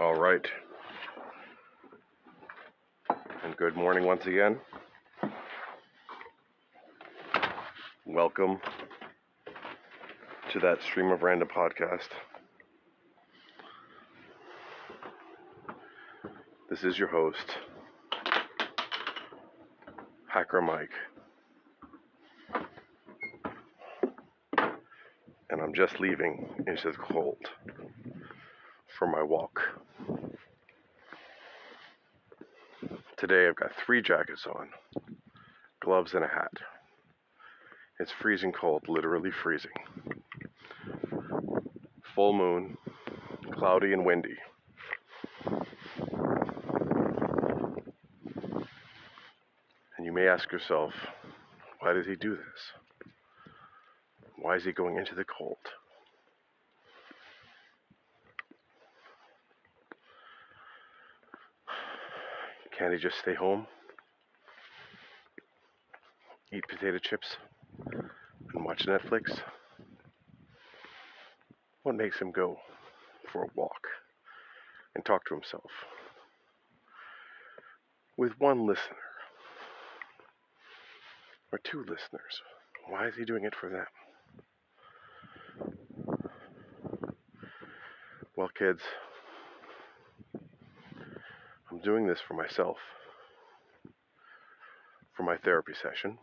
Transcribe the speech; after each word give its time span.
All 0.00 0.14
right. 0.14 0.46
And 3.44 3.54
good 3.58 3.76
morning 3.76 4.06
once 4.06 4.24
again. 4.24 4.58
Welcome 8.06 8.60
to 10.52 10.58
that 10.60 10.82
Stream 10.82 11.10
of 11.10 11.22
Random 11.22 11.48
podcast. 11.48 12.08
This 16.70 16.82
is 16.82 16.98
your 16.98 17.08
host, 17.08 17.58
Hacker 20.28 20.62
Mike. 20.62 20.94
And 25.50 25.60
I'm 25.60 25.74
just 25.74 26.00
leaving 26.00 26.48
into 26.66 26.90
the 26.90 26.96
cold 26.96 27.50
for 28.98 29.06
my 29.06 29.22
walk. 29.22 29.60
Today 33.20 33.48
I've 33.48 33.56
got 33.56 33.72
three 33.84 34.00
jackets 34.00 34.46
on, 34.46 34.70
gloves, 35.84 36.14
and 36.14 36.24
a 36.24 36.26
hat. 36.26 36.54
It's 37.98 38.10
freezing 38.10 38.50
cold, 38.50 38.84
literally 38.88 39.30
freezing. 39.30 39.72
Full 42.14 42.32
moon, 42.32 42.78
cloudy 43.52 43.92
and 43.92 44.06
windy. 44.06 44.38
And 49.98 50.06
you 50.06 50.12
may 50.12 50.26
ask 50.26 50.50
yourself, 50.50 50.94
why 51.80 51.92
does 51.92 52.06
he 52.06 52.16
do 52.16 52.30
this? 52.30 52.72
Why 54.38 54.56
is 54.56 54.64
he 54.64 54.72
going 54.72 54.96
into 54.96 55.14
the 55.14 55.24
cold? 55.24 55.58
Can't 62.90 63.02
just 63.02 63.20
stay 63.20 63.34
home? 63.34 63.68
Eat 66.52 66.64
potato 66.68 66.98
chips 66.98 67.36
and 68.52 68.64
watch 68.64 68.84
Netflix? 68.86 69.38
What 71.84 71.94
makes 71.94 72.18
him 72.18 72.32
go 72.32 72.56
for 73.30 73.44
a 73.44 73.48
walk 73.54 73.86
and 74.96 75.04
talk 75.04 75.24
to 75.26 75.34
himself 75.34 75.70
with 78.16 78.32
one 78.40 78.66
listener 78.66 78.96
or 81.52 81.60
two 81.62 81.82
listeners? 81.82 82.42
Why 82.88 83.06
is 83.06 83.14
he 83.14 83.24
doing 83.24 83.44
it 83.44 83.54
for 83.54 83.68
them? 83.68 83.86
Well, 88.34 88.50
kids, 88.58 88.82
Doing 91.82 92.06
this 92.06 92.20
for 92.20 92.34
myself, 92.34 92.76
for 95.16 95.22
my 95.22 95.38
therapy 95.38 95.72
session, 95.72 96.18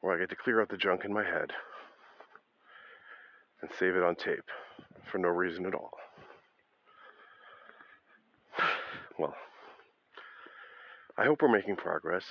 where 0.00 0.16
I 0.16 0.18
get 0.18 0.30
to 0.30 0.36
clear 0.36 0.60
out 0.60 0.70
the 0.70 0.76
junk 0.76 1.04
in 1.04 1.12
my 1.12 1.22
head 1.22 1.52
and 3.62 3.70
save 3.78 3.94
it 3.94 4.02
on 4.02 4.16
tape 4.16 4.50
for 5.10 5.18
no 5.18 5.28
reason 5.28 5.66
at 5.66 5.74
all. 5.74 5.92
Well, 9.18 9.34
I 11.16 11.24
hope 11.24 11.40
we're 11.40 11.48
making 11.48 11.76
progress. 11.76 12.24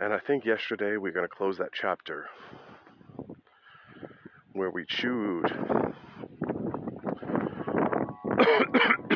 And 0.00 0.12
I 0.12 0.18
think 0.18 0.44
yesterday 0.44 0.96
we're 0.96 1.12
going 1.12 1.28
to 1.28 1.34
close 1.34 1.56
that 1.58 1.72
chapter 1.72 2.26
where 4.52 4.70
we 4.70 4.84
chewed 4.86 5.52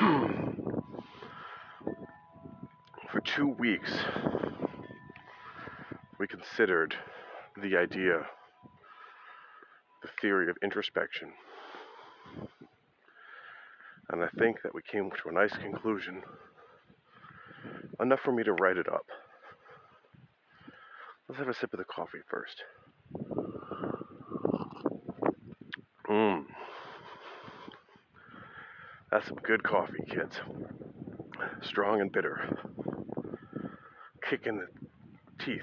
for 3.11 3.21
two 3.23 3.49
weeks 3.49 3.93
we 6.19 6.27
considered 6.27 6.95
the 7.63 7.77
idea 7.77 8.27
the 10.03 10.09
theory 10.23 10.49
of 10.49 10.57
introspection. 10.63 11.33
And 14.09 14.25
i 14.25 14.29
think 14.39 14.63
that 14.63 14.75
we 14.75 14.81
came 14.83 15.11
to 15.11 15.29
a 15.29 15.33
nice 15.33 15.53
conclusion 15.53 16.23
enough 18.01 18.21
for 18.21 18.33
me 18.33 18.43
to 18.45 18.55
write 18.55 18.79
it 18.79 18.89
up. 18.89 19.07
Let's 21.29 21.39
have 21.39 21.49
a 21.49 21.55
sip 21.55 21.75
of 21.75 21.79
the 21.79 21.85
coffee 21.85 22.21
first 22.31 22.65
Mmm. 26.09 26.45
That's 29.11 29.27
some 29.27 29.39
good 29.43 29.65
coffee, 29.65 30.05
kids. 30.09 30.37
Strong 31.63 32.01
and 32.01 32.13
bitter. 32.13 32.57
Kick 34.29 34.47
in 34.47 34.59
the 34.59 34.67
teeth. 35.45 35.63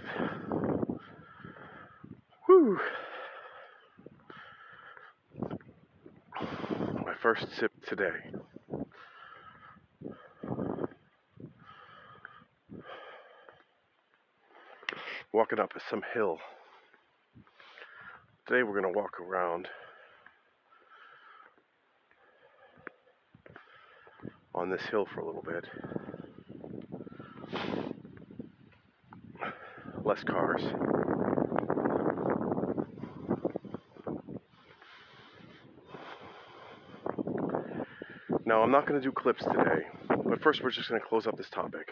Whew. 2.45 2.79
My 7.05 7.13
first 7.21 7.47
sip 7.57 7.71
today. 7.87 8.11
Walking 15.31 15.59
up 15.59 15.71
some 15.89 16.01
hill. 16.13 16.39
Today 18.45 18.63
we're 18.63 18.79
going 18.81 18.93
to 18.93 18.99
walk 18.99 19.19
around 19.21 19.69
on 24.67 24.71
this 24.71 24.85
hill 24.87 25.07
for 25.13 25.21
a 25.21 25.25
little 25.25 25.43
bit. 25.43 25.63
Less 30.03 30.23
cars. 30.25 30.61
Now, 38.45 38.61
I'm 38.61 38.71
not 38.71 38.85
going 38.87 38.99
to 38.99 39.05
do 39.05 39.11
clips 39.13 39.43
today, 39.43 39.85
but 40.09 40.41
first 40.41 40.61
we're 40.61 40.71
just 40.71 40.89
going 40.89 40.99
to 40.99 41.07
close 41.07 41.27
up 41.27 41.37
this 41.37 41.49
topic. 41.49 41.89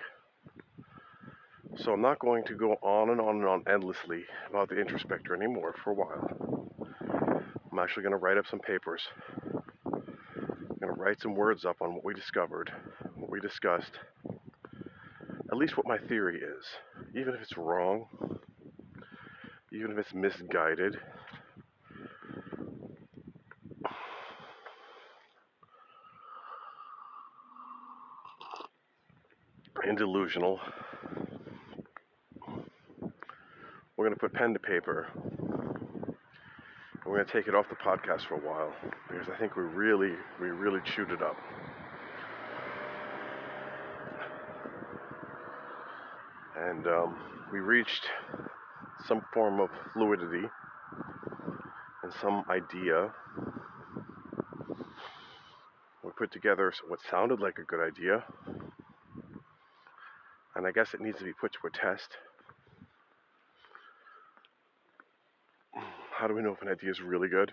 So, 1.77 1.93
I'm 1.93 2.01
not 2.01 2.19
going 2.19 2.43
to 2.45 2.55
go 2.55 2.73
on 2.81 3.09
and 3.09 3.21
on 3.21 3.37
and 3.37 3.45
on 3.45 3.63
endlessly 3.71 4.25
about 4.49 4.67
the 4.67 4.75
introspector 4.75 5.33
anymore 5.33 5.75
for 5.81 5.91
a 5.91 5.93
while. 5.93 6.71
I'm 7.71 7.79
actually 7.79 8.03
going 8.03 8.11
to 8.11 8.17
write 8.17 8.37
up 8.37 8.45
some 8.49 8.59
papers 8.59 9.01
write 11.05 11.21
some 11.21 11.35
words 11.35 11.65
up 11.65 11.75
on 11.81 11.93
what 11.93 12.03
we 12.03 12.15
discovered, 12.15 12.71
what 13.13 13.29
we 13.29 13.39
discussed, 13.39 13.91
at 15.51 15.55
least 15.55 15.77
what 15.77 15.85
my 15.85 15.99
theory 15.99 16.37
is. 16.37 16.65
Even 17.13 17.35
if 17.35 17.41
it's 17.41 17.55
wrong, 17.57 18.07
even 19.71 19.91
if 19.91 19.99
it's 19.99 20.15
misguided, 20.15 20.97
and 29.83 29.99
delusional, 29.99 30.59
we're 33.95 34.05
going 34.05 34.11
to 34.11 34.19
put 34.19 34.33
pen 34.33 34.53
to 34.53 34.59
paper 34.59 35.07
we're 37.05 37.17
going 37.17 37.25
to 37.27 37.31
take 37.31 37.47
it 37.47 37.53
off 37.53 37.69
the 37.69 37.75
podcast 37.75 38.27
for 38.27 38.33
a 38.33 38.39
while 38.39 38.73
because 39.07 39.27
I 39.29 39.37
think 39.37 39.55
we 39.55 39.63
really, 39.63 40.13
we 40.41 40.47
really 40.47 40.79
chewed 40.95 41.11
it 41.11 41.21
up. 41.21 41.37
And 46.57 46.87
um, 46.87 47.17
we 47.51 47.59
reached 47.59 48.07
some 49.07 49.23
form 49.31 49.59
of 49.59 49.69
fluidity 49.93 50.47
and 52.03 52.13
some 52.21 52.43
idea. 52.49 53.11
We 56.03 56.11
put 56.17 56.31
together 56.31 56.73
what 56.87 56.99
sounded 57.11 57.39
like 57.39 57.59
a 57.59 57.63
good 57.63 57.81
idea, 57.81 58.23
and 60.55 60.65
I 60.65 60.71
guess 60.71 60.93
it 60.93 61.01
needs 61.01 61.19
to 61.19 61.23
be 61.23 61.33
put 61.33 61.53
to 61.53 61.67
a 61.67 61.69
test. 61.69 62.17
How 66.25 66.29
do 66.29 66.33
we 66.33 66.41
know 66.41 66.53
if 66.53 66.61
an 66.63 66.69
idea 66.69 66.89
is 66.89 67.01
really 67.01 67.27
good? 67.27 67.51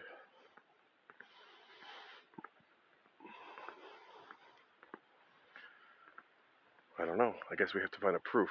I 6.99 7.05
don't 7.05 7.19
know. 7.19 7.35
I 7.51 7.55
guess 7.55 7.75
we 7.75 7.83
have 7.83 7.91
to 7.91 7.99
find 8.01 8.17
a 8.17 8.19
proof. 8.21 8.49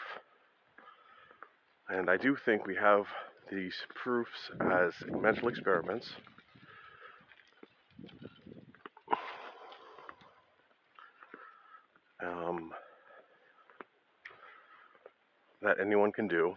And 1.89 2.07
I 2.07 2.17
do 2.17 2.37
think 2.45 2.67
we 2.67 2.75
have 2.75 3.05
these 3.51 3.73
proofs 3.95 4.51
as 4.61 4.93
mental 5.09 5.47
experiments. 5.47 6.07
Um, 12.23 12.69
that 15.63 15.77
anyone 15.79 16.11
can 16.11 16.27
do. 16.27 16.55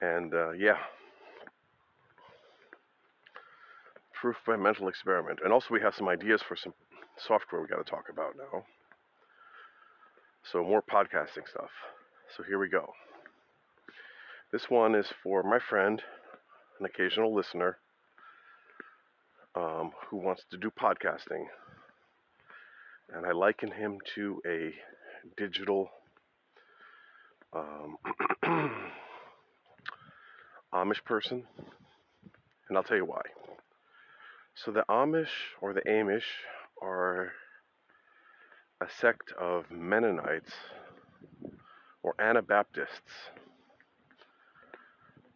And 0.00 0.24
uh, 0.36 0.52
yeah, 0.52 0.76
proof 4.20 4.36
by 4.46 4.56
mental 4.56 4.88
experiment. 4.88 5.40
And 5.42 5.52
also, 5.52 5.68
we 5.70 5.80
have 5.80 5.94
some 5.94 6.08
ideas 6.08 6.42
for 6.46 6.56
some 6.56 6.74
software 7.16 7.60
we 7.62 7.68
got 7.68 7.84
to 7.84 7.90
talk 7.90 8.06
about 8.10 8.34
now. 8.36 8.64
So, 10.52 10.62
more 10.62 10.82
podcasting 10.82 11.48
stuff. 11.48 11.70
So, 12.36 12.42
here 12.42 12.58
we 12.58 12.68
go. 12.68 12.92
This 14.52 14.70
one 14.70 14.94
is 14.94 15.06
for 15.22 15.42
my 15.42 15.58
friend, 15.58 16.02
an 16.78 16.86
occasional 16.86 17.34
listener, 17.34 17.78
um, 19.54 19.92
who 20.08 20.18
wants 20.18 20.44
to 20.50 20.56
do 20.56 20.70
podcasting. 20.70 21.46
And 23.12 23.26
I 23.26 23.32
liken 23.32 23.70
him 23.70 23.98
to 24.14 24.40
a 24.46 24.74
digital 25.36 25.90
um, 27.52 27.96
Amish 30.74 31.04
person. 31.04 31.44
And 32.68 32.76
I'll 32.76 32.84
tell 32.84 32.96
you 32.96 33.04
why. 33.04 33.22
So, 34.54 34.70
the 34.70 34.84
Amish 34.88 35.28
or 35.60 35.72
the 35.72 35.82
Amish 35.82 36.24
are 36.82 37.32
a 38.82 38.86
sect 39.00 39.32
of 39.40 39.70
Mennonites 39.70 40.52
or 42.02 42.14
Anabaptists. 42.18 43.30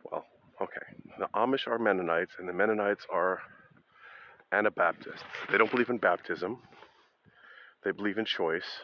Well, 0.04 0.24
okay. 0.60 0.80
The 1.18 1.28
Amish 1.34 1.66
are 1.66 1.78
Mennonites, 1.78 2.32
and 2.38 2.48
the 2.48 2.52
Mennonites 2.52 3.06
are 3.12 3.40
Anabaptists. 4.52 5.22
They 5.50 5.58
don't 5.58 5.70
believe 5.70 5.90
in 5.90 5.98
baptism, 5.98 6.58
they 7.84 7.92
believe 7.92 8.18
in 8.18 8.24
choice. 8.24 8.80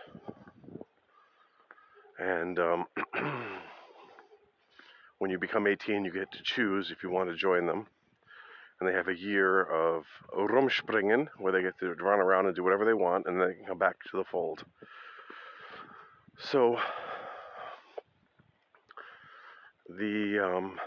And 2.19 2.59
um, 2.59 2.87
when 5.19 5.31
you 5.31 5.39
become 5.39 5.67
18, 5.67 6.05
you 6.05 6.13
get 6.13 6.31
to 6.33 6.43
choose 6.43 6.91
if 6.91 7.03
you 7.03 7.11
want 7.11 7.31
to 7.31 7.37
join 7.37 7.67
them 7.67 7.87
and 8.81 8.89
they 8.89 8.93
have 8.93 9.09
a 9.09 9.17
year 9.17 9.63
of 9.63 10.05
rumspringen 10.35 11.29
where 11.39 11.53
they 11.53 11.63
get 11.63 11.79
to 11.79 11.95
run 11.95 12.21
around 12.21 12.47
and 12.47 12.55
do 12.55 12.63
whatever 12.63 12.85
they 12.85 12.93
want 12.93 13.27
and 13.27 13.41
then 13.41 13.49
they 13.49 13.55
can 13.55 13.67
come 13.67 13.79
back 13.79 13.97
to 14.11 14.19
the 14.19 14.25
fold. 14.25 14.65
So 16.39 16.77
the 19.89 20.39
um, 20.45 20.79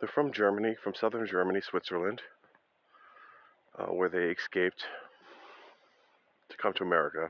they're 0.00 0.08
from 0.08 0.32
Germany, 0.32 0.76
from 0.82 0.94
southern 0.94 1.26
Germany, 1.26 1.60
Switzerland, 1.60 2.22
uh, 3.78 3.86
where 3.86 4.08
they 4.08 4.30
escaped 4.30 4.84
to 6.48 6.56
come 6.56 6.72
to 6.74 6.84
America. 6.84 7.28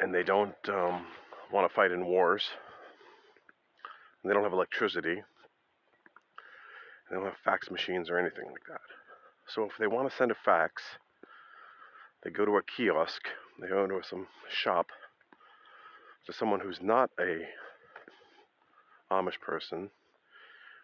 And 0.00 0.14
they 0.14 0.22
don't 0.22 0.54
um, 0.68 1.06
want 1.52 1.68
to 1.68 1.74
fight 1.74 1.90
in 1.90 2.04
wars 2.06 2.42
they 4.26 4.34
don't 4.34 4.42
have 4.42 4.52
electricity. 4.52 5.22
They 7.08 7.16
don't 7.16 7.24
have 7.24 7.36
fax 7.44 7.70
machines 7.70 8.10
or 8.10 8.18
anything 8.18 8.46
like 8.46 8.66
that. 8.68 8.80
So 9.46 9.62
if 9.64 9.72
they 9.78 9.86
want 9.86 10.10
to 10.10 10.16
send 10.16 10.32
a 10.32 10.36
fax, 10.44 10.82
they 12.24 12.30
go 12.30 12.44
to 12.44 12.56
a 12.56 12.62
kiosk, 12.62 13.22
they 13.60 13.68
go 13.68 13.86
to 13.86 14.00
some 14.02 14.26
shop 14.50 14.86
to 16.26 16.32
someone 16.32 16.58
who's 16.58 16.80
not 16.82 17.10
a 17.20 17.42
Amish 19.12 19.40
person, 19.40 19.90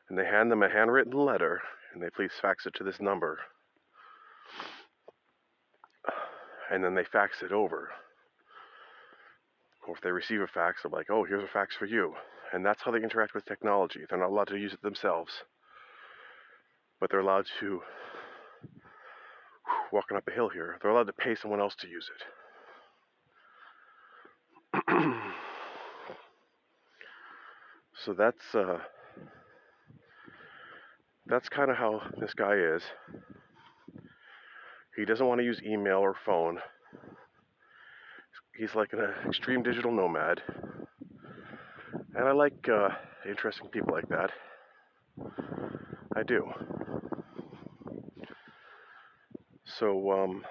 and 0.08 0.16
they 0.16 0.24
hand 0.24 0.52
them 0.52 0.62
a 0.62 0.68
handwritten 0.68 1.12
letter, 1.12 1.60
and 1.92 2.00
they 2.00 2.10
please 2.10 2.30
fax 2.40 2.66
it 2.66 2.74
to 2.74 2.84
this 2.84 3.00
number. 3.00 3.40
And 6.70 6.84
then 6.84 6.94
they 6.94 7.04
fax 7.04 7.42
it 7.42 7.50
over. 7.50 7.90
Or 9.86 9.94
if 9.96 10.00
they 10.02 10.10
receive 10.10 10.40
a 10.40 10.46
fax, 10.46 10.82
they're 10.82 10.90
like, 10.90 11.10
oh, 11.10 11.24
here's 11.24 11.42
a 11.42 11.52
fax 11.52 11.74
for 11.76 11.86
you 11.86 12.14
and 12.52 12.64
that's 12.64 12.82
how 12.82 12.90
they 12.90 13.02
interact 13.02 13.34
with 13.34 13.46
technology. 13.46 14.00
They're 14.08 14.18
not 14.18 14.30
allowed 14.30 14.48
to 14.48 14.58
use 14.58 14.72
it 14.74 14.82
themselves, 14.82 15.32
but 17.00 17.10
they're 17.10 17.20
allowed 17.20 17.46
to, 17.60 17.80
walking 19.90 20.16
up 20.16 20.28
a 20.28 20.32
hill 20.32 20.50
here, 20.50 20.78
they're 20.80 20.90
allowed 20.90 21.06
to 21.06 21.12
pay 21.12 21.34
someone 21.34 21.60
else 21.60 21.74
to 21.80 21.88
use 21.88 22.10
it. 22.14 22.22
so 28.04 28.14
that's 28.14 28.54
uh, 28.54 28.78
that's 31.26 31.48
kind 31.48 31.70
of 31.70 31.76
how 31.76 32.00
this 32.18 32.34
guy 32.34 32.54
is. 32.54 32.82
He 34.96 35.04
doesn't 35.04 35.26
want 35.26 35.40
to 35.40 35.44
use 35.44 35.60
email 35.64 35.98
or 35.98 36.14
phone. 36.26 36.58
He's 38.56 38.74
like 38.74 38.92
an 38.92 39.00
extreme 39.26 39.62
digital 39.62 39.90
nomad. 39.90 40.42
And 42.14 42.28
I 42.28 42.32
like 42.32 42.68
uh, 42.68 42.90
interesting 43.28 43.68
people 43.68 43.92
like 43.92 44.08
that. 44.08 44.30
I 46.14 46.22
do. 46.22 46.44
So, 49.64 50.12
um, 50.12 50.44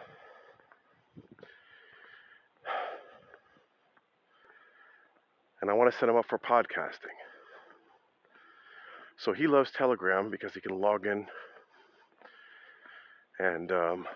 and 5.62 5.70
I 5.70 5.74
want 5.74 5.92
to 5.92 5.98
set 5.98 6.10
him 6.10 6.16
up 6.16 6.26
for 6.28 6.40
podcasting. 6.40 7.16
So 9.18 9.34
he 9.34 9.46
loves 9.46 9.70
Telegram 9.72 10.32
because 10.32 10.54
he 10.56 10.62
can 10.62 10.82
log 10.82 11.06
in 11.06 11.28
and 13.38 13.72
um, 13.72 14.08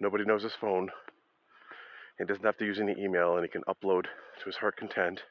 nobody 0.00 0.24
knows 0.24 0.42
his 0.42 0.54
phone. 0.58 0.90
He 2.22 2.26
doesn't 2.26 2.44
have 2.44 2.58
to 2.58 2.64
use 2.64 2.78
any 2.78 2.94
email 2.96 3.34
and 3.34 3.42
he 3.44 3.48
can 3.48 3.64
upload 3.64 4.04
to 4.04 4.44
his 4.46 4.54
heart 4.54 4.76
content 4.76 5.22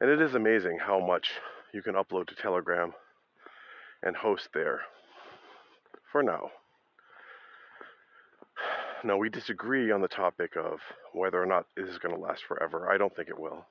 and 0.00 0.08
it 0.08 0.22
is 0.22 0.34
amazing 0.34 0.78
how 0.78 0.98
much 0.98 1.32
you 1.74 1.82
can 1.82 1.96
upload 1.96 2.28
to 2.28 2.34
Telegram 2.34 2.94
and 4.02 4.16
host 4.16 4.48
there. 4.54 4.80
For 6.10 6.22
now. 6.22 6.50
Now, 9.04 9.18
we 9.18 9.28
disagree 9.28 9.92
on 9.92 10.00
the 10.00 10.08
topic 10.08 10.56
of 10.56 10.80
whether 11.12 11.40
or 11.40 11.46
not 11.46 11.66
this 11.76 11.90
is 11.90 11.98
going 11.98 12.14
to 12.14 12.20
last 12.20 12.42
forever. 12.48 12.90
I 12.90 12.96
don't 12.96 13.14
think 13.14 13.28
it 13.28 13.38
will. 13.38 13.66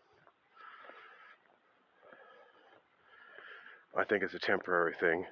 I 3.97 4.03
think 4.03 4.21
it's 4.21 4.35
a 4.35 4.39
temporary 4.39 4.93
thing. 4.99 5.25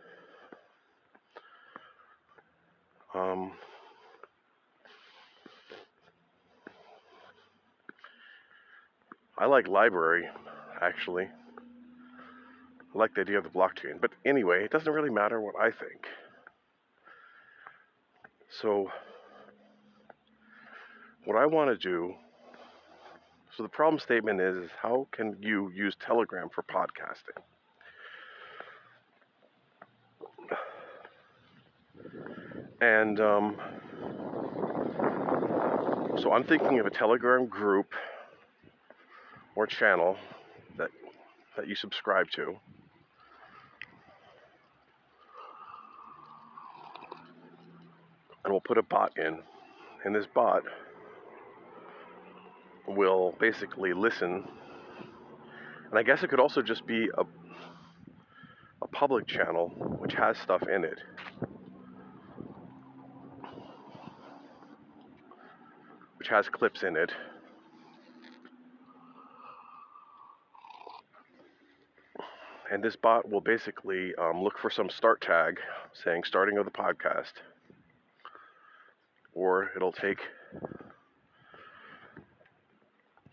Um, 3.13 3.51
I 9.39 9.45
like 9.45 9.65
LBRY, 9.65 10.23
actually. 10.81 11.25
I 12.93 12.97
like 12.97 13.15
the 13.15 13.21
idea 13.21 13.37
of 13.37 13.43
the 13.43 13.49
blockchain. 13.49 14.01
But 14.01 14.11
anyway, 14.25 14.63
it 14.63 14.71
doesn't 14.71 14.91
really 14.91 15.09
matter 15.09 15.39
what 15.39 15.55
I 15.59 15.71
think. 15.71 16.07
So, 18.61 18.91
what 21.23 21.37
I 21.37 21.45
want 21.45 21.69
to 21.69 21.77
do 21.77 22.15
so 23.59 23.63
the 23.63 23.67
problem 23.67 23.99
statement 23.99 24.39
is, 24.39 24.69
how 24.81 25.05
can 25.11 25.35
you 25.41 25.69
use 25.75 25.93
Telegram 25.99 26.47
for 26.47 26.63
podcasting? 26.63 27.41
And 32.79 33.19
um, 33.19 33.57
so 36.21 36.31
I'm 36.31 36.45
thinking 36.45 36.79
of 36.79 36.85
a 36.85 36.89
Telegram 36.89 37.47
group 37.47 37.91
or 39.55 39.67
channel 39.67 40.17
that 40.77 40.89
that 41.57 41.67
you 41.67 41.75
subscribe 41.75 42.29
to. 42.31 42.55
And 48.43 48.53
we'll 48.53 48.61
put 48.61 48.77
a 48.77 48.83
bot 48.83 49.17
in. 49.17 49.39
And 50.05 50.15
this 50.15 50.25
bot 50.33 50.63
will 52.87 53.35
basically 53.39 53.93
listen. 53.93 54.47
And 55.89 55.99
I 55.99 56.03
guess 56.03 56.23
it 56.23 56.29
could 56.29 56.39
also 56.39 56.61
just 56.61 56.87
be 56.87 57.09
a, 57.17 57.23
a 58.81 58.87
public 58.87 59.27
channel 59.27 59.69
which 59.99 60.13
has 60.13 60.37
stuff 60.37 60.63
in 60.63 60.85
it. 60.85 60.99
Which 66.17 66.29
has 66.29 66.47
clips 66.49 66.83
in 66.83 66.95
it 66.95 67.11
and 72.71 72.83
this 72.83 72.95
bot 72.95 73.29
will 73.29 73.41
basically 73.41 74.13
um, 74.15 74.41
look 74.41 74.57
for 74.59 74.69
some 74.69 74.89
start 74.89 75.21
tag 75.21 75.59
saying 76.03 76.23
starting 76.23 76.57
of 76.57 76.65
the 76.65 76.71
podcast. 76.71 77.33
Or 79.33 79.71
it'll 79.75 79.91
take 79.91 80.19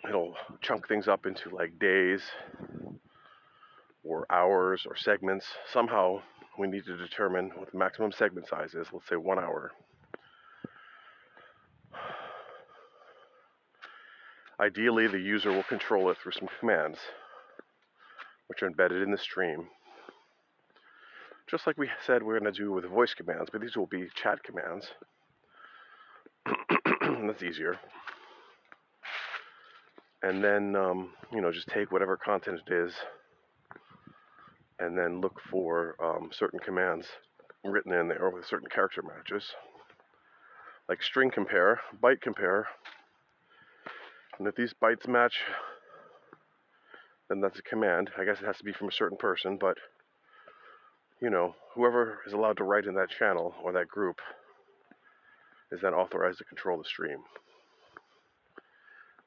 it'll 0.08 0.34
chunk 0.60 0.88
things 0.88 1.08
up 1.08 1.26
into 1.26 1.50
like 1.50 1.78
days 1.78 2.22
or 4.04 4.26
hours 4.30 4.86
or 4.86 4.96
segments. 4.96 5.46
Somehow 5.72 6.22
we 6.58 6.68
need 6.68 6.84
to 6.86 6.96
determine 6.96 7.50
what 7.56 7.70
the 7.72 7.78
maximum 7.78 8.12
segment 8.12 8.48
size 8.48 8.74
is. 8.74 8.86
Let's 8.92 9.08
say 9.08 9.16
one 9.16 9.38
hour. 9.38 9.72
Ideally, 14.58 15.06
the 15.06 15.18
user 15.18 15.52
will 15.52 15.64
control 15.64 16.10
it 16.10 16.16
through 16.22 16.32
some 16.32 16.48
commands, 16.60 16.98
which 18.48 18.62
are 18.62 18.66
embedded 18.66 19.02
in 19.02 19.10
the 19.10 19.18
stream. 19.18 19.68
Just 21.48 21.66
like 21.66 21.78
we 21.78 21.88
said 22.04 22.22
we're 22.22 22.38
going 22.38 22.52
to 22.52 22.58
do 22.58 22.72
with 22.72 22.84
voice 22.84 23.14
commands, 23.14 23.50
but 23.52 23.60
these 23.60 23.76
will 23.76 23.86
be 23.86 24.08
chat 24.14 24.42
commands. 24.42 24.90
That's 27.26 27.42
easier. 27.42 27.78
And 30.22 30.42
then, 30.42 30.74
um, 30.74 31.10
you 31.32 31.40
know, 31.40 31.52
just 31.52 31.68
take 31.68 31.92
whatever 31.92 32.16
content 32.16 32.60
it 32.66 32.72
is 32.72 32.92
and 34.78 34.98
then 34.98 35.20
look 35.20 35.40
for 35.50 35.94
um, 36.02 36.30
certain 36.32 36.58
commands 36.58 37.06
written 37.64 37.92
in 37.92 38.08
there 38.08 38.30
with 38.30 38.46
certain 38.46 38.68
character 38.68 39.02
matches, 39.02 39.44
like 40.88 41.02
string 41.02 41.30
compare, 41.30 41.80
byte 42.02 42.20
compare. 42.20 42.66
And 44.38 44.46
if 44.46 44.54
these 44.54 44.74
bytes 44.80 45.08
match, 45.08 45.40
then 47.28 47.40
that's 47.40 47.58
a 47.58 47.62
command. 47.62 48.10
I 48.18 48.24
guess 48.24 48.40
it 48.40 48.46
has 48.46 48.58
to 48.58 48.64
be 48.64 48.72
from 48.72 48.88
a 48.88 48.92
certain 48.92 49.18
person, 49.18 49.56
but 49.60 49.76
you 51.20 51.30
know, 51.30 51.54
whoever 51.74 52.18
is 52.26 52.32
allowed 52.32 52.58
to 52.58 52.64
write 52.64 52.84
in 52.84 52.94
that 52.94 53.10
channel 53.10 53.54
or 53.62 53.72
that 53.72 53.88
group 53.88 54.20
is 55.72 55.80
then 55.80 55.94
authorized 55.94 56.38
to 56.38 56.44
control 56.44 56.78
the 56.78 56.84
stream. 56.84 57.18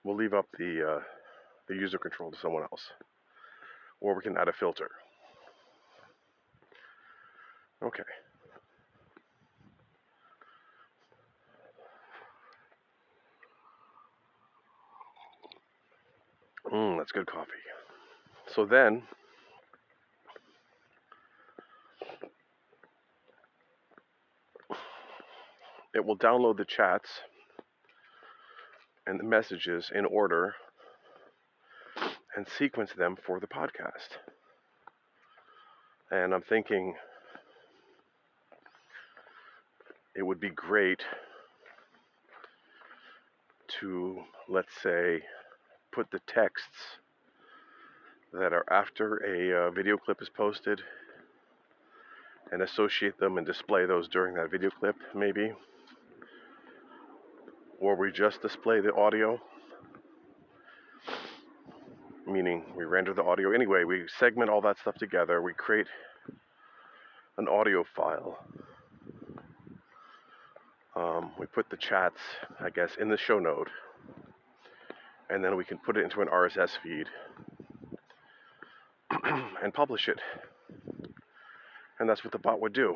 We'll 0.03 0.15
leave 0.15 0.33
up 0.33 0.45
the 0.57 0.97
uh, 0.97 1.01
the 1.67 1.75
user 1.75 1.97
control 1.97 2.31
to 2.31 2.37
someone 2.39 2.63
else, 2.63 2.83
or 3.99 4.15
we 4.15 4.21
can 4.21 4.37
add 4.37 4.47
a 4.47 4.53
filter. 4.53 4.89
Okay. 7.83 8.03
Mmm, 16.71 16.97
that's 16.97 17.11
good 17.11 17.25
coffee. 17.25 17.68
So 18.59 18.65
then, 18.65 19.03
it 25.95 26.03
will 26.03 26.17
download 26.17 26.57
the 26.57 26.65
chats 26.65 27.07
and 29.07 29.17
the 29.17 29.23
messages 29.23 29.89
in 29.95 30.03
order 30.03 30.55
and 32.35 32.45
sequence 32.49 32.91
them 32.91 33.15
for 33.25 33.39
the 33.39 33.47
podcast. 33.47 34.17
And 36.11 36.33
I'm 36.33 36.41
thinking 36.41 36.95
it 40.17 40.23
would 40.23 40.41
be 40.41 40.49
great 40.49 41.03
to, 43.79 44.19
let's 44.49 44.73
say, 44.83 45.21
put 45.93 46.11
the 46.11 46.19
texts 46.27 46.99
that 48.33 48.53
are 48.53 48.65
after 48.71 49.17
a 49.17 49.67
uh, 49.67 49.71
video 49.71 49.97
clip 49.97 50.21
is 50.21 50.29
posted 50.29 50.81
and 52.51 52.61
associate 52.61 53.17
them 53.19 53.37
and 53.37 53.45
display 53.45 53.85
those 53.85 54.07
during 54.07 54.35
that 54.35 54.51
video 54.51 54.69
clip, 54.69 54.95
maybe. 55.15 55.51
Or 57.79 57.95
we 57.95 58.11
just 58.11 58.41
display 58.41 58.81
the 58.81 58.93
audio, 58.93 59.39
meaning 62.27 62.63
we 62.75 62.85
render 62.85 63.13
the 63.13 63.23
audio. 63.23 63.51
Anyway, 63.51 63.83
we 63.83 64.05
segment 64.17 64.49
all 64.49 64.61
that 64.61 64.77
stuff 64.79 64.95
together, 64.95 65.41
we 65.41 65.53
create 65.53 65.87
an 67.37 67.47
audio 67.47 67.83
file. 67.95 68.37
Um, 70.95 71.31
we 71.39 71.45
put 71.45 71.69
the 71.69 71.77
chats, 71.77 72.19
I 72.59 72.69
guess, 72.69 72.91
in 72.99 73.09
the 73.09 73.17
show 73.17 73.39
note 73.39 73.69
and 75.29 75.43
then 75.43 75.55
we 75.55 75.63
can 75.63 75.77
put 75.77 75.97
it 75.97 76.03
into 76.03 76.21
an 76.21 76.27
RSS 76.27 76.71
feed 76.83 77.07
and 79.63 79.73
publish 79.73 80.07
it. 80.07 80.19
And 81.99 82.09
that's 82.09 82.23
what 82.23 82.31
the 82.31 82.39
bot 82.39 82.61
would 82.61 82.73
do. 82.73 82.95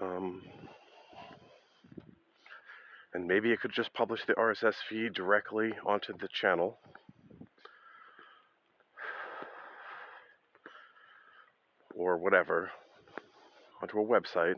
Um, 0.00 0.42
and 3.14 3.26
maybe 3.26 3.52
it 3.52 3.60
could 3.60 3.72
just 3.72 3.92
publish 3.94 4.20
the 4.26 4.34
RSS 4.34 4.74
feed 4.88 5.14
directly 5.14 5.72
onto 5.86 6.12
the 6.12 6.28
channel. 6.32 6.78
Or 11.94 12.16
whatever, 12.16 12.70
onto 13.82 13.98
a 14.00 14.04
website, 14.04 14.54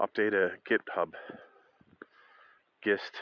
update 0.00 0.32
a 0.32 0.52
GitHub, 0.70 1.10
GIST 2.82 3.12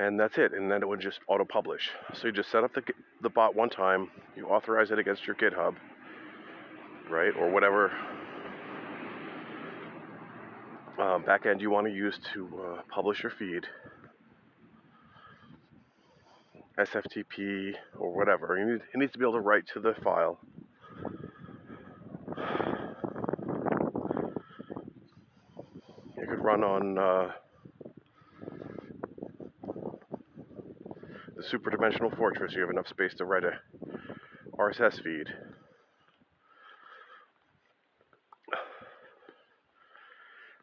and 0.00 0.18
that's 0.18 0.38
it. 0.38 0.52
And 0.54 0.70
then 0.70 0.82
it 0.82 0.88
would 0.88 1.00
just 1.00 1.20
auto 1.28 1.44
publish. 1.44 1.90
So 2.14 2.26
you 2.28 2.32
just 2.32 2.50
set 2.50 2.64
up 2.64 2.72
the, 2.72 2.82
the 3.20 3.28
bot 3.28 3.54
one 3.54 3.68
time, 3.68 4.10
you 4.34 4.46
authorize 4.46 4.90
it 4.90 4.98
against 4.98 5.26
your 5.26 5.36
GitHub, 5.36 5.76
right, 7.10 7.32
or 7.38 7.50
whatever 7.50 7.92
uh, 10.98 11.18
backend 11.18 11.60
you 11.60 11.70
want 11.70 11.86
to 11.86 11.92
use 11.92 12.18
to 12.34 12.48
uh, 12.62 12.82
publish 12.88 13.22
your 13.22 13.30
feed, 13.30 13.66
SFTP 16.78 17.74
or 17.98 18.14
whatever. 18.14 18.58
You 18.58 18.72
need, 18.72 18.80
it 18.94 18.98
needs 18.98 19.12
to 19.12 19.18
be 19.18 19.24
able 19.24 19.34
to 19.34 19.40
write 19.40 19.66
to 19.74 19.80
the 19.80 19.94
file. 20.02 20.38
It 26.16 26.28
could 26.28 26.42
run 26.42 26.64
on. 26.64 26.98
Uh, 26.98 27.32
the 31.40 31.48
super 31.48 31.70
dimensional 31.70 32.10
fortress, 32.10 32.52
you 32.54 32.60
have 32.60 32.68
enough 32.68 32.86
space 32.86 33.14
to 33.14 33.24
write 33.24 33.44
a 33.44 33.52
RSS 34.58 35.02
feed. 35.02 35.26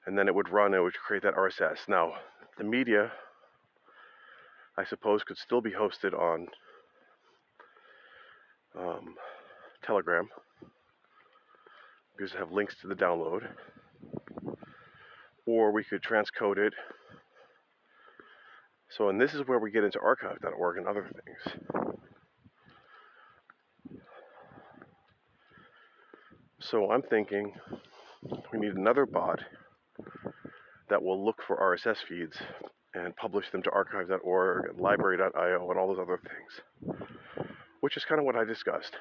And 0.06 0.16
then 0.16 0.28
it 0.28 0.36
would 0.36 0.50
run, 0.50 0.76
it 0.76 0.80
would 0.80 0.94
create 0.94 1.24
that 1.24 1.34
RSS. 1.34 1.90
Now, 1.90 2.14
the 2.60 2.64
media, 2.64 3.12
I 4.78 4.86
suppose, 4.86 5.24
could 5.24 5.38
still 5.38 5.62
be 5.62 5.72
hosted 5.72 6.14
on 6.14 6.48
um, 8.80 9.16
Telegram 9.84 10.30
because 12.16 12.36
I 12.36 12.38
have 12.38 12.52
links 12.52 12.76
to 12.82 12.88
the 12.88 12.96
download. 12.96 13.48
Or 15.48 15.72
we 15.72 15.84
could 15.84 16.04
transcode 16.04 16.60
it 16.60 16.74
so, 18.98 19.10
and 19.10 19.22
this 19.22 19.34
is 19.34 19.48
where 19.48 19.60
we 19.60 19.70
get 19.70 19.84
into 19.84 20.00
archive.org 20.00 20.78
and 20.78 20.88
other 20.88 21.08
things. 21.26 21.58
So, 26.60 26.92
I'm 26.92 27.04
thinking 27.04 27.54
we 28.52 28.60
need 28.60 28.74
another 28.74 29.06
bot 29.06 29.44
that 30.90 31.04
will 31.04 31.24
look 31.24 31.42
for 31.46 31.58
RSS 31.58 31.98
feeds 32.08 32.38
and 32.94 33.16
publish 33.16 33.52
them 33.52 33.62
to 33.64 33.72
archive.org 33.72 34.70
and 34.70 34.80
lbry.io 34.80 35.70
and 35.70 35.80
all 35.80 35.88
those 35.88 36.00
other 36.02 36.20
things, 36.24 36.98
which 37.82 37.98
is 37.98 38.06
kind 38.06 38.20
of 38.20 38.26
what 38.26 38.36
I 38.36 38.44
discussed 38.44 38.96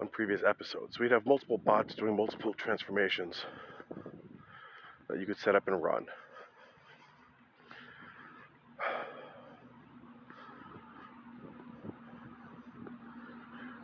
on 0.00 0.08
previous 0.08 0.40
episodes. 0.46 0.98
We'd 0.98 1.12
have 1.12 1.26
multiple 1.26 1.58
bots 1.58 1.94
doing 1.94 2.16
multiple 2.16 2.54
transformations 2.54 3.36
that 5.08 5.18
you 5.18 5.26
could 5.26 5.38
set 5.38 5.54
up 5.54 5.68
and 5.68 5.82
run. 5.82 6.06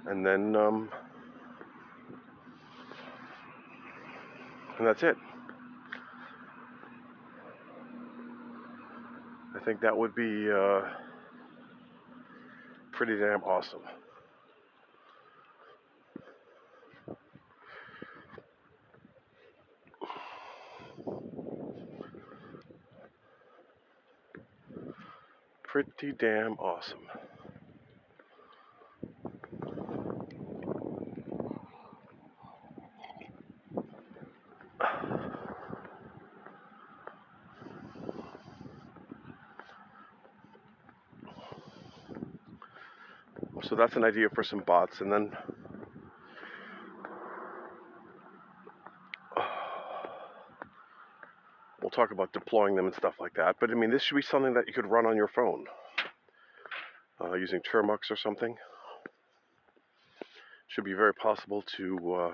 And 0.08 0.24
then 0.24 0.54
um, 0.56 0.88
and 4.78 4.86
that's 4.86 5.02
it. 5.02 5.16
I 9.54 9.64
think 9.64 9.80
that 9.80 9.96
would 9.96 10.14
be 10.14 10.50
uh, 10.50 10.82
pretty 12.92 13.18
damn 13.18 13.42
awesome. 13.42 13.80
Pretty 25.62 26.12
damn 26.18 26.52
awesome. 26.52 26.98
So 43.76 43.80
that's 43.80 43.96
an 43.96 44.04
idea 44.04 44.30
for 44.30 44.42
some 44.42 44.60
bots. 44.60 45.02
And 45.02 45.12
then 45.12 45.36
we'll 51.82 51.90
talk 51.90 52.10
about 52.10 52.32
deploying 52.32 52.74
them 52.74 52.86
and 52.86 52.94
stuff 52.94 53.16
like 53.20 53.34
that. 53.34 53.56
But 53.60 53.70
I 53.70 53.74
mean, 53.74 53.90
this 53.90 54.02
should 54.02 54.14
be 54.14 54.22
something 54.22 54.54
that 54.54 54.66
you 54.66 54.72
could 54.72 54.86
run 54.86 55.04
on 55.04 55.14
your 55.14 55.28
phone 55.28 55.66
uh, 57.22 57.34
using 57.34 57.60
Termux 57.60 58.10
or 58.10 58.16
something. 58.16 58.56
Should 60.68 60.84
be 60.84 60.94
very 60.94 61.12
possible 61.12 61.62
to 61.76 62.14
uh, 62.14 62.32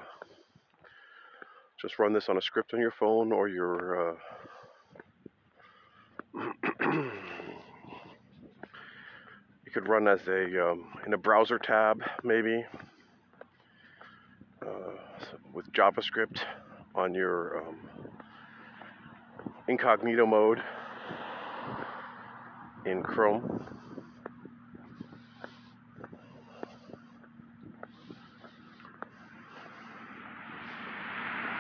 just 1.81 1.99
run 1.99 2.13
this 2.13 2.29
on 2.29 2.37
a 2.37 2.41
script 2.41 2.73
on 2.73 2.79
your 2.79 2.93
phone 2.93 3.33
or 3.33 3.49
your. 3.49 4.15
Uh, 6.39 7.03
could 9.83 9.91
run 9.91 10.07
as 10.07 10.21
a 10.29 10.71
um, 10.71 10.85
in 11.07 11.15
a 11.15 11.19
browser 11.19 11.59
tab 11.59 12.03
maybe 12.23 12.65
uh, 14.63 14.93
with 15.53 15.73
JavaScript 15.73 16.41
on 16.95 17.15
your 17.15 17.59
um, 17.59 17.77
incognito 19.67 20.25
mode 20.25 20.63
in 22.87 23.03
Chrome. 23.03 23.65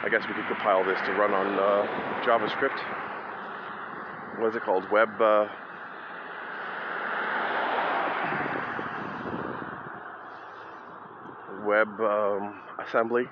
I 0.05 0.09
guess 0.09 0.23
we 0.29 0.35
could 0.35 0.47
compile 0.47 0.85
this 0.85 0.99
to 1.07 1.12
run 1.14 1.33
on 1.33 1.59
uh, 1.59 2.23
JavaScript. 2.25 2.79
What 4.41 4.50
is 4.50 4.57
it 4.57 4.62
called? 4.62 4.88
Web. 4.91 5.21
Uh, 5.21 5.49
web 11.64 11.88
um, 12.00 12.61
assembly. 12.93 13.25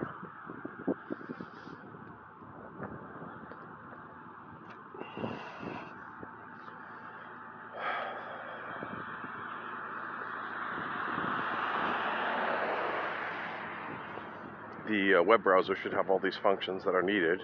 the 14.88 15.21
uh, 15.21 15.23
web 15.23 15.45
browser 15.45 15.76
should 15.81 15.93
have 15.93 16.11
all 16.11 16.19
these 16.19 16.37
functions 16.43 16.83
that 16.83 16.97
are 16.97 17.02
needed 17.02 17.40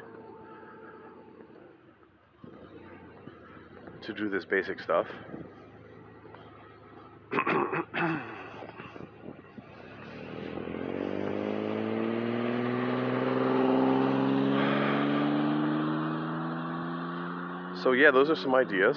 to 4.03 4.13
do 4.15 4.29
this 4.29 4.45
basic 4.45 4.81
stuff. 4.81 5.07
So 17.87 17.93
yeah, 17.93 18.11
those 18.11 18.29
are 18.29 18.35
some 18.35 18.53
ideas 18.53 18.97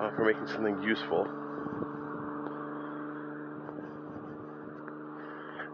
uh, 0.00 0.10
for 0.16 0.24
making 0.24 0.46
something 0.46 0.82
useful. 0.82 1.28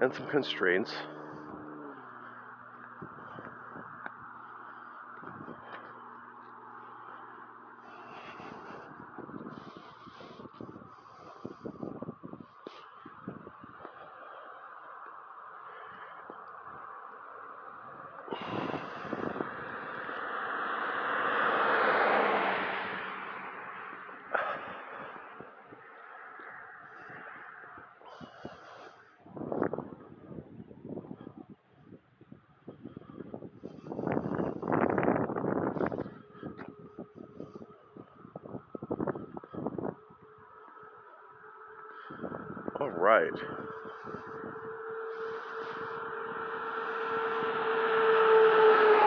and 0.02 0.14
some 0.14 0.26
constraints. 0.30 0.90
All 42.80 42.88
right. 42.88 43.28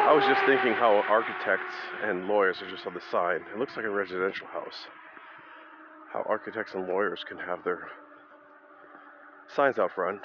I 0.06 0.14
was 0.14 0.24
just 0.28 0.46
thinking 0.46 0.74
how 0.74 1.02
architects 1.24 1.76
and 2.04 2.28
lawyers 2.28 2.58
are 2.62 2.70
just 2.70 2.86
on 2.86 2.94
the 2.94 3.02
side. 3.12 3.42
It 3.54 3.58
looks 3.58 3.78
like 3.78 3.86
a 3.86 3.90
residential 3.90 4.48
house. 4.48 4.88
How 6.12 6.24
architects 6.28 6.74
and 6.74 6.88
lawyers 6.88 7.24
can 7.28 7.38
have 7.38 7.64
their 7.64 7.88
signs 9.56 9.80
out 9.80 9.92
front. 9.96 10.22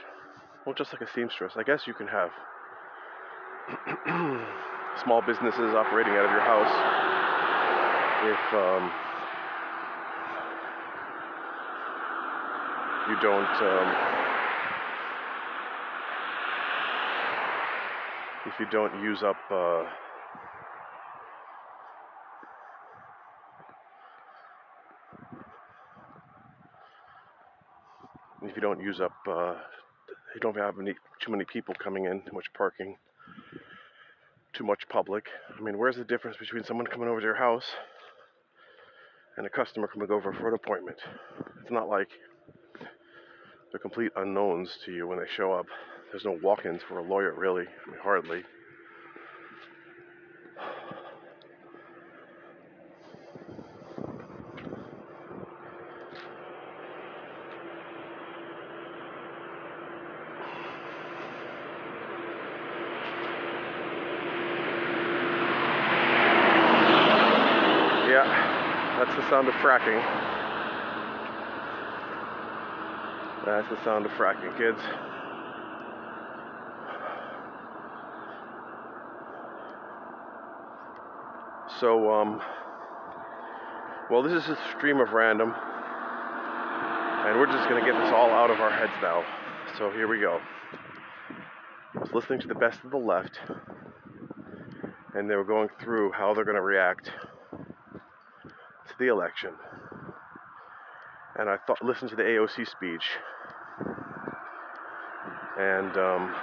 Well, 0.67 0.75
just 0.75 0.93
like 0.93 1.03
a 1.03 1.13
seamstress. 1.15 1.53
I 1.57 1.63
guess 1.63 1.87
you 1.87 1.95
can 1.95 2.09
have 2.09 2.31
small 5.05 5.23
businesses 5.23 5.75
operating 5.75 6.15
out 6.15 6.25
of 6.25 6.33
your 6.33 6.41
house 6.41 6.75
if 8.27 8.55
um, 8.59 8.91
you 13.09 13.17
don't 13.23 13.63
um, 13.63 13.89
if 18.47 18.59
you 18.59 18.67
don't 18.71 19.01
use 19.01 19.23
up 19.23 19.37
uh, 19.51 19.85
you 28.59 28.63
don't 28.63 28.81
use 28.83 29.01
up 29.01 29.13
uh, 29.29 29.55
you 30.35 30.41
don't 30.41 30.57
have 30.57 30.79
any, 30.81 30.93
too 31.21 31.31
many 31.31 31.45
people 31.45 31.75
coming 31.83 32.07
in 32.07 32.21
too 32.23 32.33
much 32.33 32.53
parking 32.55 32.97
too 34.53 34.65
much 34.65 34.89
public 34.89 35.29
i 35.57 35.61
mean 35.61 35.79
where's 35.79 35.97
the 35.97 36.05
difference 36.05 36.37
between 36.37 36.65
someone 36.65 36.87
coming 36.87 37.09
over 37.09 37.21
to 37.21 37.25
your 37.25 37.37
house 37.37 37.67
and 39.37 39.47
a 39.47 39.51
customer 39.51 39.87
coming 39.87 40.11
over 40.11 40.33
for 40.33 40.49
an 40.49 40.55
appointment 40.55 40.99
it's 41.63 41.71
not 41.71 41.89
like 41.89 42.09
they're 43.71 43.79
complete 43.79 44.13
unknowns 44.17 44.79
to 44.87 44.93
you 44.93 45.07
when 45.07 45.19
they 45.19 45.27
show 45.37 45.53
up. 45.53 45.67
There's 46.11 46.25
no 46.25 46.39
walk 46.43 46.65
ins 46.65 46.83
for 46.83 46.99
a 46.99 47.03
lawyer, 47.03 47.35
really. 47.37 47.65
I 47.65 47.91
mean, 47.91 48.01
hardly. 48.03 48.43
Yeah, 68.09 68.25
that's 68.97 69.15
the 69.15 69.28
sound 69.39 69.49
of 69.49 69.55
fracking. 69.55 70.03
That's 73.47 73.69
the 73.69 73.85
sound 73.85 74.05
of 74.05 74.11
fracking, 74.13 74.57
kids. 74.59 74.81
So, 81.79 82.11
um, 82.11 82.43
well, 84.11 84.25
this 84.25 84.33
is 84.33 84.49
a 84.49 84.59
stream 84.77 84.99
of 84.99 85.13
random, 85.13 85.55
and 85.55 87.39
we're 87.39 87.47
just 87.47 87.69
to 87.81 87.87
get 87.87 87.97
this 87.97 88.13
all 88.13 88.31
out 88.31 88.51
of 88.51 88.59
our 88.59 88.73
heads 88.73 88.91
now. 89.01 89.23
So, 89.79 89.93
here 89.93 90.09
we 90.09 90.19
go. 90.19 90.41
I 91.95 92.01
was 92.01 92.13
listening 92.13 92.41
to 92.41 92.49
the 92.49 92.57
best 92.57 92.83
of 92.83 92.91
the 92.91 92.97
left, 92.97 93.39
and 95.15 95.31
they 95.31 95.37
were 95.37 95.45
going 95.45 95.69
through 95.81 96.11
how 96.11 96.35
they're 96.35 96.43
to 96.57 96.61
react 96.61 97.13
the 98.99 99.07
election. 99.09 99.51
And 101.37 101.49
I 101.49 101.57
thought, 101.67 101.83
listened 101.85 102.11
to 102.11 102.17
the 102.17 102.23
AOC 102.23 102.69
speech, 102.69 103.05
and 105.57 105.97
um, 105.97 106.35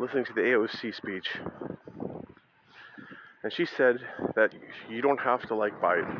listening 0.00 0.24
to 0.24 0.32
the 0.32 0.40
AOC 0.40 0.94
speech, 0.94 1.28
and 3.42 3.52
she 3.52 3.66
said 3.66 3.98
that 4.36 4.52
you 4.88 5.02
don't 5.02 5.20
have 5.20 5.42
to 5.48 5.54
like 5.54 5.80
Biden. 5.80 6.14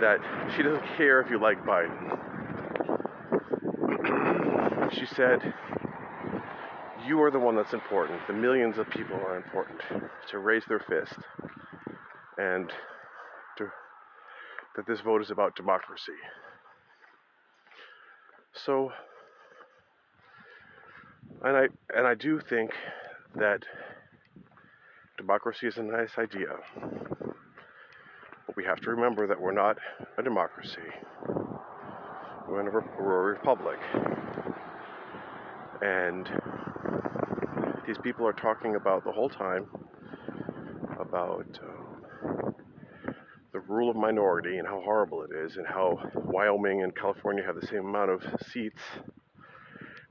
That 0.00 0.18
she 0.56 0.62
doesn't 0.62 0.84
care 0.96 1.20
if 1.20 1.30
you 1.30 1.40
like 1.40 1.64
Biden. 1.64 2.13
She 5.04 5.14
said 5.14 5.54
you 7.06 7.20
are 7.22 7.30
the 7.30 7.38
one 7.38 7.56
that's 7.56 7.72
important. 7.72 8.20
The 8.26 8.32
millions 8.32 8.78
of 8.78 8.88
people 8.90 9.16
are 9.16 9.36
important 9.36 9.80
to 10.30 10.38
raise 10.38 10.62
their 10.68 10.78
fist 10.78 11.18
and 12.38 12.70
to 13.58 13.66
that 14.76 14.86
this 14.86 15.00
vote 15.00 15.20
is 15.20 15.30
about 15.30 15.56
democracy. 15.56 16.12
So, 18.64 18.92
and 21.42 21.56
I 21.56 21.66
and 21.94 22.06
I 22.06 22.14
do 22.14 22.40
think 22.40 22.70
that 23.34 23.64
democracy 25.18 25.66
is 25.66 25.76
a 25.76 25.82
nice 25.82 26.16
idea, 26.18 26.56
but 28.46 28.56
we 28.56 28.64
have 28.64 28.80
to 28.82 28.90
remember 28.90 29.26
that 29.26 29.40
we're 29.40 29.52
not 29.52 29.76
a 30.16 30.22
democracy. 30.22 30.80
We're, 32.46 32.60
a, 32.60 32.84
we're 33.00 33.20
a 33.20 33.32
republic, 33.32 33.78
and 35.82 36.28
these 37.86 37.98
people 37.98 38.26
are 38.26 38.32
talking 38.32 38.76
about 38.76 39.04
the 39.04 39.12
whole 39.12 39.28
time 39.28 39.66
about 40.98 41.58
um, 41.62 42.54
the 43.52 43.60
rule 43.60 43.90
of 43.90 43.96
minority 43.96 44.58
and 44.58 44.66
how 44.66 44.80
horrible 44.80 45.22
it 45.22 45.30
is, 45.34 45.56
and 45.56 45.66
how 45.66 45.98
Wyoming 46.14 46.82
and 46.82 46.94
California 46.94 47.44
have 47.44 47.60
the 47.60 47.66
same 47.66 47.86
amount 47.86 48.10
of 48.10 48.22
seats 48.52 48.80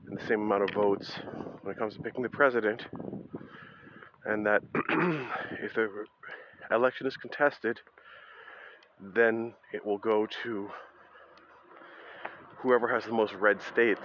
and 0.06 0.18
the 0.18 0.26
same 0.26 0.40
amount 0.40 0.62
of 0.62 0.70
votes 0.74 1.10
when 1.62 1.74
it 1.74 1.78
comes 1.78 1.94
to 1.94 2.00
picking 2.00 2.22
the 2.22 2.28
president, 2.28 2.86
and 4.24 4.46
that 4.46 4.62
if 5.62 5.74
the 5.74 5.88
election 6.70 7.06
is 7.06 7.16
contested, 7.16 7.80
then 9.00 9.52
it 9.72 9.84
will 9.84 9.98
go 9.98 10.26
to 10.44 10.70
whoever 12.58 12.88
has 12.88 13.04
the 13.04 13.12
most 13.12 13.34
red 13.34 13.60
states 13.60 14.00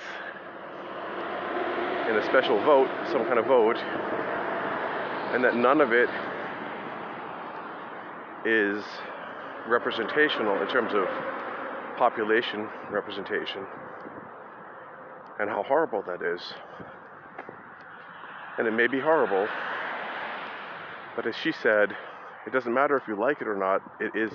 in 2.09 2.15
a 2.15 2.25
special 2.25 2.57
vote, 2.63 2.89
some 3.11 3.23
kind 3.25 3.37
of 3.37 3.45
vote, 3.45 3.77
and 3.77 5.43
that 5.43 5.55
none 5.55 5.79
of 5.79 5.91
it 5.93 6.09
is 8.45 8.83
representational 9.67 10.59
in 10.59 10.67
terms 10.69 10.91
of 10.95 11.05
population 11.97 12.67
representation 12.89 13.63
and 15.39 15.49
how 15.49 15.61
horrible 15.61 16.01
that 16.01 16.23
is. 16.23 16.41
And 18.57 18.67
it 18.67 18.71
may 18.71 18.87
be 18.87 18.99
horrible, 18.99 19.47
but 21.15 21.27
as 21.27 21.35
she 21.35 21.51
said, 21.51 21.95
it 22.47 22.51
doesn't 22.51 22.73
matter 22.73 22.97
if 22.97 23.07
you 23.07 23.19
like 23.19 23.39
it 23.39 23.47
or 23.47 23.55
not, 23.55 23.83
it 23.99 24.15
is 24.15 24.31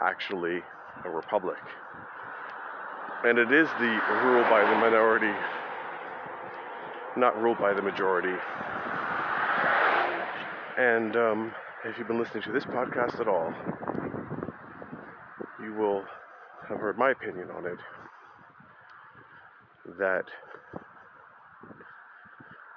actually 0.00 0.62
a 1.04 1.10
republic. 1.10 1.58
And 3.24 3.38
it 3.38 3.50
is 3.50 3.68
the 3.80 4.00
rule 4.22 4.42
by 4.44 4.60
the 4.70 4.76
minority, 4.78 5.32
not 7.16 7.40
ruled 7.40 7.58
by 7.58 7.72
the 7.72 7.82
majority. 7.82 8.34
And 10.76 11.16
um, 11.16 11.52
if 11.84 11.98
you've 11.98 12.08
been 12.08 12.18
listening 12.18 12.42
to 12.44 12.52
this 12.52 12.64
podcast 12.64 13.20
at 13.20 13.28
all, 13.28 13.52
you 15.62 15.74
will 15.74 16.04
have 16.68 16.78
heard 16.78 16.98
my 16.98 17.10
opinion 17.10 17.50
on 17.50 17.66
it 17.66 17.78
that 19.98 20.24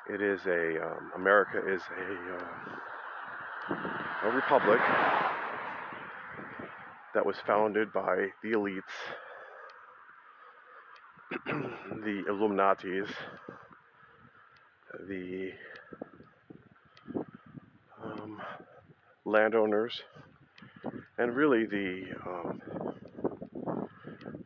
it 0.10 0.22
is 0.22 0.42
a 0.46 0.86
um, 0.86 1.12
America 1.16 1.58
is 1.68 1.82
a, 1.98 2.36
uh, 3.74 4.30
a 4.30 4.32
republic 4.32 4.80
that 7.14 7.26
was 7.26 7.36
founded 7.48 7.92
by 7.92 8.28
the 8.44 8.52
elites, 8.52 8.84
the 11.46 12.24
Illuminatis, 12.30 13.10
the 15.08 15.52
um, 18.04 18.42
landowners, 19.26 20.02
and 21.18 21.36
really 21.36 21.66
the 21.66 22.04
um, 22.26 22.62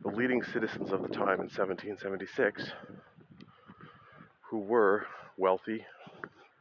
the 0.02 0.08
leading 0.08 0.42
citizens 0.42 0.90
of 0.90 1.02
the 1.02 1.08
time 1.08 1.40
in 1.40 1.48
1776 1.48 2.72
who 4.50 4.58
were 4.58 5.06
wealthy 5.38 5.84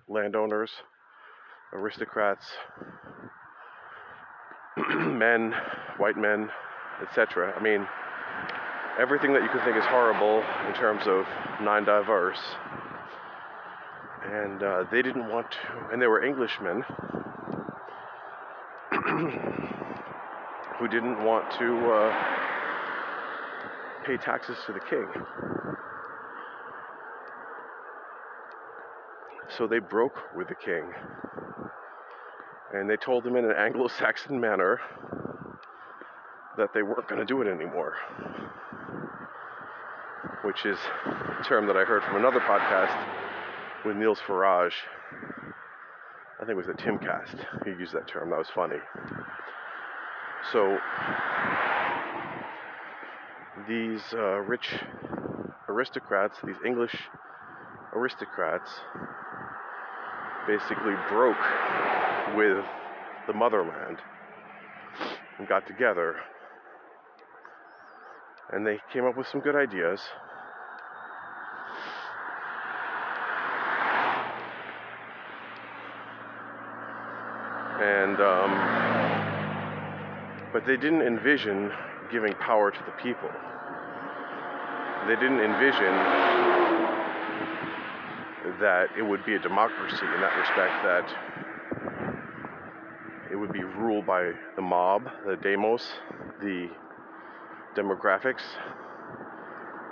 landowners, 0.08 0.72
aristocrats, 1.74 2.46
men, 4.78 5.54
white 5.98 6.18
men, 6.18 6.50
etc. 7.02 7.54
I 7.58 7.62
mean, 7.62 7.88
everything 9.00 9.34
that 9.34 9.42
you 9.44 9.50
could 9.50 9.64
think 9.64 9.78
is 9.78 9.86
horrible 9.86 10.44
in 10.68 10.74
terms 10.74 11.04
of 11.06 11.26
non 11.62 11.84
diverse. 11.86 12.40
And 14.32 14.64
uh, 14.64 14.86
they 14.90 15.02
didn't 15.02 15.28
want 15.28 15.52
to, 15.52 15.58
and 15.92 16.02
they 16.02 16.08
were 16.08 16.24
Englishmen 16.24 16.86
who 20.80 20.88
didn't 20.88 21.22
want 21.26 21.52
to 21.60 21.92
uh, 21.92 22.16
pay 24.06 24.16
taxes 24.16 24.56
to 24.66 24.72
the 24.72 24.80
king. 24.80 25.06
So 29.58 29.68
they 29.68 29.80
broke 29.80 30.34
with 30.34 30.48
the 30.48 30.56
king. 30.56 30.94
And 32.74 32.90
they 32.90 32.96
told 32.96 33.28
him 33.28 33.36
in 33.36 33.44
an 33.44 33.52
Anglo 33.52 33.90
Saxon 33.90 34.40
manner 34.40 34.80
that 36.58 36.74
they 36.74 36.84
weren't 36.84 37.10
going 37.10 37.20
to 37.20 37.26
do 37.26 37.42
it 37.42 37.50
anymore. 37.50 37.96
Which 40.46 40.66
is 40.66 40.78
a 41.06 41.44
term 41.44 41.68
that 41.68 41.76
I 41.76 41.84
heard 41.84 42.02
from 42.04 42.16
another 42.16 42.40
podcast 42.40 42.96
with 43.86 43.96
Nigel 43.96 44.16
Farage. 44.16 44.74
I 46.40 46.46
think 46.46 46.52
it 46.52 46.56
was 46.56 46.68
the 46.68 46.74
Timcast. 46.74 47.46
He 47.66 47.72
used 47.72 47.94
that 47.94 48.08
term. 48.08 48.30
That 48.30 48.40
was 48.40 48.50
funny. 48.54 48.78
So 50.52 50.78
these 53.68 54.02
uh, 54.14 54.40
rich 54.40 54.74
aristocrats, 55.70 56.38
these 56.44 56.56
English 56.66 56.96
aristocrats, 57.94 58.72
basically 60.48 60.94
broke 61.10 61.38
with 62.36 62.66
the 63.28 63.34
motherland 63.34 63.98
and 65.38 65.48
got 65.48 65.68
together. 65.68 66.16
And 68.52 68.66
they 68.66 68.80
came 68.92 69.06
up 69.06 69.16
with 69.16 69.28
some 69.28 69.42
good 69.42 69.56
ideas. 69.56 70.02
And, 78.12 78.20
um, 78.20 78.52
but 80.52 80.66
they 80.66 80.76
didn't 80.76 81.02
envision 81.02 81.72
giving 82.12 82.34
power 82.34 82.70
to 82.70 82.80
the 82.86 82.92
people. 83.02 83.30
They 85.08 85.16
didn't 85.16 85.40
envision 85.40 85.94
that 88.60 88.90
it 88.98 89.02
would 89.02 89.26
be 89.26 89.36
a 89.36 89.40
democracy 89.40 90.04
in 90.04 90.20
that 90.20 90.38
respect, 90.38 90.84
that 90.84 91.08
it 93.32 93.38
would 93.38 93.54
be 93.54 93.64
ruled 93.64 94.06
by 94.06 94.34
the 94.58 94.62
mob, 94.62 95.10
the 95.26 95.38
demos, 95.38 95.88
the 96.42 96.70
demographics, 97.76 98.44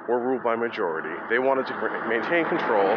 or 0.09 0.19
ruled 0.19 0.43
by 0.43 0.57
majority. 0.57 1.15
They 1.29 1.39
wanted 1.39 1.67
to 1.67 2.05
maintain 2.09 2.43
control, 2.49 2.93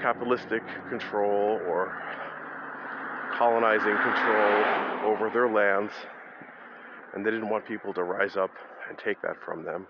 capitalistic 0.00 0.62
control, 0.88 1.60
or 1.66 2.00
colonizing 3.38 3.96
control 3.96 5.12
over 5.12 5.30
their 5.32 5.48
lands 5.48 5.92
and 7.14 7.24
they 7.24 7.30
didn't 7.30 7.48
want 7.48 7.66
people 7.66 7.94
to 7.94 8.02
rise 8.02 8.36
up 8.36 8.50
and 8.88 8.98
take 8.98 9.20
that 9.22 9.36
from 9.44 9.64
them. 9.64 9.86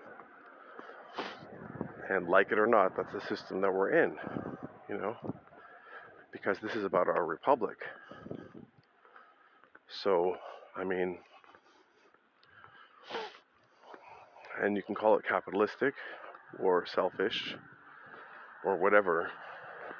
And 2.09 2.27
like 2.27 2.51
it 2.51 2.59
or 2.59 2.67
not, 2.67 2.95
that's 2.95 3.11
the 3.13 3.21
system 3.21 3.61
that 3.61 3.73
we're 3.73 4.03
in, 4.03 4.15
you 4.87 4.97
know, 4.97 5.15
because 6.31 6.57
this 6.61 6.75
is 6.75 6.83
about 6.83 7.07
our 7.07 7.25
republic. 7.25 7.77
So, 10.03 10.35
I 10.75 10.83
mean, 10.83 11.17
and 14.61 14.75
you 14.75 14.83
can 14.83 14.93
call 14.93 15.17
it 15.17 15.25
capitalistic 15.27 15.95
or 16.59 16.85
selfish 16.85 17.55
or 18.63 18.77
whatever. 18.77 19.29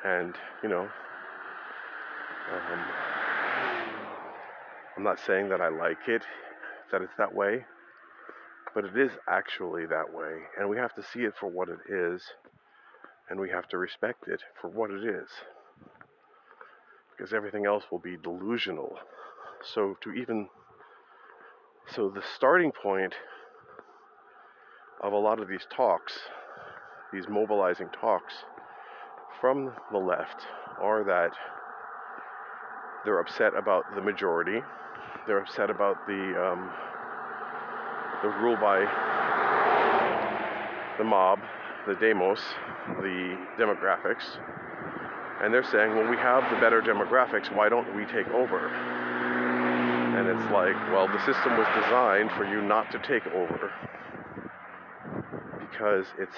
And, 0.03 0.35
you 0.61 0.69
know, 0.69 0.87
um, 2.53 3.14
I'm 4.97 5.03
not 5.03 5.19
saying 5.19 5.49
that 5.49 5.59
I 5.59 5.67
like 5.67 6.07
it 6.07 6.23
that 6.91 7.01
it's 7.01 7.13
that 7.17 7.33
way, 7.33 7.65
but 8.73 8.85
it 8.85 8.97
is 8.97 9.11
actually 9.27 9.85
that 9.87 10.13
way, 10.13 10.37
and 10.57 10.69
we 10.69 10.77
have 10.77 10.93
to 10.95 11.03
see 11.03 11.21
it 11.21 11.33
for 11.37 11.47
what 11.47 11.67
it 11.67 11.79
is, 11.89 12.21
and 13.29 13.39
we 13.39 13.49
have 13.49 13.67
to 13.69 13.77
respect 13.77 14.27
it 14.27 14.41
for 14.61 14.69
what 14.69 14.91
it 14.91 15.03
is, 15.03 15.27
because 17.11 17.33
everything 17.33 17.65
else 17.65 17.83
will 17.91 17.99
be 17.99 18.15
delusional. 18.17 18.97
So, 19.73 19.97
to 20.01 20.11
even 20.11 20.47
so, 21.87 22.09
the 22.09 22.23
starting 22.35 22.71
point 22.71 23.15
of 25.01 25.13
a 25.13 25.17
lot 25.17 25.41
of 25.41 25.47
these 25.47 25.67
talks, 25.69 26.13
these 27.11 27.27
mobilizing 27.27 27.89
talks 27.89 28.33
from 29.41 29.73
the 29.91 29.97
left, 29.97 30.43
are 30.81 31.03
that 31.03 31.31
they're 33.03 33.19
upset 33.19 33.55
about 33.55 33.83
the 33.93 34.01
majority 34.01 34.61
they're 35.27 35.39
upset 35.39 35.69
about 35.69 36.05
the 36.07 36.33
um, 36.39 36.71
the 38.21 38.29
rule 38.39 38.55
by 38.55 38.79
the 40.97 41.03
mob, 41.03 41.39
the 41.87 41.95
demos, 41.95 42.39
the 43.01 43.37
demographics, 43.57 44.39
and 45.41 45.53
they're 45.53 45.63
saying, 45.63 45.95
well, 45.95 46.09
we 46.09 46.17
have 46.17 46.49
the 46.53 46.59
better 46.59 46.81
demographics. 46.81 47.53
Why 47.55 47.69
don't 47.69 47.93
we 47.95 48.05
take 48.05 48.27
over? 48.27 48.69
And 50.17 50.27
it's 50.27 50.51
like, 50.51 50.75
well, 50.93 51.07
the 51.07 51.19
system 51.25 51.57
was 51.57 51.67
designed 51.83 52.31
for 52.31 52.45
you 52.45 52.61
not 52.61 52.89
to 52.91 52.99
take 52.99 53.27
over 53.27 53.71
because 55.59 56.05
it's 56.17 56.35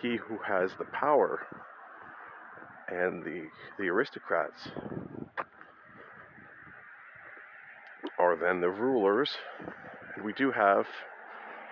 he 0.00 0.16
who 0.16 0.38
has 0.46 0.70
the 0.78 0.84
power 0.86 1.46
and 2.88 3.24
the 3.24 3.48
the 3.78 3.88
aristocrats 3.88 4.68
then 8.40 8.60
the 8.60 8.70
rulers. 8.70 9.30
And 10.14 10.24
we 10.24 10.32
do 10.32 10.50
have 10.50 10.86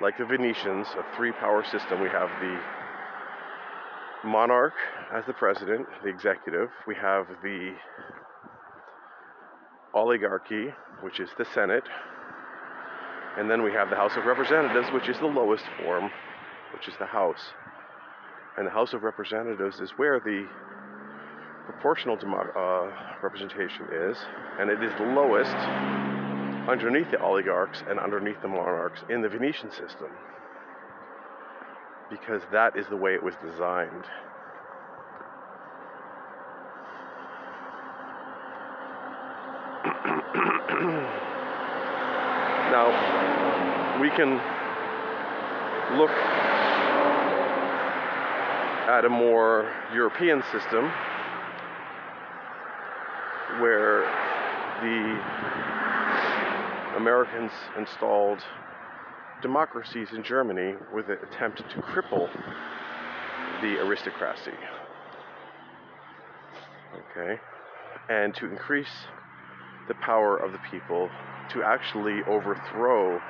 like 0.00 0.18
the 0.18 0.24
Venetians 0.24 0.86
a 0.98 1.16
three 1.16 1.32
power 1.32 1.64
system. 1.64 2.00
We 2.00 2.08
have 2.08 2.28
the 2.40 2.60
monarch 4.26 4.74
as 5.12 5.24
the 5.26 5.32
president 5.32 5.86
the 6.02 6.08
executive. 6.08 6.70
We 6.86 6.94
have 6.96 7.26
the 7.42 7.74
oligarchy 9.94 10.72
which 11.00 11.20
is 11.20 11.30
the 11.38 11.44
senate. 11.44 11.84
And 13.38 13.50
then 13.50 13.62
we 13.62 13.72
have 13.72 13.90
the 13.90 13.96
house 13.96 14.16
of 14.16 14.24
representatives 14.24 14.88
which 14.92 15.08
is 15.08 15.18
the 15.18 15.26
lowest 15.26 15.64
form 15.82 16.10
which 16.72 16.88
is 16.88 16.94
the 16.98 17.06
house. 17.06 17.52
And 18.56 18.66
the 18.66 18.70
House 18.70 18.92
of 18.92 19.02
Representatives 19.02 19.80
is 19.80 19.90
where 19.96 20.20
the 20.20 20.46
proportional 21.64 22.16
demo- 22.16 22.52
uh, 22.54 23.16
representation 23.22 23.86
is, 23.92 24.16
and 24.60 24.70
it 24.70 24.82
is 24.82 24.92
the 24.98 25.06
lowest 25.06 25.56
underneath 26.68 27.10
the 27.10 27.20
oligarchs 27.20 27.82
and 27.88 27.98
underneath 27.98 28.40
the 28.42 28.48
monarchs 28.48 29.02
in 29.08 29.20
the 29.20 29.28
Venetian 29.28 29.70
system, 29.70 30.08
because 32.10 32.42
that 32.52 32.76
is 32.76 32.86
the 32.88 32.96
way 32.96 33.14
it 33.14 33.22
was 33.22 33.34
designed. 33.44 34.04
now, 42.70 44.00
we 44.00 44.10
can 44.10 44.40
look 45.98 46.10
at 48.88 49.04
a 49.04 49.08
more 49.08 49.70
European 49.92 50.42
system 50.52 50.90
where 53.60 54.02
the 54.82 55.83
Americans 56.96 57.52
installed 57.78 58.40
democracies 59.42 60.08
in 60.12 60.22
Germany 60.22 60.74
with 60.92 61.08
an 61.08 61.18
attempt 61.22 61.58
to 61.58 61.80
cripple 61.82 62.30
the 63.60 63.78
aristocracy. 63.78 64.56
Okay? 66.94 67.40
And 68.08 68.34
to 68.36 68.50
increase 68.50 69.06
the 69.88 69.94
power 69.94 70.36
of 70.36 70.52
the 70.52 70.60
people 70.70 71.10
to 71.50 71.62
actually 71.62 72.22
overthrow 72.26 73.20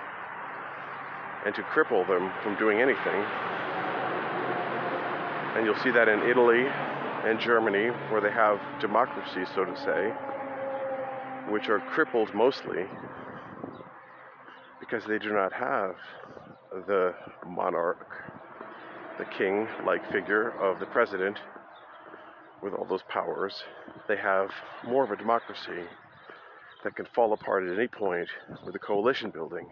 and 1.45 1.55
to 1.55 1.63
cripple 1.63 2.07
them 2.07 2.33
from 2.43 2.57
doing 2.57 2.81
anything 2.81 3.25
and 5.55 5.65
you'll 5.65 5.83
see 5.85 5.91
that 5.93 6.09
in 6.09 6.21
Italy 6.23 6.67
and 6.67 7.39
Germany, 7.39 7.87
where 8.11 8.21
they 8.21 8.31
have 8.31 8.61
democracies, 8.81 9.49
so 9.55 9.65
to 9.65 9.77
say, 9.77 10.13
which 11.51 11.69
are 11.69 11.79
crippled 11.79 12.35
mostly 12.35 12.87
because 14.95 15.09
they 15.09 15.19
do 15.19 15.33
not 15.33 15.53
have 15.53 15.97
the 16.87 17.13
monarch, 17.49 18.07
the 19.19 19.25
king 19.37 19.67
like 19.85 20.01
figure 20.13 20.51
of 20.61 20.79
the 20.79 20.87
president 20.87 21.37
with 22.63 22.73
all 22.75 22.85
those 22.85 23.03
powers. 23.09 23.65
They 24.07 24.17
have 24.17 24.51
more 24.87 25.03
of 25.03 25.11
a 25.11 25.17
democracy 25.17 25.83
that 26.85 26.95
can 26.95 27.07
fall 27.13 27.33
apart 27.33 27.65
at 27.65 27.77
any 27.77 27.89
point 27.89 28.29
with 28.65 28.77
a 28.77 28.79
coalition 28.79 29.31
building 29.31 29.67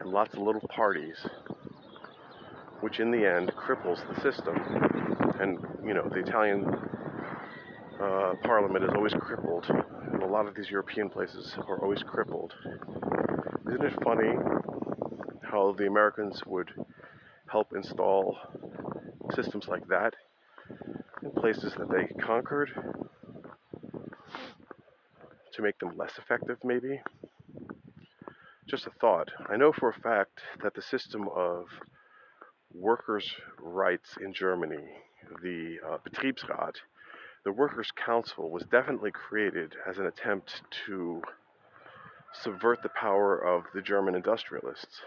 and 0.00 0.08
lots 0.08 0.32
of 0.32 0.40
little 0.40 0.66
parties 0.68 1.16
which 2.80 3.00
in 3.00 3.10
the 3.10 3.26
end 3.26 3.52
cripples 3.52 4.00
the 4.14 4.20
system. 4.22 4.56
And, 5.40 5.58
you 5.84 5.92
know, 5.92 6.08
the 6.08 6.20
Italian 6.20 6.64
uh, 8.00 8.32
parliament 8.44 8.82
is 8.82 8.90
always 8.94 9.12
crippled, 9.12 9.66
and 10.12 10.22
a 10.22 10.26
lot 10.26 10.46
of 10.46 10.54
these 10.54 10.70
European 10.70 11.10
places 11.10 11.54
are 11.68 11.78
always 11.82 12.02
crippled. 12.02 12.54
Isn't 13.68 13.84
it 13.84 14.04
funny 14.04 14.32
how 15.42 15.74
the 15.76 15.88
Americans 15.88 16.40
would 16.46 16.70
help 17.48 17.72
install 17.74 18.38
systems 19.34 19.66
like 19.66 19.88
that 19.88 20.14
in 21.22 21.32
places 21.32 21.74
that 21.74 21.90
they 21.90 22.06
conquered 22.22 22.70
to 25.52 25.62
make 25.62 25.78
them 25.80 25.96
less 25.96 26.12
effective, 26.16 26.58
maybe? 26.62 27.00
Just 28.68 28.86
a 28.86 28.90
thought. 29.00 29.32
I 29.48 29.56
know 29.56 29.72
for 29.72 29.88
a 29.88 30.00
fact 30.00 30.40
that 30.62 30.74
the 30.74 30.82
system 30.82 31.28
of 31.34 31.66
workers' 32.72 33.34
rights 33.60 34.16
in 34.22 34.32
Germany, 34.32 34.84
the 35.42 35.78
uh, 35.84 35.98
Betriebsrat, 36.08 36.76
the 37.44 37.52
Workers' 37.52 37.90
Council, 37.90 38.48
was 38.48 38.62
definitely 38.70 39.10
created 39.10 39.74
as 39.88 39.98
an 39.98 40.06
attempt 40.06 40.62
to 40.86 41.20
subvert 42.42 42.82
the 42.82 42.88
power 42.90 43.38
of 43.38 43.64
the 43.74 43.82
German 43.82 44.14
industrialists. 44.14 45.00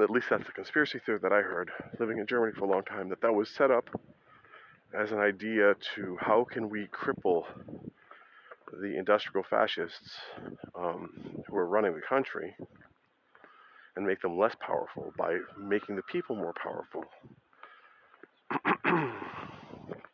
At 0.00 0.10
least 0.10 0.28
that's 0.30 0.46
the 0.46 0.52
conspiracy 0.52 1.00
theory 1.04 1.18
that 1.22 1.32
I 1.32 1.42
heard, 1.42 1.70
living 1.98 2.18
in 2.18 2.26
Germany 2.26 2.52
for 2.56 2.64
a 2.64 2.68
long 2.68 2.84
time, 2.84 3.08
that 3.08 3.20
that 3.22 3.34
was 3.34 3.50
set 3.50 3.70
up 3.70 3.88
as 4.94 5.12
an 5.12 5.18
idea 5.18 5.74
to 5.96 6.16
how 6.20 6.44
can 6.44 6.68
we 6.68 6.86
cripple 6.86 7.44
the 8.80 8.96
industrial 8.96 9.44
fascists 9.48 10.16
um, 10.74 11.10
who 11.46 11.56
are 11.56 11.66
running 11.66 11.94
the 11.94 12.00
country 12.00 12.54
and 13.96 14.06
make 14.06 14.20
them 14.20 14.38
less 14.38 14.54
powerful 14.60 15.12
by 15.18 15.38
making 15.58 15.96
the 15.96 16.02
people 16.02 16.36
more 16.36 16.54
powerful 16.62 17.04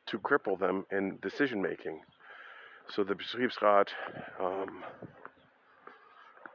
to 0.07 0.19
cripple 0.19 0.59
them 0.59 0.87
in 0.91 1.19
decision 1.21 1.61
making. 1.61 2.01
So 2.89 3.05
the 3.05 3.15
Betriebsrat 3.15 3.89
um, 4.41 4.83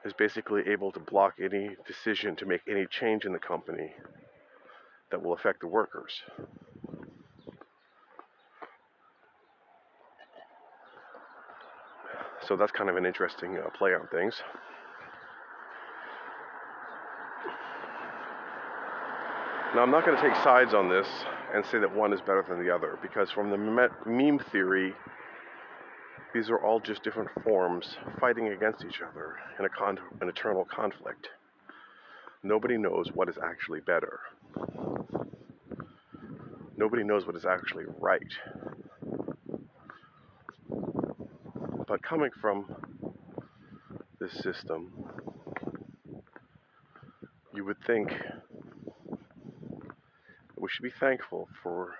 is 0.05 0.13
basically 0.13 0.63
able 0.67 0.91
to 0.91 0.99
block 0.99 1.35
any 1.41 1.75
decision 1.85 2.35
to 2.37 2.45
make 2.45 2.61
any 2.69 2.85
change 2.85 3.25
in 3.25 3.33
the 3.33 3.39
company 3.39 3.93
that 5.11 5.21
will 5.21 5.33
affect 5.33 5.61
the 5.61 5.67
workers. 5.67 6.21
So 12.47 12.55
that's 12.55 12.71
kind 12.71 12.89
of 12.89 12.95
an 12.95 13.05
interesting 13.05 13.57
uh, 13.57 13.69
play 13.77 13.93
on 13.93 14.07
things. 14.07 14.41
Now, 19.75 19.83
I'm 19.83 19.91
not 19.91 20.03
going 20.03 20.17
to 20.17 20.23
take 20.23 20.35
sides 20.37 20.73
on 20.73 20.89
this 20.89 21.07
and 21.53 21.63
say 21.63 21.77
that 21.77 21.95
one 21.95 22.11
is 22.11 22.21
better 22.21 22.43
than 22.47 22.59
the 22.65 22.73
other 22.73 22.97
because, 23.03 23.29
from 23.29 23.51
the 23.51 23.89
meme 24.07 24.39
theory, 24.51 24.95
these 26.33 26.49
are 26.49 26.59
all 26.59 26.79
just 26.79 27.03
different 27.03 27.29
forms 27.43 27.97
fighting 28.19 28.49
against 28.49 28.85
each 28.85 29.01
other 29.01 29.37
in 29.57 29.65
a 29.65 29.69
con- 29.69 29.99
an 30.21 30.29
eternal 30.29 30.65
conflict. 30.65 31.29
Nobody 32.43 32.77
knows 32.77 33.09
what 33.13 33.29
is 33.29 33.37
actually 33.43 33.81
better. 33.81 34.19
Nobody 36.77 37.03
knows 37.03 37.25
what 37.25 37.35
is 37.35 37.45
actually 37.45 37.85
right. 37.99 38.21
But 41.87 42.03
coming 42.03 42.29
from 42.39 42.73
this 44.19 44.33
system, 44.33 44.91
you 47.53 47.65
would 47.65 47.83
think 47.85 48.11
we 50.55 50.69
should 50.69 50.83
be 50.83 50.93
thankful 50.99 51.49
for 51.63 51.95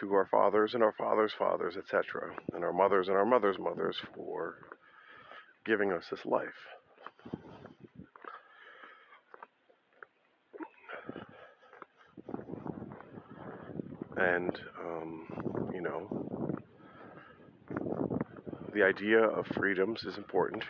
to 0.00 0.12
our 0.14 0.26
fathers 0.26 0.74
and 0.74 0.82
our 0.82 0.92
fathers' 0.92 1.32
fathers, 1.38 1.76
etc., 1.76 2.34
and 2.52 2.64
our 2.64 2.72
mothers 2.72 3.08
and 3.08 3.16
our 3.16 3.26
mothers' 3.26 3.58
mothers 3.58 3.96
for 4.14 4.56
giving 5.64 5.92
us 5.92 6.04
this 6.10 6.24
life. 6.24 6.48
And, 14.16 14.58
um, 14.84 15.70
you 15.72 15.80
know, 15.80 16.56
the 18.74 18.82
idea 18.82 19.20
of 19.20 19.46
freedoms 19.54 20.02
is 20.04 20.16
important. 20.16 20.64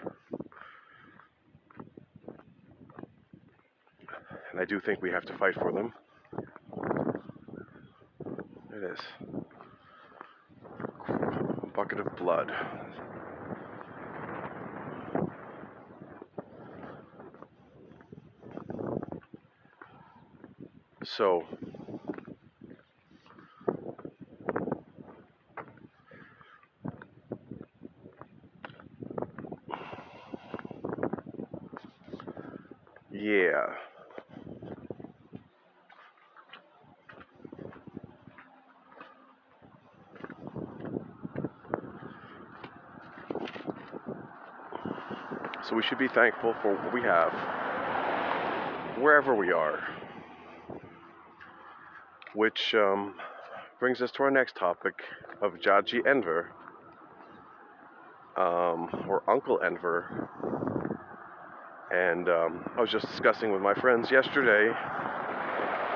And 4.53 4.61
I 4.61 4.65
do 4.65 4.81
think 4.81 5.01
we 5.01 5.11
have 5.11 5.25
to 5.27 5.39
fight 5.39 5.55
for 5.55 5.73
them 5.73 5.93
this. 8.99 9.29
Bucket 11.75 12.01
of 12.01 12.17
blood. 12.17 12.51
So, 21.05 21.45
we 45.79 45.85
should 45.85 45.97
be 45.97 46.09
thankful 46.09 46.57
for 46.61 46.75
what 46.75 46.93
we 46.93 47.01
have, 47.03 47.33
wherever 49.01 49.33
we 49.33 49.53
are. 49.53 49.79
Which 52.35 52.75
um, 52.75 53.15
brings 53.79 54.03
us 54.03 54.11
to 54.17 54.25
our 54.25 54.31
next 54.33 54.57
topic 54.57 54.95
of 55.41 55.53
Xhaxhi 55.53 56.05
Enver, 56.05 56.51
um, 58.37 59.07
or 59.09 59.23
Uncle 59.31 59.61
Enver. 59.65 60.29
And 61.93 62.29
um, 62.29 62.69
I 62.77 62.81
was 62.81 62.91
just 62.91 63.07
discussing 63.07 63.53
with 63.53 63.63
my 63.63 63.75
friends 63.75 64.11
yesterday 64.11 64.71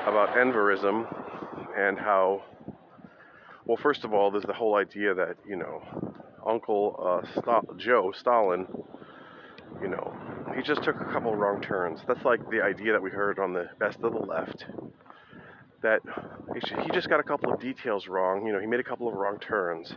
about 0.07 0.29
Enverism 0.37 1.13
and 1.77 1.99
how, 1.99 2.41
well, 3.65 3.75
first 3.83 4.05
of 4.05 4.13
all, 4.13 4.31
there's 4.31 4.45
the 4.45 4.53
whole 4.53 4.75
idea 4.75 5.13
that, 5.13 5.35
you 5.45 5.57
know, 5.57 5.81
Uncle 6.47 7.21
uh, 7.25 7.27
St- 7.33 7.77
Joe 7.77 8.13
Stalin, 8.17 8.65
you 9.81 9.89
know, 9.89 10.13
he 10.55 10.61
just 10.61 10.83
took 10.83 10.99
a 11.01 11.05
couple 11.05 11.35
wrong 11.35 11.61
turns. 11.61 12.01
That's 12.07 12.23
like 12.25 12.49
the 12.49 12.61
idea 12.61 12.91
that 12.91 13.01
we 13.01 13.09
heard 13.09 13.39
on 13.39 13.53
the 13.53 13.69
Best 13.79 13.99
of 14.03 14.13
the 14.13 14.19
Left. 14.19 14.65
That 15.81 16.01
he 16.53 16.91
just 16.91 17.09
got 17.09 17.19
a 17.19 17.23
couple 17.23 17.51
of 17.51 17.59
details 17.59 18.07
wrong. 18.07 18.45
You 18.45 18.53
know, 18.53 18.59
he 18.59 18.67
made 18.67 18.79
a 18.79 18.83
couple 18.83 19.07
of 19.07 19.15
wrong 19.15 19.37
turns, 19.39 19.93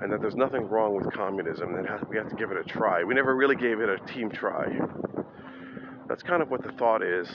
and 0.00 0.12
that 0.12 0.20
there's 0.20 0.36
nothing 0.36 0.68
wrong 0.68 0.94
with 0.94 1.12
communism. 1.12 1.74
And 1.74 1.88
we 2.08 2.16
have 2.16 2.28
to 2.28 2.36
give 2.36 2.50
it 2.50 2.56
a 2.56 2.64
try. 2.64 3.02
We 3.02 3.14
never 3.14 3.34
really 3.34 3.56
gave 3.56 3.80
it 3.80 3.88
a 3.88 3.98
team 4.12 4.30
try. 4.30 4.66
That's 6.08 6.22
kind 6.22 6.40
of 6.40 6.50
what 6.50 6.62
the 6.62 6.72
thought 6.72 7.02
is 7.02 7.28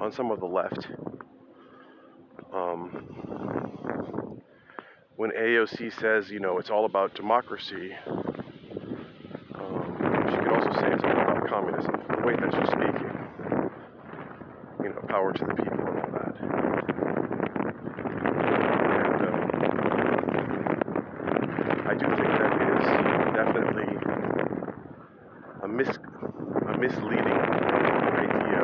on 0.00 0.12
some 0.12 0.30
of 0.30 0.40
the 0.40 0.46
left. 0.46 0.86
Um, 2.52 4.40
when 5.16 5.30
AOC 5.30 5.98
says, 6.00 6.30
you 6.30 6.40
know, 6.40 6.58
it's 6.58 6.70
all 6.70 6.84
about 6.84 7.14
democracy, 7.14 7.92
um, 9.54 9.96
she 10.30 10.36
could 10.36 10.48
also 10.48 10.80
say 10.80 10.92
it's 10.92 11.04
all 11.04 11.10
about 11.10 11.45
communism, 11.56 11.96
the 12.10 12.20
way 12.26 12.36
that 12.36 12.52
she's 12.52 12.68
speaking. 12.68 13.12
You 14.82 14.90
know, 14.90 15.00
power 15.08 15.32
to 15.32 15.44
the 15.46 15.54
people 15.54 15.72
and 15.72 15.88
all 15.88 16.10
that. 16.12 16.36
And 18.92 19.20
um, 19.24 19.40
I 21.88 21.94
do 21.94 22.06
think 22.12 22.30
that 22.36 22.52
is 22.76 22.84
definitely 23.32 23.88
a, 25.62 25.68
mis- 25.68 25.96
a 25.96 26.76
misleading 26.76 27.40
idea, 28.20 28.62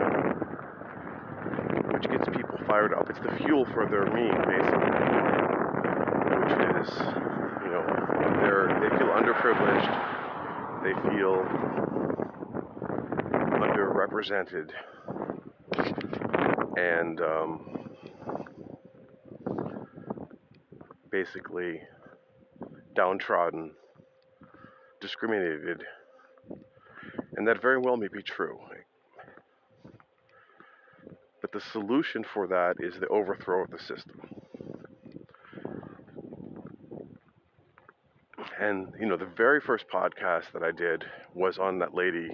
which 1.92 2.06
gets 2.10 2.28
people 2.36 2.58
fired 2.66 2.92
up. 2.92 3.08
It's 3.08 3.20
the 3.20 3.32
fuel 3.42 3.64
for 3.72 3.86
their 3.88 4.04
meme, 4.04 4.44
basically, 4.44 4.92
which 6.44 6.52
is, 6.76 6.92
you 7.64 7.70
know, 7.72 7.84
they're 8.44 8.68
they 8.82 8.90
feel 8.98 9.10
underprivileged, 9.16 9.88
they 10.84 10.94
feel 11.08 11.40
underrepresented, 14.22 14.70
and 16.76 17.20
um, 17.20 17.88
basically 21.10 21.80
downtrodden, 22.94 23.72
discriminated, 25.00 25.82
and 27.36 27.46
that 27.46 27.60
very 27.60 27.78
well 27.78 27.96
may 27.96 28.08
be 28.08 28.22
true. 28.22 28.58
But 31.40 31.52
the 31.52 31.60
solution 31.60 32.24
for 32.32 32.46
that 32.46 32.76
is 32.78 32.94
the 33.00 33.08
overthrow 33.08 33.64
of 33.64 33.70
the 33.70 33.78
system. 33.78 34.20
And, 38.60 38.92
you 39.00 39.06
know, 39.06 39.16
the 39.16 39.26
very 39.36 39.60
first 39.60 39.86
podcast 39.92 40.52
that 40.52 40.62
I 40.62 40.70
did 40.70 41.04
was 41.34 41.58
on 41.58 41.80
that 41.80 41.94
lady 41.94 42.30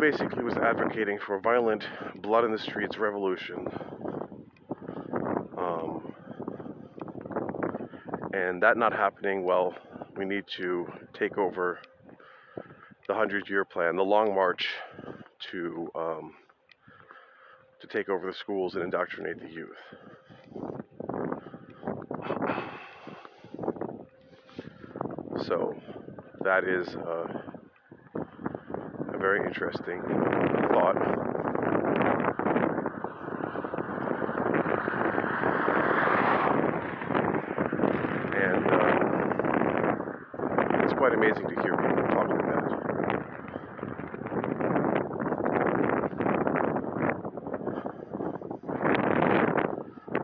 basically 0.00 0.42
was 0.42 0.56
advocating 0.56 1.18
for 1.18 1.36
a 1.36 1.40
violent, 1.40 1.86
blood 2.22 2.44
in 2.44 2.52
the 2.52 2.58
streets 2.58 2.96
revolution. 2.96 3.66
Um, 5.58 6.12
and 8.32 8.62
that 8.62 8.76
not 8.76 8.92
happening, 8.92 9.44
well, 9.44 9.74
we 10.16 10.24
need 10.24 10.44
to 10.56 10.86
take 11.12 11.36
over 11.36 11.78
the 13.06 13.12
100 13.12 13.48
year 13.50 13.64
plan, 13.64 13.96
the 13.96 14.02
long 14.02 14.34
march 14.34 14.68
to. 15.50 15.90
Um, 15.94 16.34
to 17.80 17.86
take 17.86 18.10
over 18.10 18.26
the 18.26 18.36
schools 18.36 18.74
and 18.74 18.84
indoctrinate 18.84 19.40
the 19.40 19.48
youth. 19.48 19.70
So 25.46 25.74
that 26.42 26.64
is 26.64 26.88
uh, 26.88 27.59
very 29.20 29.46
interesting 29.46 30.00
thought. 30.72 30.96
And 38.34 38.70
uh, 38.70 40.84
it's 40.84 40.94
quite 40.94 41.12
amazing 41.12 41.48
to 41.48 41.54
hear 41.60 41.76
people 41.76 42.06
talk 42.08 42.28
like 42.30 42.46
that. 42.46 42.64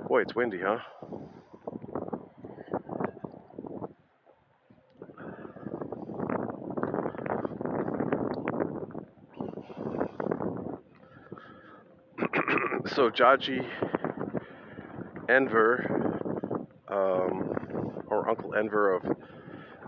Boy, 0.09 0.22
it's 0.22 0.35
windy, 0.35 0.61
huh? 0.64 0.78
So 12.96 13.11
Xhaxhi 13.11 13.61
Enver, 15.28 15.85
um, 16.88 17.52
or 18.06 18.26
Uncle 18.26 18.54
Enver 18.54 18.94
of 18.94 19.04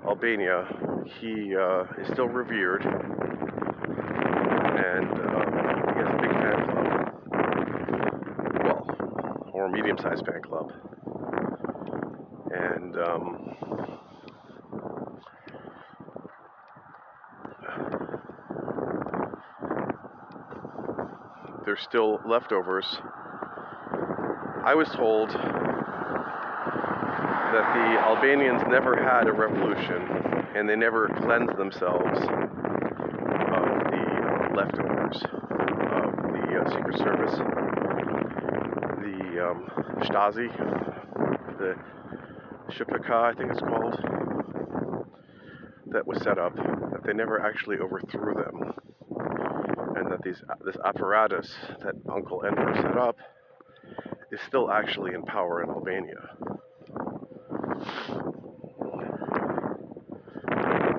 Albania, 0.05 0.67
he 1.19 1.57
uh, 1.57 1.85
is 2.03 2.09
still 2.13 2.29
revered, 2.29 2.85
and 2.85 2.93
um, 5.11 5.95
he 5.95 6.01
has 6.05 6.13
a 6.13 6.19
big 6.21 6.33
fan 6.33 6.67
club. 6.69 7.15
Well, 8.65 8.81
or 9.55 9.65
a 9.65 9.71
medium-sized 9.73 10.27
fan 10.27 10.43
club, 10.43 10.71
and 12.53 12.95
um, 12.99 13.57
there's 21.79 21.89
still 21.89 22.21
leftovers. 22.27 22.99
I 24.65 24.75
was 24.75 24.89
told 24.89 25.31
that 25.31 25.39
the 27.75 28.01
Albanians 28.01 28.63
never 28.69 28.97
had 28.97 29.29
a 29.29 29.33
revolution 29.33 30.03
and 30.55 30.69
they 30.69 30.77
never 30.77 31.09
cleansed 31.23 31.57
themselves 31.57 32.19
of 32.19 32.27
the 33.91 34.51
leftovers 34.57 35.23
of 35.23 36.17
the 36.33 36.61
uh, 36.61 36.71
Secret 36.71 36.99
Service, 36.99 37.37
the 38.99 39.49
um, 39.49 39.71
Stasi, 40.03 40.49
the 41.59 41.77
Shpk, 42.73 43.11
I 43.11 43.35
think 43.35 43.53
it's 43.53 43.61
called, 43.61 43.97
that 45.87 46.07
was 46.07 46.21
set 46.23 46.39
up, 46.39 46.55
that 46.57 47.03
they 47.05 47.13
never 47.13 47.41
actually 47.41 47.79
overthrew 47.79 48.35
them 48.35 48.78
these 50.23 50.43
uh, 50.49 50.55
this 50.65 50.77
apparatus 50.85 51.55
that 51.83 51.95
Uncle 52.13 52.43
Enver 52.45 52.75
set 52.77 52.97
up 52.97 53.17
is 54.31 54.41
still 54.47 54.71
actually 54.71 55.15
in 55.15 55.23
power 55.23 55.63
in 55.63 55.71
Albania. 55.71 56.31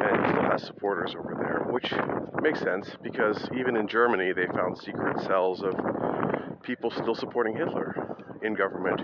And 0.01 0.25
he 0.25 0.31
still 0.31 0.43
has 0.43 0.63
supporters 0.63 1.15
over 1.17 1.35
there, 1.37 1.71
which 1.71 1.93
makes 2.41 2.59
sense 2.59 2.89
because 3.03 3.37
even 3.57 3.75
in 3.75 3.87
Germany 3.87 4.31
they 4.33 4.47
found 4.47 4.77
secret 4.77 5.19
cells 5.21 5.61
of 5.61 5.73
people 6.63 6.91
still 6.91 7.15
supporting 7.15 7.55
Hitler 7.55 7.95
in 8.41 8.53
government 8.55 9.01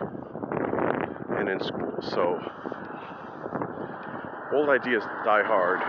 and 1.37 1.49
in 1.49 1.59
schools. 1.59 2.09
So 2.09 2.39
old 4.53 4.69
ideas 4.69 5.03
die 5.25 5.43
hard. 5.43 5.81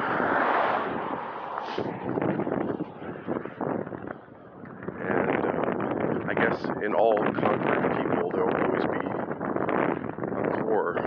And 5.01 5.45
uh, 5.45 6.31
I 6.31 6.35
guess 6.35 6.65
in 6.87 6.95
all 6.95 7.19
conquering 7.19 7.91
people 7.97 8.31
there 8.31 8.47
will 8.47 8.63
always 8.63 8.85
be 8.85 9.03
a 9.03 10.63
core 10.63 10.99
of 10.99 11.07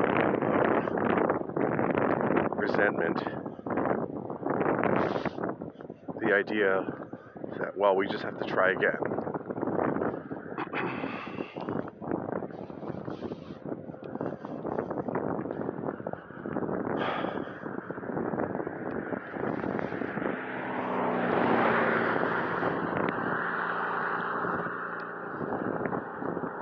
resentment. 2.58 3.18
The 6.20 6.34
idea 6.34 6.84
that, 7.60 7.78
well, 7.78 7.96
we 7.96 8.08
just 8.10 8.24
have 8.24 8.38
to 8.42 8.46
try 8.46 8.72
again. 8.72 9.20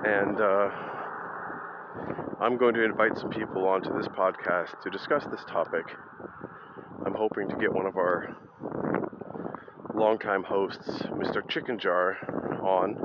and 0.07 0.41
uh, 0.41 0.69
I'm 2.57 2.61
going 2.61 2.73
to 2.73 2.85
invite 2.85 3.15
some 3.19 3.29
people 3.29 3.67
onto 3.67 3.95
this 3.95 4.07
podcast 4.07 4.81
to 4.81 4.89
discuss 4.89 5.23
this 5.29 5.41
topic. 5.47 5.85
I'm 7.05 7.13
hoping 7.13 7.47
to 7.49 7.55
get 7.55 7.71
one 7.71 7.85
of 7.85 7.97
our 7.97 8.35
longtime 9.93 10.41
hosts, 10.41 11.03
Mr. 11.13 11.47
Chicken 11.47 11.77
Jar, 11.77 12.17
on 12.63 12.97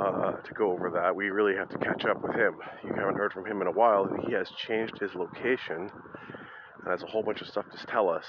uh, 0.00 0.40
to 0.40 0.54
go 0.54 0.70
over 0.70 0.88
that. 0.90 1.16
We 1.16 1.30
really 1.30 1.56
have 1.56 1.68
to 1.70 1.78
catch 1.78 2.04
up 2.04 2.22
with 2.22 2.36
him. 2.36 2.54
You 2.84 2.94
haven't 2.94 3.16
heard 3.16 3.32
from 3.32 3.44
him 3.44 3.60
in 3.60 3.66
a 3.66 3.72
while, 3.72 4.08
he 4.24 4.32
has 4.34 4.48
changed 4.50 5.00
his 5.00 5.16
location 5.16 5.90
and 5.90 6.88
has 6.88 7.02
a 7.02 7.06
whole 7.06 7.24
bunch 7.24 7.40
of 7.40 7.48
stuff 7.48 7.64
to 7.76 7.86
tell 7.88 8.08
us. 8.08 8.26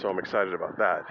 So 0.00 0.08
I'm 0.08 0.20
excited 0.20 0.54
about 0.54 0.78
that. 0.78 1.02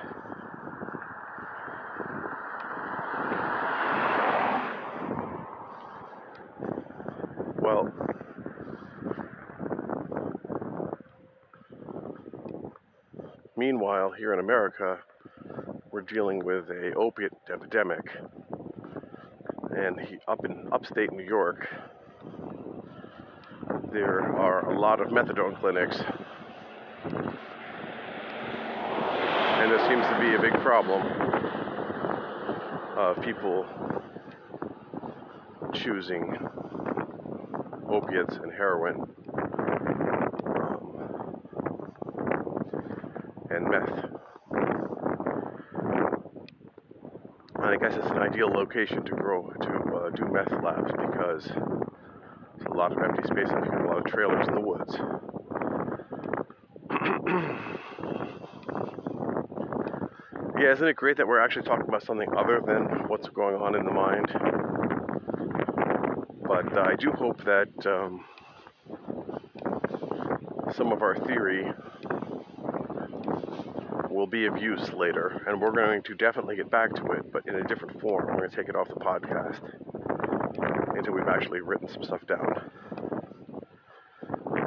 Well, 7.67 7.91
meanwhile, 13.87 14.11
here 14.11 14.33
in 14.33 14.39
America, 14.39 14.99
we're 15.91 16.01
dealing 16.01 16.43
with 16.43 16.69
a 16.69 16.91
opiate 16.95 17.31
epidemic, 17.49 18.01
and 19.77 19.97
he, 20.01 20.17
up 20.27 20.43
in 20.43 20.67
upstate 20.73 21.09
New 21.13 21.23
York, 21.23 21.65
there 23.93 24.35
are 24.35 24.69
a 24.71 24.77
lot 24.77 24.99
of 24.99 25.07
methadone 25.07 25.57
clinics, 25.61 25.97
and 27.05 27.31
there 29.71 29.79
seems 29.87 30.05
to 30.07 30.19
be 30.19 30.35
a 30.35 30.41
big 30.41 30.51
problem 30.61 31.01
of 32.97 33.21
people 33.21 33.65
choosing 35.73 36.37
opiates 37.89 38.35
and 38.35 38.51
heroin 38.51 38.97
um, 40.45 40.93
and 43.49 43.65
meth. 43.69 44.03
And 47.55 47.65
I 47.65 47.77
guess 47.77 47.95
it's 47.95 48.11
an 48.11 48.16
ideal 48.27 48.49
location 48.49 49.03
to 49.05 49.11
grow 49.11 49.49
to 49.61 49.69
uh, 49.95 50.09
do 50.09 50.25
meth 50.31 50.51
labs 50.63 50.91
because 50.91 51.45
there's 51.45 52.67
a 52.67 52.73
lot 52.73 52.91
of 52.91 52.97
empty 52.97 53.21
space 53.23 53.47
and 53.49 53.65
a 53.65 53.87
lot 53.87 53.97
of 53.97 54.05
trailers 54.05 54.47
in 54.47 54.55
the 54.55 54.61
woods. 54.61 54.97
yeah, 60.59 60.71
isn't 60.73 60.87
it 60.87 60.95
great 60.95 61.17
that 61.17 61.27
we're 61.27 61.39
actually 61.39 61.63
talking 61.63 61.87
about 61.87 62.03
something 62.03 62.27
other 62.37 62.61
than 62.65 62.83
what's 63.07 63.29
going 63.29 63.55
on 63.55 63.75
in 63.75 63.85
the 63.85 63.91
mind? 63.91 64.27
But 66.43 66.77
uh, 66.77 66.81
I 66.81 66.95
do 66.95 67.11
hope 67.11 67.43
that 67.45 67.69
um, 67.85 68.25
some 70.75 70.91
of 70.91 71.01
our 71.01 71.15
theory 71.27 71.65
will 74.17 74.27
be 74.27 74.45
of 74.47 74.57
use 74.57 74.91
later, 74.93 75.43
and 75.47 75.61
we're 75.61 75.71
going 75.71 76.01
to 76.03 76.15
definitely 76.15 76.55
get 76.55 76.69
back 76.69 76.93
to 76.95 77.05
it, 77.11 77.31
but 77.31 77.47
in 77.47 77.55
a 77.55 77.63
different 77.63 78.01
form. 78.01 78.25
We're 78.27 78.37
going 78.37 78.49
to 78.49 78.55
take 78.55 78.67
it 78.67 78.75
off 78.75 78.87
the 78.87 78.95
podcast 78.95 79.61
until 80.97 81.13
we've 81.13 81.27
actually 81.27 81.61
written 81.61 81.87
some 81.87 82.03
stuff 82.03 82.25
down. 82.27 82.71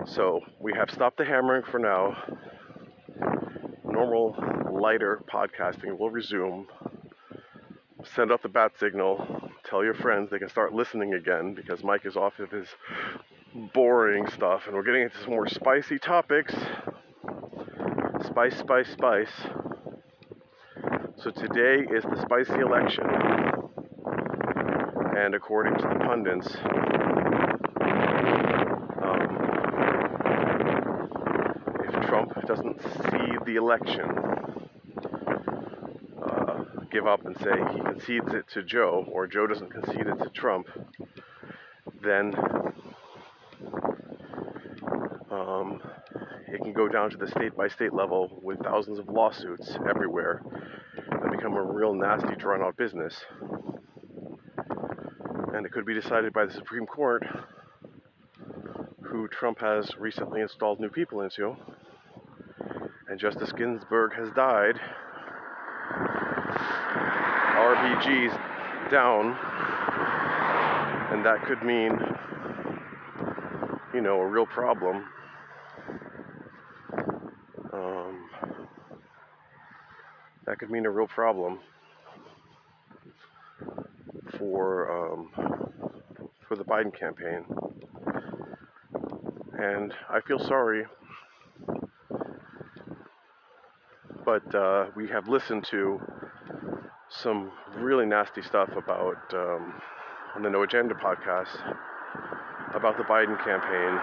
So 0.06 0.40
we 0.60 0.72
have 0.74 0.90
stopped 0.90 1.18
the 1.18 1.24
hammering 1.24 1.64
for 1.64 1.78
now. 1.78 2.16
Normal, 3.84 4.36
lighter 4.72 5.20
podcasting 5.32 5.98
will 5.98 6.10
resume. 6.10 6.68
Send 8.14 8.32
out 8.32 8.42
the 8.42 8.48
bat 8.48 8.72
signal 8.78 9.50
tell 9.70 9.84
your 9.84 9.94
friends 9.94 10.30
they 10.30 10.38
can 10.38 10.48
start 10.48 10.74
listening 10.74 11.14
again 11.14 11.54
because 11.54 11.84
Mike 11.84 12.04
is 12.04 12.16
off 12.16 12.38
of 12.40 12.50
his 12.50 12.66
boring 13.72 14.28
stuff 14.28 14.62
and 14.66 14.74
we're 14.74 14.82
getting 14.82 15.02
into 15.02 15.18
some 15.18 15.30
more 15.30 15.46
spicy 15.46 15.98
topics. 15.98 16.52
Spice, 18.30 18.58
spice, 18.58 18.88
spice. 18.92 19.28
So 21.16 21.30
today 21.30 21.84
is 21.92 22.04
the 22.04 22.20
spicy 22.22 22.60
election. 22.60 23.04
And 25.16 25.34
according 25.34 25.74
to 25.74 25.82
the 25.82 25.98
pundits, 26.04 26.46
um, 29.02 29.36
if 31.84 32.06
Trump 32.06 32.32
doesn't 32.46 32.80
see 32.80 33.36
the 33.44 33.56
election, 33.56 34.30
give 36.90 37.06
up 37.06 37.24
and 37.24 37.36
say 37.38 37.52
he 37.72 37.80
concedes 37.80 38.32
it 38.32 38.48
to 38.52 38.62
Joe 38.62 39.04
or 39.10 39.26
Joe 39.26 39.46
doesn't 39.46 39.70
concede 39.70 40.06
it 40.06 40.18
to 40.22 40.30
Trump, 40.30 40.68
then 42.02 42.34
um, 45.30 45.80
it 46.52 46.60
can 46.62 46.72
go 46.72 46.88
down 46.88 47.10
to 47.10 47.16
the 47.16 47.28
state 47.28 47.56
by 47.56 47.68
state 47.68 47.92
level 47.92 48.40
with 48.42 48.58
thousands 48.62 48.98
of 48.98 49.08
lawsuits 49.08 49.76
everywhere 49.88 50.42
that 51.10 51.30
become 51.30 51.54
a 51.54 51.62
real 51.62 51.94
nasty, 51.94 52.34
drawn 52.36 52.62
out 52.62 52.76
business. 52.76 53.14
And 55.54 55.64
it 55.64 55.72
could 55.72 55.86
be 55.86 55.94
decided 55.94 56.32
by 56.32 56.46
the 56.46 56.52
Supreme 56.52 56.86
Court, 56.86 57.24
who 59.02 59.28
Trump 59.28 59.60
has 59.60 59.90
recently 59.98 60.40
installed 60.40 60.80
new 60.80 60.88
people 60.88 61.20
into. 61.20 61.56
And 63.08 63.18
Justice 63.18 63.52
Ginsburg 63.52 64.14
has 64.14 64.30
died 64.32 64.80
RBG's 67.60 68.32
down, 68.90 69.36
and 71.12 71.24
that 71.24 71.44
could 71.44 71.62
mean, 71.62 71.92
you 73.92 74.00
know, 74.00 74.20
a 74.20 74.26
real 74.26 74.46
problem. 74.46 75.04
That 80.50 80.58
could 80.58 80.68
mean 80.68 80.84
a 80.84 80.90
real 80.90 81.06
problem 81.06 81.60
for 84.36 84.90
um, 84.90 85.30
for 86.48 86.56
the 86.56 86.64
Biden 86.64 86.92
campaign, 86.92 87.44
and 89.52 89.94
I 90.08 90.20
feel 90.20 90.40
sorry. 90.40 90.86
But 94.24 94.52
uh, 94.52 94.86
we 94.96 95.06
have 95.06 95.28
listened 95.28 95.66
to 95.70 96.00
some 97.08 97.52
really 97.76 98.06
nasty 98.06 98.42
stuff 98.42 98.70
about 98.76 99.32
um, 99.32 99.80
on 100.34 100.42
the 100.42 100.50
No 100.50 100.64
Agenda 100.64 100.94
podcast 100.94 101.76
about 102.74 102.96
the 102.96 103.04
Biden 103.04 103.38
campaign 103.44 104.00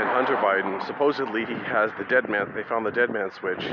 and 0.00 0.08
Hunter 0.08 0.34
Biden. 0.34 0.84
Supposedly, 0.84 1.44
he 1.44 1.54
has 1.54 1.92
the 1.96 2.04
dead 2.04 2.28
man. 2.28 2.50
They 2.56 2.64
found 2.64 2.84
the 2.84 2.90
dead 2.90 3.10
man 3.10 3.30
switch. 3.30 3.64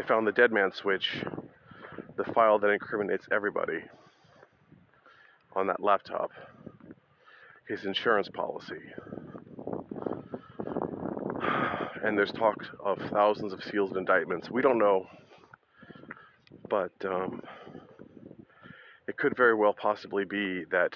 They 0.00 0.06
found 0.06 0.26
the 0.26 0.32
dead 0.32 0.50
man 0.50 0.72
switch, 0.72 1.22
the 2.16 2.24
file 2.32 2.58
that 2.60 2.68
incriminates 2.68 3.26
everybody 3.30 3.82
on 5.54 5.66
that 5.66 5.82
laptop, 5.82 6.30
his 7.68 7.84
insurance 7.84 8.30
policy 8.30 8.80
and 12.02 12.16
there's 12.16 12.32
talk 12.32 12.64
of 12.82 12.98
thousands 13.12 13.52
of 13.52 13.62
sealed 13.62 13.98
indictments. 13.98 14.50
We 14.50 14.62
don't 14.62 14.78
know, 14.78 15.06
but 16.70 16.92
um, 17.04 17.42
it 19.06 19.18
could 19.18 19.36
very 19.36 19.54
well 19.54 19.74
possibly 19.74 20.24
be 20.24 20.64
that 20.70 20.94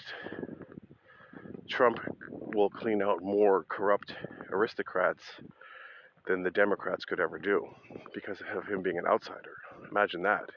Trump 1.68 1.98
will 2.30 2.70
clean 2.70 3.02
out 3.02 3.22
more 3.22 3.66
corrupt 3.68 4.14
aristocrats 4.50 5.24
than 6.26 6.42
the 6.42 6.50
Democrats 6.50 7.04
could 7.04 7.20
ever 7.20 7.38
do 7.38 7.68
because 8.14 8.38
of 8.56 8.66
him 8.66 8.82
being 8.82 8.98
an 8.98 9.06
outsider. 9.06 9.56
Imagine 9.90 10.22
that. 10.22 10.48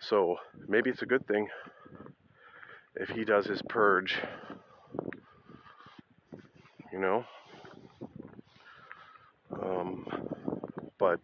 So 0.00 0.36
maybe 0.68 0.90
it's 0.90 1.02
a 1.02 1.06
good 1.06 1.26
thing 1.26 1.48
if 2.96 3.08
he 3.08 3.24
does 3.24 3.46
his 3.46 3.62
purge, 3.68 4.18
you 6.92 6.98
know. 6.98 7.24
Um, 9.62 10.06
but 10.98 11.20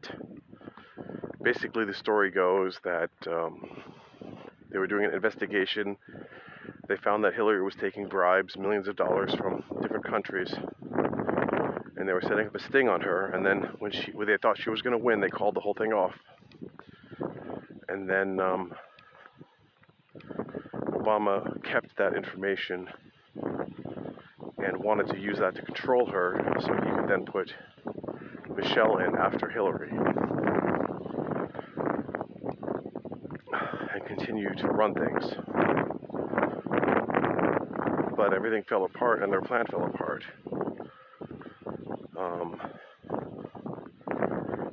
basically, 1.43 1.85
the 1.85 1.95
story 1.95 2.31
goes 2.31 2.79
that 2.85 3.11
um, 3.27 3.83
they 4.71 4.79
were 4.79 4.87
doing 4.87 5.05
an 5.05 5.15
investigation. 5.15 5.97
They 6.89 6.97
found 6.97 7.25
that 7.25 7.35
Hillary 7.35 7.63
was 7.63 7.75
taking 7.75 8.09
bribes, 8.09 8.57
millions 8.57 8.89
of 8.89 8.97
dollars 8.97 9.35
from 9.35 9.65
different 9.83 10.05
countries, 10.05 10.55
they 12.09 12.15
were 12.15 12.23
setting 12.23 12.47
up 12.47 12.55
a 12.55 12.61
sting 12.61 12.89
on 12.89 13.03
her. 13.03 13.27
And 13.33 13.45
then 13.45 13.69
when 13.81 13.93
she, 13.93 14.11
when 14.13 14.27
they 14.27 14.39
thought 14.39 14.59
she 14.59 14.71
was 14.71 14.81
going 14.81 14.99
to 14.99 15.05
win, 15.05 15.21
they 15.21 15.29
called 15.29 15.55
the 15.55 15.61
whole 15.61 15.75
thing 15.75 15.93
off. 15.93 16.15
And 17.89 18.09
then 18.09 18.41
um, 18.41 18.73
Obama 20.87 21.63
kept 21.63 21.97
that 21.99 22.15
information 22.15 22.89
and 24.59 24.77
wanted 24.79 25.09
to 25.09 25.19
use 25.19 25.39
that 25.39 25.55
to 25.55 25.63
control 25.63 26.07
her, 26.07 26.55
so 26.61 26.73
he 26.73 26.91
could 26.91 27.09
then 27.09 27.25
put 27.25 27.55
Michelle 28.57 28.99
in 28.99 29.15
after 29.17 29.49
Hillary. 29.49 29.91
And 33.93 34.07
continue 34.07 34.55
to 34.55 34.67
run 34.69 34.95
things. 34.95 35.35
But 38.17 38.35
everything 38.35 38.65
fell 38.69 38.85
apart 38.85 39.23
and 39.23 39.33
their 39.33 39.43
plan 39.43 39.65
fell 39.71 39.85
apart. 39.85 40.25
Um, 42.19 42.61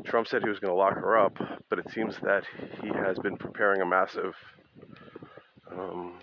Trump 0.05 0.27
said 0.27 0.43
he 0.43 0.49
was 0.49 0.59
going 0.59 0.71
to 0.71 0.77
lock 0.77 0.95
her 0.95 1.17
up, 1.17 1.37
but 1.69 1.79
it 1.79 1.89
seems 1.91 2.17
that 2.19 2.43
he 2.81 2.87
has 2.87 3.17
been 3.19 3.37
preparing 3.37 3.81
a 3.81 3.85
massive 3.85 4.35
um, 5.71 6.19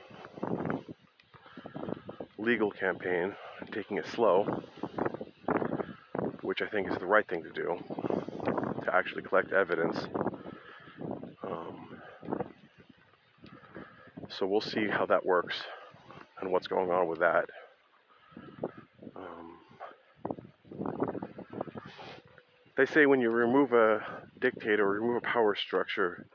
legal 2.38 2.70
campaign, 2.70 3.34
taking 3.72 3.98
it 3.98 4.06
slow, 4.06 4.62
which 6.42 6.62
I 6.62 6.66
think 6.66 6.90
is 6.90 6.96
the 6.98 7.06
right 7.06 7.26
thing 7.28 7.42
to 7.42 7.50
do, 7.50 7.76
to 8.84 8.94
actually 8.94 9.22
collect 9.22 9.52
evidence. 9.52 9.98
Um, 11.42 12.00
so 14.28 14.46
we'll 14.46 14.60
see 14.60 14.86
how 14.88 15.06
that 15.06 15.26
works 15.26 15.60
and 16.40 16.50
what's 16.50 16.66
going 16.66 16.90
on 16.90 17.08
with 17.08 17.20
that. 17.20 17.46
Um, 19.16 19.58
they 22.82 22.92
say 22.92 23.06
when 23.06 23.20
you 23.20 23.30
remove 23.30 23.72
a 23.72 24.00
dictator 24.40 24.84
or 24.84 25.00
remove 25.00 25.18
a 25.18 25.20
power 25.20 25.54
structure, 25.54 26.26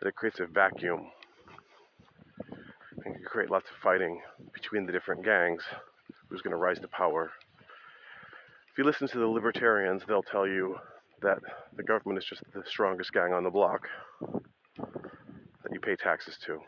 that 0.00 0.08
it 0.08 0.14
creates 0.14 0.40
a 0.40 0.46
vacuum 0.46 1.10
and 3.04 3.14
can 3.14 3.24
create 3.26 3.50
lots 3.50 3.68
of 3.68 3.76
fighting 3.82 4.18
between 4.54 4.86
the 4.86 4.92
different 4.92 5.22
gangs 5.22 5.62
who's 6.30 6.40
going 6.40 6.52
to 6.52 6.56
rise 6.56 6.78
to 6.78 6.88
power. 6.88 7.30
If 8.70 8.78
you 8.78 8.84
listen 8.84 9.06
to 9.08 9.18
the 9.18 9.26
libertarians, 9.26 10.02
they'll 10.08 10.22
tell 10.22 10.46
you 10.46 10.76
that 11.20 11.40
the 11.76 11.82
government 11.82 12.18
is 12.18 12.24
just 12.24 12.42
the 12.54 12.62
strongest 12.66 13.12
gang 13.12 13.34
on 13.34 13.44
the 13.44 13.50
block 13.50 13.86
that 14.22 15.72
you 15.72 15.80
pay 15.80 15.96
taxes 15.96 16.38
to. 16.46 16.58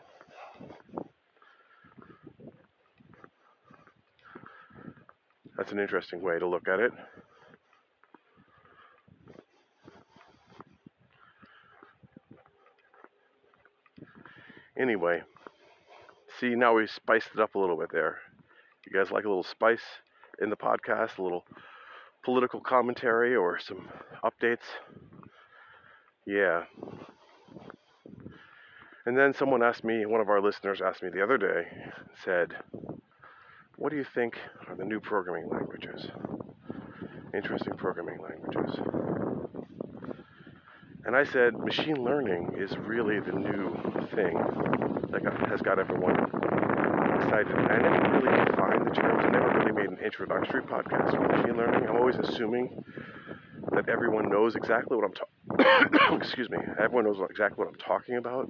That's 5.57 5.71
an 5.71 5.79
interesting 5.79 6.21
way 6.21 6.37
to 6.37 6.47
look 6.47 6.67
at 6.67 6.79
it. 6.79 6.91
Anyway, 14.85 15.23
see, 16.39 16.53
now 16.53 16.75
we 16.75 16.85
spiced 16.85 17.29
it 17.33 17.41
up 17.41 17.55
a 17.55 17.57
little 17.57 17.75
bit 17.75 17.89
there. 17.91 18.19
You 18.85 18.93
guys 18.95 19.09
like 19.09 19.25
a 19.25 19.27
little 19.27 19.41
spice 19.41 19.81
in 20.39 20.51
the 20.51 20.55
podcast, 20.55 21.17
a 21.17 21.23
little 21.23 21.43
political 22.23 22.59
commentary 22.59 23.35
or 23.35 23.57
some 23.57 23.89
updates? 24.23 24.67
Yeah. 26.27 26.65
And 29.07 29.17
then 29.17 29.33
someone 29.33 29.63
asked 29.63 29.83
me, 29.83 30.05
one 30.05 30.21
of 30.21 30.29
our 30.29 30.39
listeners 30.39 30.81
asked 30.85 31.01
me 31.01 31.09
the 31.11 31.23
other 31.23 31.39
day, 31.39 31.65
said, 32.23 32.53
What 33.77 33.89
do 33.89 33.95
you 33.95 34.05
think 34.13 34.37
are 34.67 34.75
the 34.75 34.85
new 34.85 34.99
programming 34.99 35.49
languages? 35.49 36.05
Interesting 37.33 37.73
programming 37.73 38.19
languages. 38.21 39.14
And 41.05 41.15
I 41.15 41.23
said, 41.23 41.53
machine 41.59 42.03
learning 42.03 42.55
is 42.57 42.75
really 42.79 43.19
the 43.19 43.31
new 43.31 43.71
thing 44.15 44.33
that 45.11 45.23
got, 45.23 45.49
has 45.49 45.61
got 45.61 45.77
everyone 45.77 46.15
excited. 46.15 47.55
And 47.55 47.71
I 47.71 47.77
never 47.77 48.19
really 48.19 48.45
defined 48.45 48.87
the 48.87 48.91
terms. 48.91 49.23
I 49.23 49.29
never 49.29 49.49
really 49.59 49.71
made 49.71 49.89
an 49.91 50.03
introductory 50.03 50.63
podcast 50.63 51.11
for 51.11 51.27
machine 51.27 51.57
learning. 51.57 51.87
I'm 51.87 51.97
always 51.97 52.15
assuming 52.15 52.83
that 53.73 53.87
everyone 53.87 54.29
knows 54.29 54.55
exactly 54.55 54.97
what 54.97 55.05
I'm 55.05 55.13
talking. 55.13 56.17
excuse 56.19 56.49
me. 56.49 56.57
Everyone 56.79 57.05
knows 57.05 57.17
exactly 57.29 57.63
what 57.63 57.67
I'm 57.67 57.79
talking 57.79 58.17
about, 58.17 58.49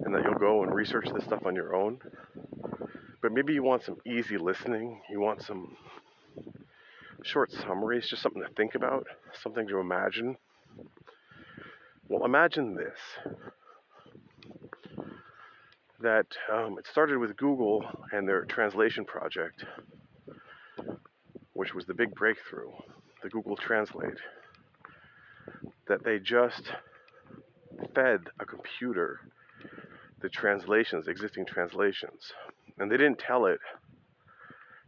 and 0.00 0.12
that 0.14 0.24
you'll 0.24 0.34
go 0.34 0.64
and 0.64 0.74
research 0.74 1.06
this 1.14 1.22
stuff 1.22 1.46
on 1.46 1.54
your 1.54 1.76
own. 1.76 2.00
But 3.22 3.30
maybe 3.32 3.52
you 3.52 3.62
want 3.62 3.84
some 3.84 3.98
easy 4.04 4.36
listening. 4.36 5.00
You 5.10 5.20
want 5.20 5.42
some 5.42 5.76
short 7.22 7.52
summaries, 7.52 8.08
just 8.08 8.22
something 8.22 8.42
to 8.42 8.48
think 8.56 8.74
about, 8.74 9.06
something 9.42 9.68
to 9.68 9.78
imagine. 9.78 10.36
Well, 12.08 12.24
imagine 12.24 12.76
this 12.76 12.98
that 16.00 16.26
um, 16.52 16.78
it 16.78 16.86
started 16.86 17.18
with 17.18 17.36
Google 17.36 17.84
and 18.12 18.28
their 18.28 18.44
translation 18.44 19.04
project, 19.04 19.64
which 21.54 21.74
was 21.74 21.86
the 21.86 21.94
big 21.94 22.14
breakthrough, 22.14 22.70
the 23.24 23.28
Google 23.28 23.56
Translate, 23.56 24.18
that 25.88 26.04
they 26.04 26.20
just 26.20 26.70
fed 27.94 28.20
a 28.38 28.44
computer 28.44 29.20
the 30.20 30.28
translations, 30.28 31.08
existing 31.08 31.46
translations. 31.46 32.32
And 32.78 32.90
they 32.90 32.96
didn't 32.96 33.18
tell 33.18 33.46
it 33.46 33.60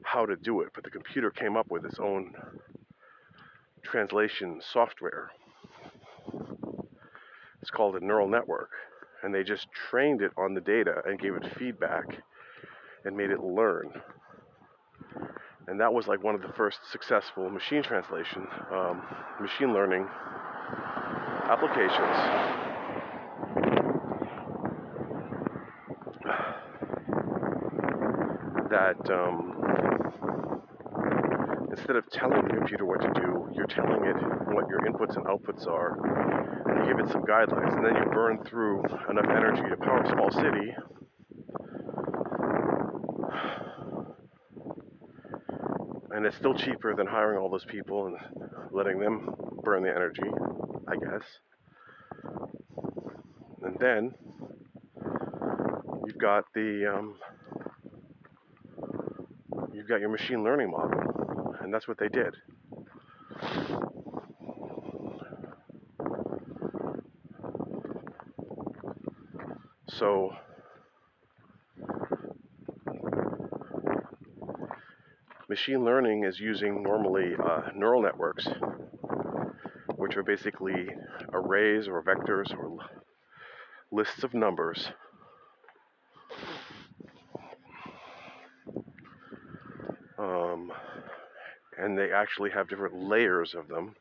how 0.04 0.24
to 0.24 0.36
do 0.36 0.60
it, 0.60 0.68
but 0.74 0.84
the 0.84 0.90
computer 0.90 1.30
came 1.30 1.56
up 1.56 1.70
with 1.70 1.84
its 1.84 1.98
own 1.98 2.32
translation 3.82 4.60
software 4.72 5.30
it's 7.68 7.76
called 7.76 7.96
a 7.96 8.00
neural 8.00 8.28
network. 8.28 8.70
And 9.22 9.34
they 9.34 9.42
just 9.42 9.66
trained 9.90 10.22
it 10.22 10.30
on 10.38 10.54
the 10.54 10.60
data 10.62 11.02
and 11.04 11.18
gave 11.18 11.34
it 11.34 11.44
feedback 11.58 12.06
and 13.04 13.14
made 13.14 13.30
it 13.30 13.40
learn. 13.40 13.92
And 15.66 15.78
that 15.78 15.92
was 15.92 16.06
like 16.06 16.24
one 16.24 16.34
of 16.34 16.40
the 16.40 16.48
first 16.56 16.78
successful 16.90 17.50
machine 17.50 17.82
translation, 17.82 18.46
um, 18.72 19.02
machine 19.38 19.74
learning 19.74 20.08
applications. 21.44 22.16
That 28.70 29.10
um, 29.10 30.57
instead 31.78 31.96
of 31.96 32.10
telling 32.10 32.42
the 32.42 32.54
computer 32.54 32.84
what 32.84 33.00
to 33.00 33.20
do, 33.20 33.48
you're 33.54 33.66
telling 33.66 34.04
it 34.04 34.16
what 34.52 34.68
your 34.68 34.80
inputs 34.80 35.16
and 35.16 35.24
outputs 35.26 35.66
are 35.66 35.98
and 36.68 36.86
you 36.86 36.92
give 36.92 37.04
it 37.04 37.10
some 37.12 37.22
guidelines, 37.22 37.74
and 37.76 37.84
then 37.84 37.94
you 37.94 38.10
burn 38.10 38.42
through 38.44 38.82
enough 39.08 39.26
energy 39.30 39.62
to 39.68 39.76
power 39.76 40.02
a 40.02 40.08
small 40.08 40.30
city. 40.30 40.74
And 46.10 46.26
it's 46.26 46.36
still 46.36 46.54
cheaper 46.54 46.94
than 46.96 47.06
hiring 47.06 47.38
all 47.38 47.48
those 47.48 47.64
people 47.64 48.06
and 48.06 48.16
letting 48.72 48.98
them 48.98 49.30
burn 49.62 49.84
the 49.84 49.90
energy, 49.90 50.22
I 50.88 50.96
guess. 50.96 51.22
And 53.62 53.76
then 53.78 54.14
you've 56.06 56.18
got 56.18 56.44
the 56.54 56.92
um, 56.92 57.14
you've 59.72 59.88
got 59.88 60.00
your 60.00 60.08
machine 60.08 60.42
learning 60.42 60.70
model, 60.70 61.17
and 61.68 61.74
that's 61.74 61.86
what 61.86 61.98
they 61.98 62.08
did. 62.08 62.34
So 69.86 70.32
machine 75.50 75.84
learning 75.84 76.24
is 76.24 76.40
using 76.40 76.82
normally 76.82 77.34
uh, 77.38 77.68
neural 77.76 78.00
networks, 78.00 78.48
which 79.96 80.16
are 80.16 80.22
basically 80.22 80.88
arrays 81.34 81.86
or 81.86 82.02
vectors 82.02 82.50
or 82.56 82.78
lists 83.92 84.24
of 84.24 84.32
numbers. 84.32 84.88
Um, 90.18 90.72
they 91.98 92.12
actually 92.12 92.50
have 92.50 92.68
different 92.68 92.94
layers 93.02 93.54
of 93.54 93.68
them. 93.68 93.94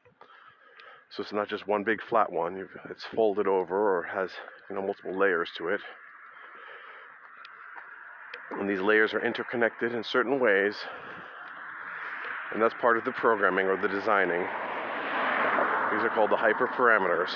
So 1.09 1.23
it's 1.23 1.33
not 1.33 1.47
just 1.47 1.67
one 1.67 1.83
big 1.83 2.01
flat 2.01 2.31
one, 2.31 2.67
it's 2.89 3.05
folded 3.15 3.47
over 3.47 3.97
or 3.97 4.03
has 4.03 4.29
you 4.69 4.75
know 4.75 4.81
multiple 4.81 5.17
layers 5.17 5.49
to 5.57 5.69
it. 5.69 5.81
And 8.51 8.69
these 8.69 8.79
layers 8.79 9.13
are 9.13 9.23
interconnected 9.23 9.93
in 9.93 10.03
certain 10.03 10.39
ways. 10.39 10.75
And 12.53 12.61
that's 12.61 12.73
part 12.79 12.97
of 12.97 13.05
the 13.05 13.11
programming 13.11 13.67
or 13.67 13.77
the 13.77 13.87
designing. 13.87 14.41
These 15.91 16.03
are 16.03 16.11
called 16.13 16.31
the 16.31 16.37
hyperparameters. 16.37 17.31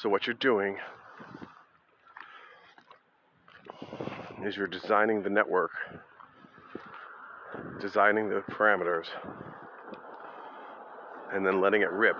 So 0.00 0.08
what 0.08 0.26
you're 0.26 0.32
doing 0.32 0.78
is 4.42 4.56
you're 4.56 4.66
designing 4.66 5.22
the 5.22 5.28
network, 5.28 5.72
designing 7.82 8.30
the 8.30 8.42
parameters, 8.50 9.08
and 11.34 11.44
then 11.44 11.60
letting 11.60 11.82
it 11.82 11.90
rip 11.90 12.16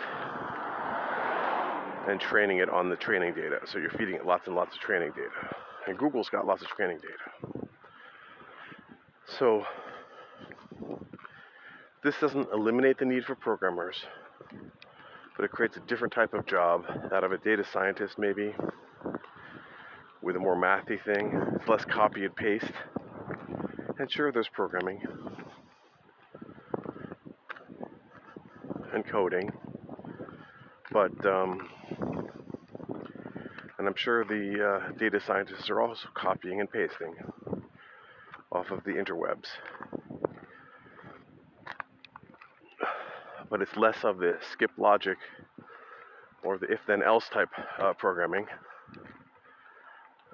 and 2.07 2.21
training 2.21 2.59
it 2.59 2.69
on 2.69 2.91
the 2.91 2.97
training 2.97 3.33
data. 3.33 3.61
So 3.65 3.79
you're 3.79 3.89
feeding 3.93 4.17
it 4.17 4.27
lots 4.27 4.47
and 4.47 4.55
lots 4.55 4.75
of 4.75 4.83
training 4.83 5.13
data. 5.13 5.57
And 5.87 5.97
Google's 5.97 6.29
got 6.29 6.47
lots 6.47 6.61
of 6.61 6.69
training 6.69 6.99
data. 6.99 7.67
So 9.39 9.65
this 12.05 12.15
doesn't 12.21 12.49
eliminate 12.53 12.99
the 12.99 13.07
need 13.07 13.25
for 13.25 13.35
programmers 13.35 13.97
but 15.41 15.47
it 15.47 15.53
creates 15.53 15.79
a 15.79 15.81
different 15.89 16.13
type 16.13 16.35
of 16.35 16.45
job, 16.45 16.85
that 17.11 17.25
of 17.25 17.33
a 17.33 17.39
data 17.39 17.65
scientist 17.73 18.19
maybe, 18.19 18.55
with 20.21 20.37
a 20.37 20.39
more 20.39 20.55
mathy 20.55 21.03
thing. 21.03 21.33
It's 21.55 21.67
less 21.67 21.83
copy 21.87 22.27
and 22.27 22.37
paste. 22.37 22.71
And 23.99 24.13
sure, 24.13 24.33
there's 24.33 24.51
programming 24.53 25.01
and 28.93 29.03
coding, 29.07 29.51
but 30.93 31.25
um, 31.25 31.71
and 33.79 33.89
I'm 33.89 33.97
sure 33.97 34.27
the 34.27 34.63
uh, 34.63 34.93
data 34.99 35.23
scientists 35.27 35.71
are 35.71 35.81
also 35.81 36.09
copying 36.13 36.61
and 36.61 36.71
pasting 36.71 37.15
off 38.53 38.71
of 38.71 38.85
the 38.85 38.91
interwebs. 38.91 39.47
But 43.61 43.69
it's 43.69 43.77
less 43.77 44.05
of 44.05 44.17
the 44.17 44.39
skip 44.53 44.71
logic 44.79 45.19
or 46.43 46.57
the 46.57 46.65
if 46.73 46.81
then 46.87 47.03
else 47.03 47.29
type 47.29 47.51
uh, 47.79 47.93
programming. 47.93 48.47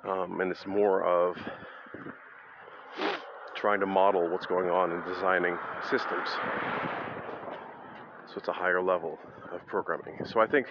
Um, 0.08 0.40
and 0.40 0.52
it's 0.52 0.64
more 0.64 1.02
of 1.02 1.36
trying 3.56 3.80
to 3.80 3.86
model 3.86 4.30
what's 4.30 4.46
going 4.46 4.70
on 4.70 4.92
in 4.92 5.02
designing 5.12 5.58
systems. 5.90 6.28
So 8.28 8.36
it's 8.36 8.46
a 8.46 8.52
higher 8.52 8.80
level 8.80 9.18
of 9.50 9.66
programming. 9.66 10.24
So 10.24 10.38
I 10.38 10.46
think, 10.46 10.68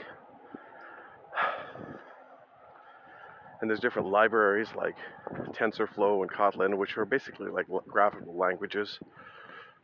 and 3.60 3.70
there's 3.70 3.82
different 3.82 4.08
libraries 4.08 4.70
like 4.78 4.96
TensorFlow 5.52 6.22
and 6.22 6.32
Kotlin, 6.32 6.78
which 6.78 6.98
are 6.98 7.04
basically 7.04 7.50
like 7.50 7.66
graphical 7.86 8.38
languages 8.38 8.98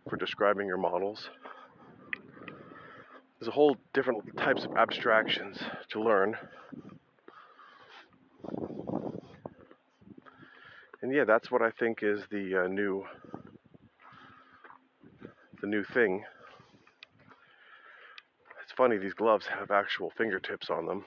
for 0.10 0.16
describing 0.16 0.68
your 0.68 0.78
models 0.78 1.30
there's 3.42 3.48
a 3.48 3.52
whole 3.52 3.76
different 3.96 4.38
types 4.38 4.66
of 4.66 4.78
abstractions 4.78 5.58
to 5.90 6.00
learn. 6.00 6.38
And 11.02 11.12
yeah, 11.12 11.24
that's 11.26 11.50
what 11.50 11.64
I 11.64 11.72
think 11.72 12.04
is 12.04 12.22
the 12.30 12.66
uh, 12.66 12.68
new 12.68 13.04
the 15.60 15.66
new 15.66 15.84
thing. 15.84 16.24
It's 18.62 18.72
funny 18.78 19.00
these 19.00 19.16
gloves 19.16 19.48
have 19.48 19.72
actual 19.72 20.12
fingertips 20.16 20.70
on 20.70 20.86
them. 20.86 21.04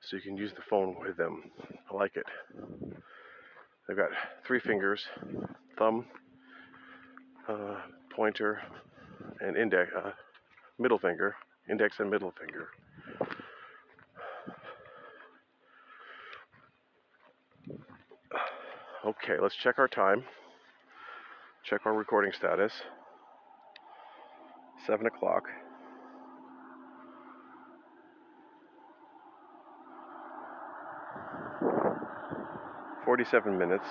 So 0.00 0.16
you 0.16 0.20
can 0.20 0.36
use 0.36 0.50
the 0.52 0.62
phone 0.68 0.96
with 1.00 1.16
them. 1.16 1.44
I 1.92 1.94
like 1.94 2.16
it. 2.16 2.26
They've 3.86 3.96
got 3.96 4.10
three 4.44 4.58
fingers, 4.58 5.04
thumb, 5.78 6.06
uh, 7.48 7.76
pointer, 8.16 8.60
and 9.40 9.56
index, 9.56 9.92
uh, 9.96 10.10
middle 10.82 10.98
finger, 10.98 11.36
index 11.70 12.00
and 12.00 12.10
middle 12.10 12.32
finger. 12.38 12.68
Okay, 19.06 19.40
let's 19.40 19.54
check 19.54 19.78
our 19.78 19.88
time. 19.88 20.24
Check 21.64 21.82
our 21.86 21.94
recording 21.94 22.32
status. 22.32 22.72
7 24.86 25.06
o'clock. 25.06 25.44
Forty-seven 33.04 33.58
minutes. 33.58 33.84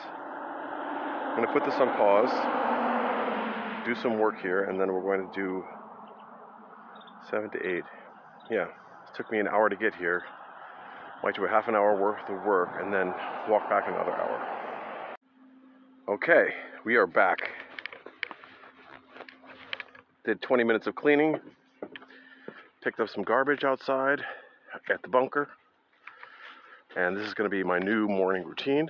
I'm 1.32 1.36
going 1.38 1.48
to 1.48 1.54
put 1.54 1.64
this 1.64 1.80
on 1.80 1.88
pause, 1.96 3.86
do 3.86 3.96
some 4.02 4.20
work 4.20 4.42
here, 4.42 4.64
and 4.64 4.80
then 4.80 4.92
we're 4.92 5.02
going 5.02 5.28
to 5.28 5.34
do 5.34 5.64
seven 7.32 7.49
to 7.51 7.65
eight. 7.65 7.86
Yeah, 8.49 8.65
it 8.65 9.15
took 9.15 9.32
me 9.32 9.39
an 9.39 9.47
hour 9.47 9.69
to 9.69 9.75
get 9.75 9.95
here. 9.95 10.23
Might 11.23 11.36
do 11.36 11.45
a 11.45 11.49
half 11.49 11.69
an 11.69 11.75
hour 11.75 11.95
worth 11.95 12.29
of 12.29 12.43
work 12.45 12.69
and 12.82 12.93
then 12.93 13.13
walk 13.47 13.69
back 13.69 13.86
another 13.88 14.11
hour. 14.11 15.15
Okay, 16.09 16.49
we 16.84 16.97
are 16.97 17.07
back. 17.07 17.38
Did 20.25 20.41
20 20.41 20.63
minutes 20.65 20.88
of 20.88 20.95
cleaning, 20.95 21.39
picked 22.84 22.99
up 22.99 23.09
some 23.09 23.23
garbage 23.23 23.63
outside 23.63 24.21
at 24.89 25.01
the 25.01 25.07
bunker, 25.07 25.49
and 26.95 27.15
this 27.15 27.25
is 27.25 27.34
going 27.34 27.49
to 27.49 27.55
be 27.55 27.63
my 27.63 27.79
new 27.79 28.07
morning 28.07 28.45
routine. 28.45 28.89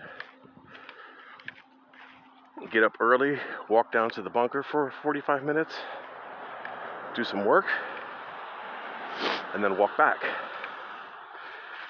Get 2.71 2.83
up 2.83 2.93
early, 2.99 3.37
walk 3.69 3.91
down 3.91 4.09
to 4.11 4.21
the 4.21 4.29
bunker 4.29 4.63
for 4.63 4.91
45 5.03 5.43
minutes, 5.43 5.73
do 7.15 7.23
some 7.23 7.45
work, 7.45 7.65
and 9.53 9.63
then 9.63 9.77
walk 9.77 9.97
back. 9.97 10.17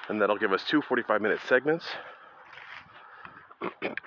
And 0.08 0.20
that'll 0.20 0.38
give 0.38 0.52
us 0.52 0.64
two 0.68 0.82
45 0.82 1.22
minute 1.22 1.40
segments. 1.48 1.86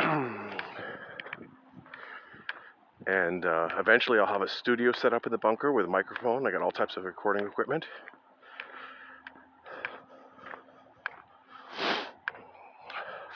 and 3.07 3.45
uh, 3.45 3.69
eventually 3.77 4.19
I'll 4.19 4.25
have 4.25 4.41
a 4.41 4.49
studio 4.49 4.91
set 4.91 5.13
up 5.13 5.25
in 5.25 5.31
the 5.31 5.37
bunker 5.37 5.71
with 5.71 5.85
a 5.85 5.89
microphone. 5.89 6.45
I 6.45 6.51
got 6.51 6.61
all 6.61 6.71
types 6.71 6.97
of 6.97 7.03
recording 7.03 7.45
equipment. 7.45 7.85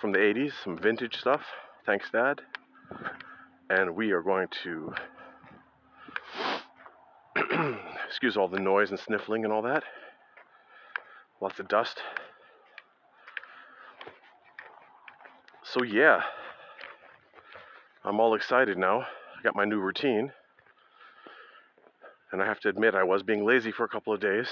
From 0.01 0.11
the 0.11 0.19
80s, 0.19 0.51
some 0.63 0.77
vintage 0.77 1.17
stuff. 1.17 1.41
Thanks, 1.85 2.09
Dad. 2.11 2.41
And 3.69 3.95
we 3.95 4.11
are 4.11 4.21
going 4.21 4.47
to 4.63 4.93
excuse 8.07 8.37
all 8.37 8.47
the 8.47 8.59
noise 8.59 8.91
and 8.91 8.99
sniffling 8.99 9.43
and 9.43 9.53
all 9.53 9.61
that. 9.63 9.83
Lots 11.41 11.59
of 11.59 11.67
dust. 11.67 12.01
So, 15.63 15.83
yeah, 15.83 16.21
I'm 18.03 18.19
all 18.19 18.35
excited 18.35 18.77
now. 18.77 19.01
I 19.01 19.43
got 19.43 19.55
my 19.55 19.65
new 19.65 19.79
routine. 19.79 20.31
And 22.31 22.41
I 22.41 22.45
have 22.45 22.59
to 22.61 22.69
admit, 22.69 22.93
I 22.93 23.03
was 23.03 23.23
being 23.23 23.45
lazy 23.45 23.71
for 23.71 23.83
a 23.83 23.87
couple 23.87 24.13
of 24.13 24.19
days. 24.19 24.47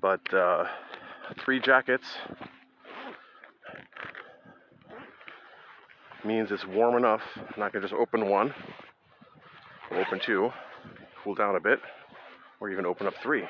But 0.00 0.32
uh, 0.34 0.64
three 1.44 1.60
jackets 1.60 2.06
means 6.24 6.50
it's 6.50 6.66
warm 6.66 6.96
enough, 6.96 7.22
and 7.54 7.62
I 7.62 7.70
can 7.70 7.80
just 7.80 7.94
open 7.94 8.28
one, 8.28 8.52
open 9.92 10.20
two, 10.20 10.50
cool 11.22 11.34
down 11.34 11.56
a 11.56 11.60
bit, 11.60 11.80
or 12.60 12.70
even 12.70 12.86
open 12.86 13.06
up 13.06 13.14
three. 13.22 13.42
Whew, 13.42 13.48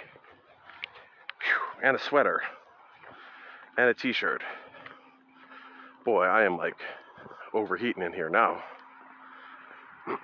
and 1.82 1.96
a 1.96 1.98
sweater, 1.98 2.42
and 3.76 3.88
a 3.88 3.94
t 3.94 4.12
shirt. 4.12 4.42
Boy, 6.04 6.24
I 6.24 6.44
am 6.44 6.56
like 6.56 6.76
overheating 7.52 8.02
in 8.02 8.12
here 8.12 8.28
now. 8.28 8.62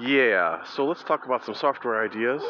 yeah, 0.00 0.64
so 0.64 0.84
let's 0.86 1.04
talk 1.04 1.26
about 1.26 1.44
some 1.44 1.54
software 1.54 2.04
ideas. 2.04 2.42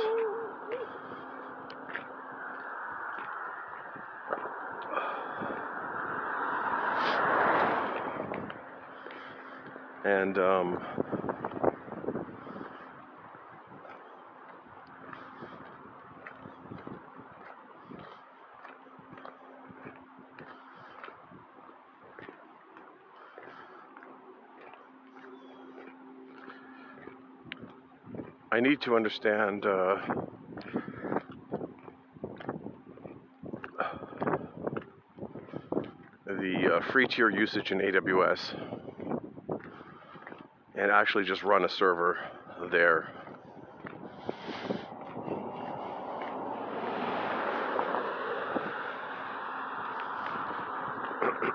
and 10.28 10.38
um, 10.38 10.78
I 28.52 28.60
need 28.60 28.82
to 28.82 28.96
understand 28.96 29.64
uh, 29.64 29.96
the 36.26 36.74
uh, 36.74 36.92
free 36.92 37.06
tier 37.06 37.30
usage 37.30 37.72
in 37.72 37.78
AWS 37.78 38.97
and 40.78 40.90
actually 40.92 41.24
just 41.24 41.42
run 41.42 41.64
a 41.64 41.68
server 41.68 42.16
there. 42.70 43.08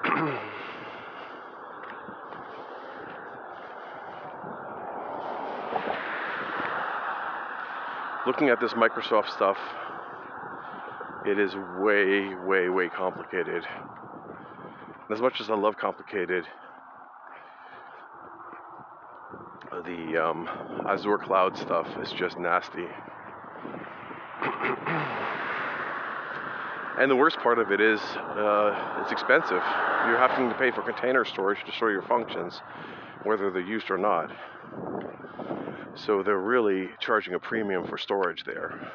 Looking 8.28 8.50
at 8.50 8.60
this 8.60 8.74
Microsoft 8.74 9.30
stuff, 9.30 9.58
it 11.26 11.40
is 11.40 11.56
way, 11.80 12.36
way, 12.46 12.68
way 12.68 12.90
complicated. 12.90 13.64
As 15.10 15.22
much 15.22 15.40
as 15.40 15.50
I 15.50 15.56
love 15.56 15.78
complicated, 15.78 16.46
the 19.86 20.18
um, 20.18 20.48
Azure 20.88 21.18
cloud 21.18 21.58
stuff 21.58 21.88
is 22.02 22.12
just 22.12 22.38
nasty. 22.38 22.88
and 26.98 27.10
the 27.10 27.16
worst 27.16 27.38
part 27.40 27.60
of 27.60 27.72
it 27.72 27.82
is 27.82 28.00
uh, 28.00 29.02
it's 29.02 29.12
expensive. 29.12 29.52
You're 29.52 30.18
having 30.18 30.50
to 30.50 30.56
pay 30.58 30.72
for 30.72 30.82
container 30.82 31.26
storage 31.26 31.64
to 31.66 31.72
store 31.74 31.92
your 31.92 32.04
functions, 32.04 32.62
whether 33.24 33.52
they're 33.52 33.62
used 33.62 33.90
or 33.92 33.98
not. 33.98 34.32
So 35.96 36.24
they're 36.24 36.40
really 36.40 36.90
charging 37.00 37.34
a 37.34 37.40
premium 37.40 37.88
for 37.88 37.98
storage 37.98 38.44
there. 38.46 38.92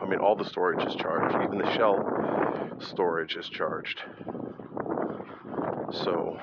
I 0.00 0.06
mean, 0.06 0.18
all 0.18 0.34
the 0.34 0.44
storage 0.44 0.86
is 0.86 0.94
charged, 0.96 1.36
even 1.44 1.58
the 1.58 1.76
shell 1.76 2.78
storage 2.80 3.36
is 3.36 3.48
charged. 3.48 4.02
So 5.92 6.40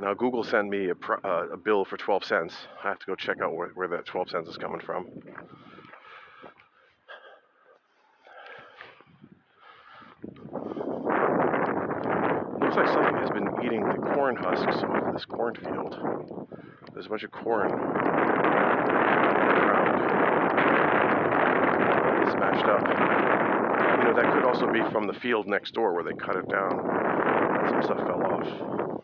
now 0.00 0.14
Google 0.14 0.42
sent 0.42 0.68
me 0.68 0.88
a, 0.88 0.94
pr- 0.94 1.24
uh, 1.24 1.48
a 1.48 1.56
bill 1.56 1.84
for 1.84 1.96
12 1.96 2.24
cents. 2.24 2.54
I 2.82 2.88
have 2.88 2.98
to 2.98 3.06
go 3.06 3.14
check 3.14 3.40
out 3.42 3.54
where, 3.54 3.68
where 3.68 3.88
that 3.88 4.06
12 4.06 4.30
cents 4.30 4.48
is 4.48 4.56
coming 4.56 4.80
from. 4.80 5.06
Looks 12.60 12.76
like 12.76 12.88
something 12.88 13.16
has 13.16 13.30
been 13.30 13.50
eating 13.64 13.82
the 13.84 13.98
corn 14.14 14.36
husks 14.36 14.82
off 14.84 15.06
of 15.06 15.12
this 15.12 15.24
cornfield. 15.24 15.98
There's 16.94 17.06
a 17.06 17.08
bunch 17.08 17.24
of 17.24 17.30
corn 17.30 17.70
on 17.70 17.78
the 19.46 19.60
ground, 19.60 20.20
smashed 22.32 22.66
up. 22.66 22.82
You 23.98 24.04
know, 24.04 24.14
that 24.14 24.32
could 24.32 24.44
also 24.44 24.72
be 24.72 24.80
from 24.92 25.06
the 25.06 25.14
field 25.14 25.46
next 25.46 25.74
door 25.74 25.92
where 25.92 26.04
they 26.04 26.14
cut 26.14 26.36
it 26.36 26.48
down. 26.48 26.70
Some 27.70 27.82
stuff 27.82 27.98
fell 28.06 28.24
off. 28.24 28.99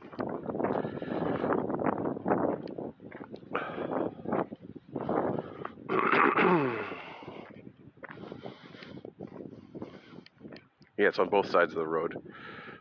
On 11.19 11.29
both 11.31 11.51
sides 11.51 11.73
of 11.73 11.79
the 11.79 11.87
road. 11.87 12.15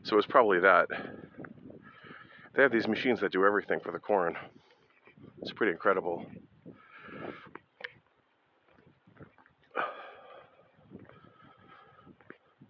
So 0.03 0.17
it's 0.17 0.27
probably 0.27 0.59
that. 0.59 0.87
They 2.53 2.61
have 2.61 2.71
these 2.71 2.87
machines 2.87 3.21
that 3.21 3.31
do 3.31 3.45
everything 3.45 3.79
for 3.79 3.91
the 3.91 3.99
corn. 3.99 4.35
It's 5.41 5.53
pretty 5.53 5.71
incredible. 5.71 6.25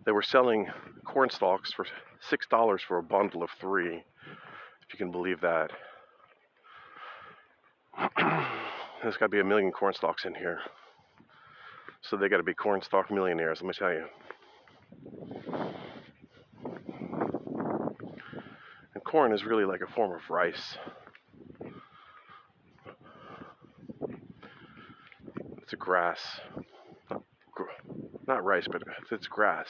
They 0.05 0.11
were 0.11 0.21
selling 0.21 0.67
corn 1.03 1.31
stalks 1.31 1.73
for 1.73 1.87
six 2.29 2.45
dollars 2.47 2.83
for 2.87 2.99
a 2.99 3.03
bundle 3.03 3.41
of 3.41 3.49
three, 3.59 3.95
if 3.95 4.93
you 4.93 4.97
can 4.97 5.11
believe 5.11 5.41
that. 5.41 5.71
There's 9.01 9.17
got 9.17 9.25
to 9.25 9.29
be 9.29 9.39
a 9.39 9.43
million 9.43 9.71
corn 9.71 9.93
stalks 9.93 10.25
in 10.25 10.35
here. 10.35 10.59
So 12.01 12.17
they 12.17 12.29
got 12.29 12.37
to 12.37 12.43
be 12.43 12.53
corn 12.53 12.81
stalk 12.83 13.09
millionaires, 13.09 13.61
let 13.61 13.67
me 13.67 13.73
tell 13.73 13.91
you. 13.91 14.05
And 18.93 19.03
corn 19.15 19.31
is 19.31 19.45
really 19.45 19.63
like 19.63 19.79
a 19.79 19.89
form 19.93 20.11
of 20.11 20.19
rice. 20.29 20.77
It's 25.63 25.71
a 25.71 25.77
grass. 25.77 26.19
Not, 28.27 28.43
rice, 28.43 28.67
but 28.69 28.81
it's 29.11 29.27
grass. 29.27 29.67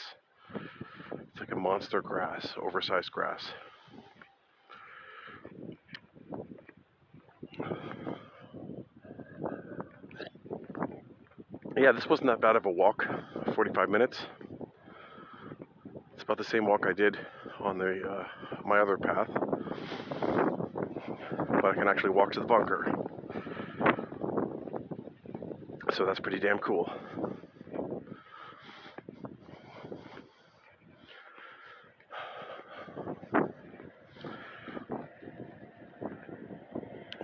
It's 0.55 1.39
like 1.39 1.51
a 1.51 1.55
monster 1.55 2.01
grass, 2.01 2.55
oversized 2.59 3.11
grass. 3.11 3.43
Yeah, 11.77 11.91
this 11.91 12.07
wasn't 12.09 12.29
that 12.29 12.41
bad 12.41 12.55
of 12.55 12.65
a 12.65 12.71
walk, 12.71 13.05
45 13.53 13.89
minutes. 13.89 14.17
About 16.25 16.39
the 16.39 16.43
same 16.43 16.65
walk 16.65 16.87
I 16.87 16.93
did 16.93 17.19
on 17.59 17.77
the 17.77 18.01
uh, 18.01 18.23
my 18.65 18.79
other 18.79 18.97
path, 18.97 19.29
but 21.61 21.65
I 21.65 21.73
can 21.75 21.87
actually 21.87 22.09
walk 22.09 22.31
to 22.31 22.39
the 22.39 22.47
bunker. 22.47 22.91
So 25.93 26.03
that's 26.03 26.19
pretty 26.19 26.39
damn 26.39 26.57
cool. 26.57 26.91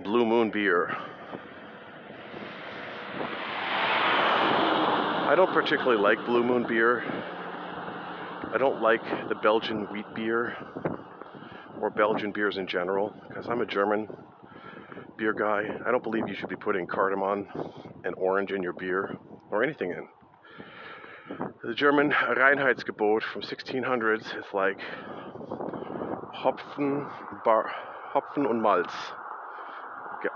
Blue 0.04 0.24
Moon 0.24 0.52
beer. 0.52 0.96
I 5.26 5.34
don't 5.34 5.52
particularly 5.52 6.00
like 6.00 6.24
Blue 6.24 6.44
Moon 6.44 6.64
beer. 6.68 7.02
I 8.54 8.58
don't 8.58 8.82
like 8.82 9.02
the 9.30 9.34
Belgian 9.34 9.84
wheat 9.90 10.04
beer 10.14 10.54
or 11.80 11.88
Belgian 11.88 12.32
beers 12.32 12.58
in 12.58 12.66
general 12.66 13.14
because 13.26 13.48
I'm 13.48 13.62
a 13.62 13.66
German 13.66 14.06
beer 15.16 15.32
guy. 15.32 15.64
I 15.86 15.90
don't 15.90 16.02
believe 16.02 16.28
you 16.28 16.34
should 16.34 16.50
be 16.50 16.56
putting 16.56 16.86
cardamom 16.86 17.46
and 18.04 18.14
orange 18.16 18.52
in 18.52 18.62
your 18.62 18.74
beer 18.74 19.16
or 19.50 19.64
anything 19.64 19.92
in. 19.92 20.06
The 21.64 21.74
German 21.74 22.10
Reinheitsgebot 22.10 23.22
from 23.22 23.40
1600s 23.40 24.38
is 24.38 24.44
like 24.52 24.78
Hopfen, 26.34 27.10
Bar, 27.44 27.70
Hopfen 28.14 28.46
und 28.46 28.60
Malz. 28.60 28.92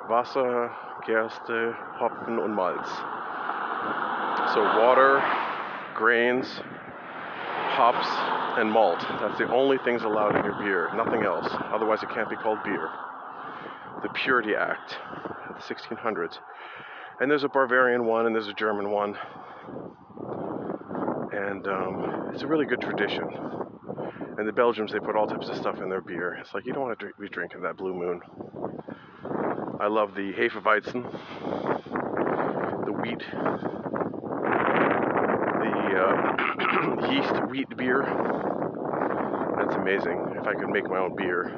Wasser, 0.08 0.70
Gerste, 1.06 1.76
Hopfen 2.00 2.38
und 2.38 2.54
Malz. 2.54 2.88
So 4.54 4.62
water, 4.62 5.22
grains, 5.94 6.60
hops, 7.76 8.08
and 8.58 8.72
malt. 8.72 9.00
That's 9.20 9.36
the 9.38 9.52
only 9.52 9.76
things 9.78 10.02
allowed 10.02 10.34
in 10.34 10.44
your 10.44 10.54
beer, 10.54 10.90
nothing 10.96 11.24
else. 11.24 11.46
Otherwise, 11.72 12.02
it 12.02 12.08
can't 12.08 12.30
be 12.30 12.36
called 12.36 12.58
beer. 12.64 12.88
The 14.02 14.08
Purity 14.08 14.54
Act 14.54 14.96
of 15.50 15.56
the 15.56 15.74
1600s. 15.74 16.38
And 17.20 17.30
there's 17.30 17.44
a 17.44 17.48
Bavarian 17.48 18.06
one 18.06 18.24
and 18.26 18.34
there's 18.34 18.48
a 18.48 18.54
German 18.54 18.90
one. 18.90 19.14
And 21.32 21.66
um, 21.66 22.30
it's 22.32 22.42
a 22.42 22.46
really 22.46 22.64
good 22.64 22.80
tradition. 22.80 23.28
And 24.38 24.48
the 24.48 24.52
Belgians, 24.52 24.92
they 24.92 24.98
put 24.98 25.14
all 25.14 25.26
types 25.26 25.50
of 25.50 25.56
stuff 25.56 25.78
in 25.82 25.90
their 25.90 26.00
beer. 26.00 26.34
It's 26.40 26.54
like 26.54 26.64
you 26.64 26.72
don't 26.72 26.82
want 26.82 26.98
to 26.98 27.10
be 27.20 27.28
drinking 27.28 27.60
that 27.62 27.76
Blue 27.76 27.94
Moon. 27.94 28.20
I 29.80 29.88
love 29.88 30.14
the 30.14 30.32
Hefeweizen, 30.32 31.02
the 32.86 32.92
wheat, 32.92 33.22
yeast 37.10 37.34
wheat 37.48 37.74
beer. 37.76 38.02
That's 39.56 39.74
amazing. 39.76 40.36
If 40.38 40.46
I 40.46 40.54
could 40.54 40.68
make 40.68 40.88
my 40.90 40.98
own 40.98 41.16
beer, 41.16 41.50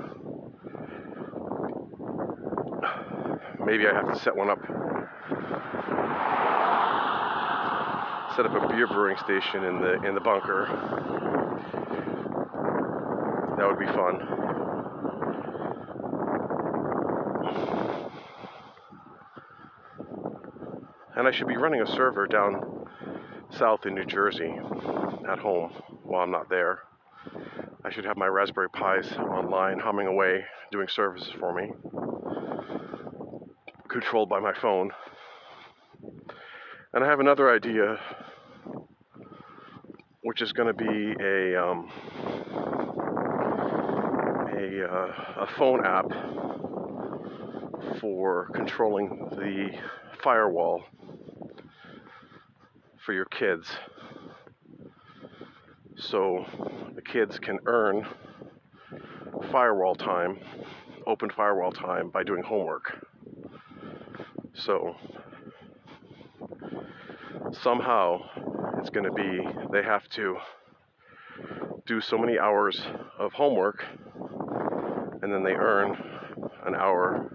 maybe 3.64 3.88
I 3.88 3.94
have 3.94 4.12
to 4.12 4.18
set 4.20 4.36
one 4.36 4.48
up. 4.48 4.60
Set 8.36 8.46
up 8.46 8.62
a 8.62 8.68
beer 8.68 8.86
brewing 8.86 9.16
station 9.18 9.64
in 9.64 9.80
the 9.80 10.00
in 10.06 10.14
the 10.14 10.20
bunker. 10.20 10.66
That 13.58 13.66
would 13.66 13.80
be 13.80 13.86
fun. 13.86 14.22
And 21.16 21.26
I 21.26 21.32
should 21.32 21.48
be 21.48 21.56
running 21.56 21.80
a 21.82 21.86
server 21.86 22.28
down 22.28 22.77
south 23.59 23.86
in 23.86 23.94
New 23.94 24.04
Jersey 24.04 24.54
at 25.28 25.38
home 25.40 25.72
while 26.04 26.22
I'm 26.22 26.30
not 26.30 26.48
there. 26.48 26.80
I 27.84 27.90
should 27.90 28.04
have 28.04 28.16
my 28.16 28.26
Raspberry 28.26 28.68
Pis 28.70 29.12
online 29.14 29.80
humming 29.80 30.06
away, 30.06 30.44
doing 30.70 30.86
services 30.88 31.32
for 31.40 31.52
me. 31.52 31.72
controlled 33.88 34.28
by 34.28 34.38
my 34.38 34.52
phone. 34.52 34.90
And 36.92 37.02
I 37.02 37.09
have 37.09 37.20
another 37.20 37.50
idea, 37.50 37.98
which 40.22 40.40
is 40.42 40.52
going 40.52 40.68
to 40.68 40.74
be 40.74 41.14
a 41.20 41.61
um, 41.61 41.90
a, 44.56 44.84
uh, 44.84 45.44
a 45.44 45.46
phone 45.56 45.84
app 45.84 46.06
for 48.00 48.50
controlling 48.54 49.28
the 49.30 49.70
firewall 50.22 50.84
for 53.09 53.14
your 53.14 53.24
kids. 53.24 53.66
So 55.96 56.44
the 56.94 57.00
kids 57.00 57.38
can 57.38 57.59
earn 57.64 58.06
firewall 59.50 59.94
time, 59.94 60.38
open 61.06 61.30
firewall 61.30 61.72
time 61.72 62.11
by 62.11 62.22
doing 62.22 62.42
homework. 62.42 63.09
So 64.52 64.94
somehow 67.50 68.28
it's 68.76 68.90
going 68.90 69.06
to 69.06 69.12
be 69.12 69.40
they 69.72 69.82
have 69.82 70.06
to 70.11 70.36
do 71.86 72.02
so 72.02 72.18
many 72.18 72.38
hours 72.38 72.78
of 73.18 73.32
homework 73.32 73.86
and 75.22 75.32
then 75.32 75.42
they 75.42 75.54
earn 75.54 75.96
an 76.66 76.74
hour 76.74 77.26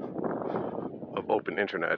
of 1.18 1.32
open 1.32 1.58
internet 1.58 1.98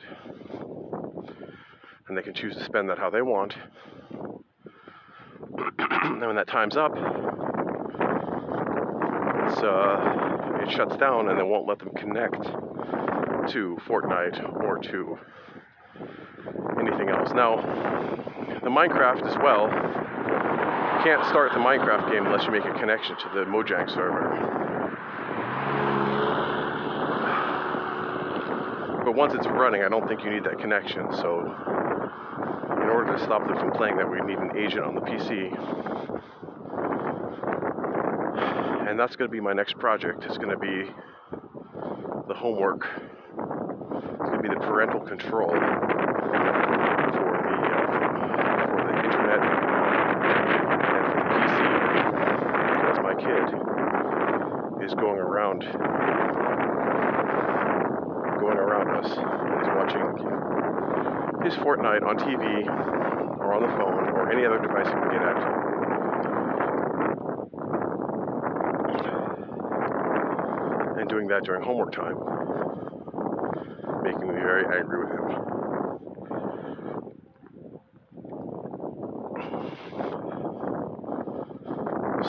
and 2.08 2.18
they 2.18 2.22
can 2.22 2.34
choose 2.34 2.56
to 2.56 2.64
spend 2.64 2.90
that 2.90 2.98
how 2.98 3.10
they 3.10 3.22
want 3.22 3.56
and 5.80 6.22
when 6.22 6.36
that 6.36 6.48
time's 6.48 6.78
up 6.78 6.96
uh, 9.66 10.62
it 10.62 10.72
shuts 10.72 10.96
down 10.98 11.30
and 11.30 11.40
they 11.40 11.44
won't 11.44 11.68
let 11.68 11.80
them 11.80 11.90
connect 11.96 12.42
to 13.52 13.78
Fortnite 13.88 14.64
or 14.64 14.78
to 14.80 15.18
anything 16.80 17.10
else. 17.10 17.32
Now, 17.34 17.58
the 18.64 18.70
Minecraft 18.70 19.26
as 19.26 19.38
well, 19.38 19.66
you 19.66 21.04
can't 21.04 21.26
start 21.26 21.52
the 21.54 21.60
Minecraft 21.60 22.12
game 22.12 22.26
unless 22.26 22.46
you 22.46 22.52
make 22.52 22.66
a 22.66 22.74
connection 22.80 23.16
to 23.18 23.30
the 23.34 23.46
Mojang 23.46 23.90
server. 23.90 24.65
Once 29.16 29.34
it's 29.34 29.48
running, 29.48 29.82
I 29.84 29.90
don't 29.90 30.08
think 30.08 30.24
you 30.24 30.30
need 30.30 30.44
that 30.44 30.60
connection. 30.60 31.08
So, 31.16 31.40
in 32.82 32.90
order 32.90 33.18
to 33.18 33.24
stop 33.24 33.48
them 33.48 33.58
from 33.58 33.72
playing 33.72 33.98
that, 33.98 34.10
we 34.10 34.20
need 34.22 34.38
an 34.38 34.58
agent 34.58 34.84
on 34.84 34.96
the 34.96 35.02
PC 35.02 35.52
and 38.96 39.00
that's 39.02 39.18
going 39.18 39.30
to 39.30 39.32
be 39.32 39.42
my 39.42 39.52
next 39.52 39.78
project. 39.78 40.24
It's 40.24 40.38
going 40.38 40.52
to 40.52 40.58
be 40.58 40.90
the 42.30 42.34
homework. 42.34 42.88
It's 42.88 44.30
going 44.30 44.42
to 44.42 44.42
be 44.42 44.48
the 44.48 44.62
parental 44.62 45.02
control 45.02 45.50
for 45.50 45.58
the 45.58 45.66
uh, 47.60 48.96
internet 49.04 49.42
and 50.24 51.06
for 51.12 51.20
the 51.20 51.28
PC 51.36 51.60
because 52.72 53.00
my 53.04 53.16
kid 53.20 53.44
is 54.86 54.94
going 54.94 55.20
around 55.20 55.60
going 58.40 58.58
around 58.58 58.90
us 58.96 59.12
and 59.18 59.62
is 59.62 59.68
his 61.46 61.54
Fortnite 61.62 62.04
on 62.04 62.18
TV 62.18 62.66
or 63.38 63.54
on 63.54 63.62
the 63.62 63.68
phone 63.78 64.10
or 64.10 64.32
any 64.32 64.44
other 64.46 64.58
device 64.58 64.88
you 64.88 64.94
can 64.94 65.12
get 65.12 65.22
at. 65.22 65.38
and 70.98 71.08
doing 71.08 71.28
that 71.28 71.44
during 71.44 71.62
homework 71.62 71.92
time, 71.92 72.16
making 74.02 74.28
me 74.28 74.42
very 74.42 74.66
angry 74.76 74.98
with 74.98 75.10
him. 75.10 75.26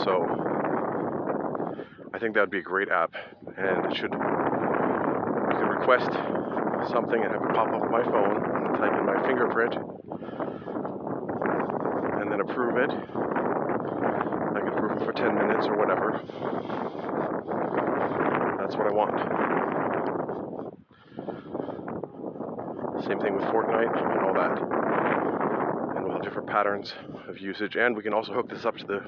So, 0.05 0.27
I 2.13 2.19
think 2.19 2.35
that 2.35 2.41
would 2.41 2.51
be 2.51 2.59
a 2.59 2.63
great 2.63 2.91
app, 2.91 3.15
and 3.57 3.87
it 3.87 3.97
should. 3.97 4.13
You 4.13 4.19
can 5.59 5.69
request 5.69 6.11
something 6.89 7.23
and 7.23 7.33
have 7.33 7.43
it 7.43 7.55
pop 7.55 7.69
up 7.69 7.83
on 7.83 7.91
my 7.91 8.03
phone, 8.05 8.37
and 8.37 8.77
type 8.77 8.99
in 8.99 9.07
my 9.07 9.21
fingerprint, 9.27 9.75
and 12.21 12.31
then 12.31 12.41
approve 12.41 12.77
it. 12.77 12.91
I 12.91 14.61
can 14.61 14.69
approve 14.69 15.01
it 15.01 15.05
for 15.05 15.13
10 15.13 15.35
minutes 15.35 15.67
or 15.67 15.77
whatever. 15.77 16.21
That's 18.59 18.77
what 18.77 18.87
I 18.87 18.93
want. 18.93 19.17
Same 23.07 23.21
thing 23.21 23.35
with 23.37 23.45
Fortnite 23.45 23.97
and 23.97 24.25
all 24.25 24.35
that. 24.35 24.59
And 25.97 26.05
we'll 26.05 26.15
have 26.15 26.23
different 26.23 26.49
patterns 26.49 26.95
of 27.29 27.39
usage. 27.39 27.77
And 27.77 27.97
we 27.97 28.03
can 28.03 28.13
also 28.13 28.33
hook 28.33 28.49
this 28.49 28.65
up 28.65 28.77
to 28.79 28.85
the 28.85 29.03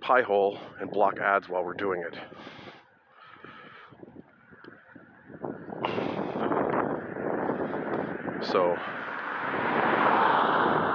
Pi-hole 0.00 0.58
and 0.80 0.90
block 0.90 1.18
ads 1.18 1.48
while 1.48 1.62
we're 1.62 1.74
doing 1.74 2.00
it. 2.00 2.16
So 8.52 8.76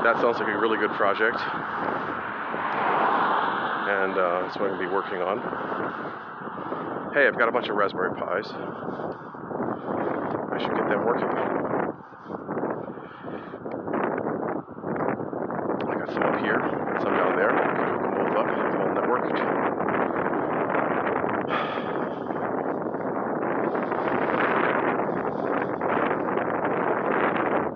that 0.03 0.15
sounds 0.21 0.39
like 0.39 0.47
a 0.47 0.57
really 0.57 0.77
good 0.77 0.91
project. 0.91 1.37
And 3.87 4.13
uh, 4.13 4.41
that's 4.43 4.57
what 4.57 4.71
I'm 4.71 4.77
going 4.77 4.81
to 4.81 4.87
be 4.87 4.93
working 4.93 5.21
on 5.21 5.39
hey, 7.15 7.25
I've 7.27 7.37
got 7.37 7.47
a 7.47 7.51
bunch 7.53 7.69
of 7.69 7.77
Raspberry 7.77 8.11
Pis. 8.11 8.51
I 8.51 8.57
should 10.59 10.75
get 10.75 10.89
them 10.89 11.05
working. 11.05 11.29
I 15.87 15.95
got 15.97 16.11
some 16.11 16.23
up 16.23 16.37
here, 16.41 16.59
got 16.59 17.01
some 17.01 17.15
down 17.15 17.37
there. 17.37 17.55
I 17.55 17.63
can 17.63 17.75
hook 17.87 18.01
them 18.01 18.11
both 18.19 18.35
up, 18.35 18.47
have 18.51 18.71
them 18.73 18.81
all 18.81 18.89
networked. 18.99 19.39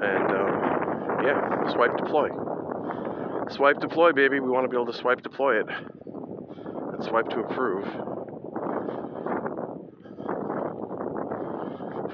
And 0.04 0.32
um, 0.36 0.52
yeah, 1.24 1.40
swipe 1.72 1.96
deploy. 2.10 2.30
Swipe 3.52 3.80
deploy, 3.80 4.12
baby. 4.14 4.40
We 4.40 4.50
want 4.50 4.64
to 4.64 4.68
be 4.70 4.76
able 4.76 4.92
to 4.92 4.98
swipe 4.98 5.22
deploy 5.22 5.60
it. 5.60 5.68
And 5.70 7.04
swipe 7.04 7.30
to 7.30 7.42
approve. 7.42 7.86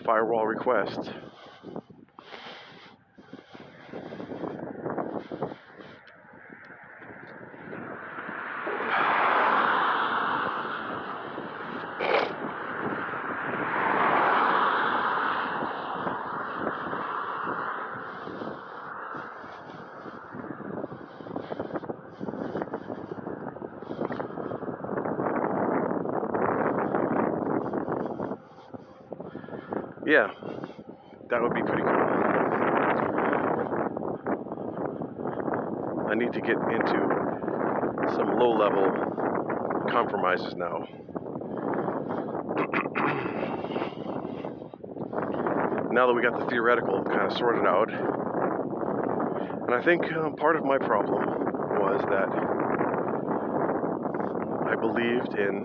firewall 0.05 0.45
request. 0.45 1.09
yeah, 30.05 30.27
that 31.29 31.41
would 31.41 31.53
be 31.53 31.61
pretty 31.61 31.81
cool. 31.81 32.05
I 36.07 36.13
need 36.13 36.33
to 36.33 36.41
get 36.41 36.55
into 36.55 36.99
some 38.15 38.37
low 38.37 38.55
level 38.55 38.91
compromises 39.89 40.53
now. 40.55 40.85
now 45.91 46.05
that 46.05 46.13
we 46.13 46.21
got 46.21 46.37
the 46.39 46.45
theoretical 46.45 47.03
kind 47.03 47.21
of 47.21 47.35
sorted 47.37 47.65
out, 47.65 47.91
and 49.65 49.73
I 49.73 49.81
think 49.81 50.11
um, 50.13 50.35
part 50.35 50.55
of 50.55 50.63
my 50.63 50.77
problem 50.77 51.23
was 51.79 51.99
that 52.09 52.29
I 54.69 54.75
believed 54.75 55.33
in 55.39 55.63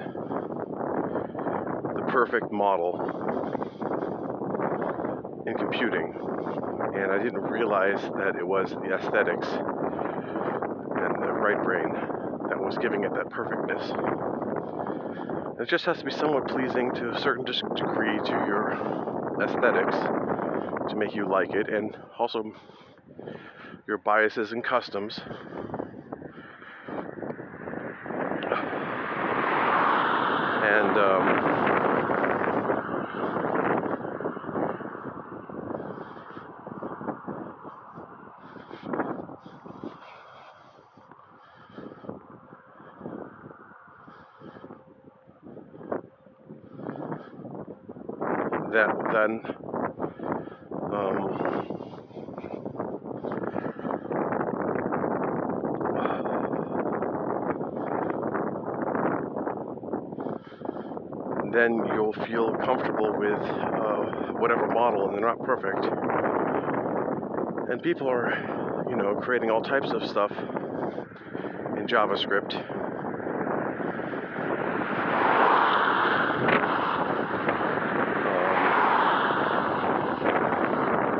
the 1.97 2.03
perfect 2.09 2.51
model 2.51 2.99
in 5.47 5.55
computing, 5.55 6.14
and 6.95 7.12
I 7.12 7.18
didn't 7.22 7.43
realize 7.43 8.01
that 8.16 8.36
it 8.36 8.47
was 8.47 8.70
the 8.70 8.95
aesthetics 8.95 9.47
right 11.51 11.63
brain 11.65 11.97
that 12.49 12.61
was 12.61 12.77
giving 12.79 13.03
it 13.03 13.13
that 13.15 13.29
perfectness. 13.31 13.83
it 15.59 15.69
just 15.69 15.85
has 15.85 15.99
to 15.99 16.05
be 16.05 16.11
somewhat 16.13 16.47
pleasing 16.47 16.93
to 16.93 17.11
a 17.11 17.19
certain 17.19 17.45
degree 17.45 18.21
to 18.25 18.37
your 18.47 18.77
aesthetics 19.43 19.97
to 20.89 20.97
make 20.97 21.15
you 21.15 21.27
like 21.27 21.55
it, 21.55 21.69
and 21.69 21.97
also 22.19 22.45
your 23.89 23.99
biases 23.99 24.53
and 24.53 24.63
customs. 24.65 25.21
And 30.63 30.97
um, 30.99 31.61
then 49.21 49.41
um, 50.93 51.51
then 61.53 61.75
you'll 61.93 62.12
feel 62.27 62.55
comfortable 62.64 63.12
with 63.18 63.39
uh, 63.39 64.33
whatever 64.39 64.66
model, 64.68 65.07
and 65.09 65.14
they're 65.14 65.21
not 65.21 65.43
perfect. 65.45 65.85
And 67.71 67.83
people 67.83 68.09
are, 68.09 68.87
you 68.89 68.97
know, 68.97 69.14
creating 69.16 69.51
all 69.51 69.61
types 69.61 69.91
of 69.91 70.09
stuff 70.09 70.33
in 71.77 71.87
JavaScript. 71.87 72.55
Um, 78.31 78.71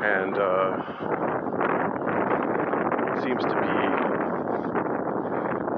and 0.05 0.39
uh, 0.39 0.71
it 3.17 3.23
seems 3.23 3.43
to 3.45 3.55
be 3.61 3.77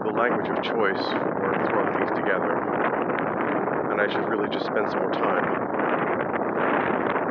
the 0.05 0.12
language 0.23 0.57
of 0.57 0.63
choice 0.63 1.05
for 1.05 1.67
throwing 1.69 1.93
things 1.99 2.11
together. 2.11 2.53
And 3.91 4.01
I 4.01 4.07
should 4.07 4.29
really 4.29 4.49
just 4.51 4.67
spend 4.67 4.89
some 4.89 5.01
more 5.01 5.11
time 5.11 5.45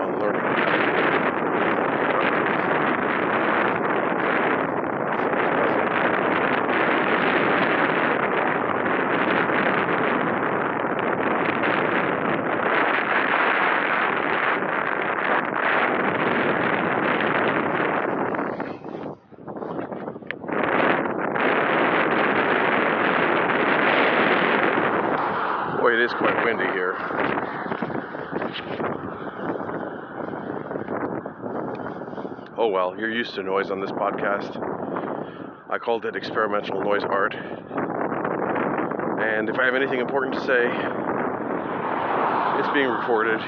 on 0.02 0.20
learning. 0.20 0.42
Boy, 25.82 25.94
it 25.96 26.00
is 26.02 26.14
quite 26.14 26.46
windy 26.46 26.66
here. 26.74 26.96
Oh 32.56 32.61
well, 32.72 32.98
you're 32.98 33.12
used 33.12 33.36
to 33.36 33.44
noise 33.44 33.70
on 33.70 33.82
this 33.82 33.92
podcast. 33.92 34.56
I 35.70 35.78
called 35.78 36.06
it 36.06 36.16
experimental 36.16 36.82
noise 36.82 37.04
art. 37.04 37.36
And 39.22 39.50
if 39.50 39.60
I 39.60 39.66
have 39.66 39.76
anything 39.76 40.00
important 40.00 40.36
to 40.36 40.42
say, 40.42 40.68
it's 42.60 42.74
being 42.74 42.88
recorded. 42.88 43.40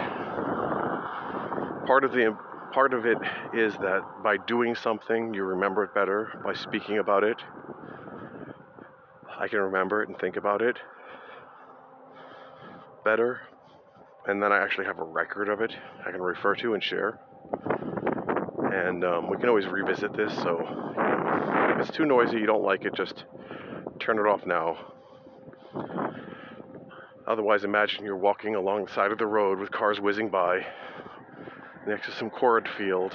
Part 1.87 2.03
of 2.03 2.11
the 2.11 2.37
part 2.73 2.93
of 2.93 3.05
it 3.05 3.17
is 3.53 3.73
that 3.75 4.01
by 4.23 4.35
doing 4.35 4.75
something, 4.75 5.33
you 5.33 5.43
remember 5.43 5.85
it 5.85 5.93
better. 5.93 6.41
By 6.43 6.53
speaking 6.53 6.97
about 6.97 7.23
it, 7.23 7.37
I 9.39 9.47
can 9.47 9.59
remember 9.59 10.03
it 10.03 10.09
and 10.09 10.19
think 10.19 10.35
about 10.35 10.61
it 10.61 10.77
better. 13.05 13.39
And 14.25 14.43
then 14.43 14.51
I 14.51 14.57
actually 14.57 14.85
have 14.85 14.99
a 14.99 15.03
record 15.03 15.47
of 15.47 15.61
it 15.61 15.73
I 16.05 16.11
can 16.11 16.21
refer 16.21 16.55
to 16.55 16.73
and 16.73 16.83
share. 16.83 17.19
And 18.83 19.05
um, 19.05 19.29
we 19.29 19.37
can 19.37 19.47
always 19.47 19.65
revisit 19.65 20.15
this. 20.17 20.33
So, 20.35 20.59
you 20.59 20.67
know, 20.67 21.73
if 21.73 21.87
it's 21.87 21.95
too 21.95 22.05
noisy, 22.05 22.37
you 22.37 22.45
don't 22.45 22.63
like 22.63 22.83
it, 22.83 22.93
just 22.93 23.23
turn 23.99 24.19
it 24.19 24.27
off 24.27 24.45
now. 24.45 24.77
Otherwise, 27.25 27.63
imagine 27.63 28.03
you're 28.03 28.17
walking 28.17 28.55
along 28.55 28.83
the 28.83 28.91
side 28.91 29.13
of 29.13 29.17
the 29.17 29.25
road 29.25 29.57
with 29.57 29.71
cars 29.71 30.01
whizzing 30.01 30.27
by 30.27 30.65
next 31.87 32.07
to 32.07 32.11
some 32.15 32.29
cornfield. 32.29 33.13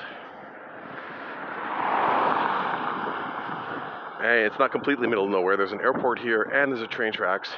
Hey, 4.21 4.45
it's 4.45 4.59
not 4.59 4.73
completely 4.73 5.07
middle 5.07 5.27
of 5.27 5.31
nowhere. 5.31 5.59
There's 5.59 5.73
an 5.73 5.83
airport 5.83 6.19
here 6.19 6.45
and 6.45 6.73
there's 6.73 6.83
a 6.83 6.87
train 6.87 7.13
tracks. 7.13 7.51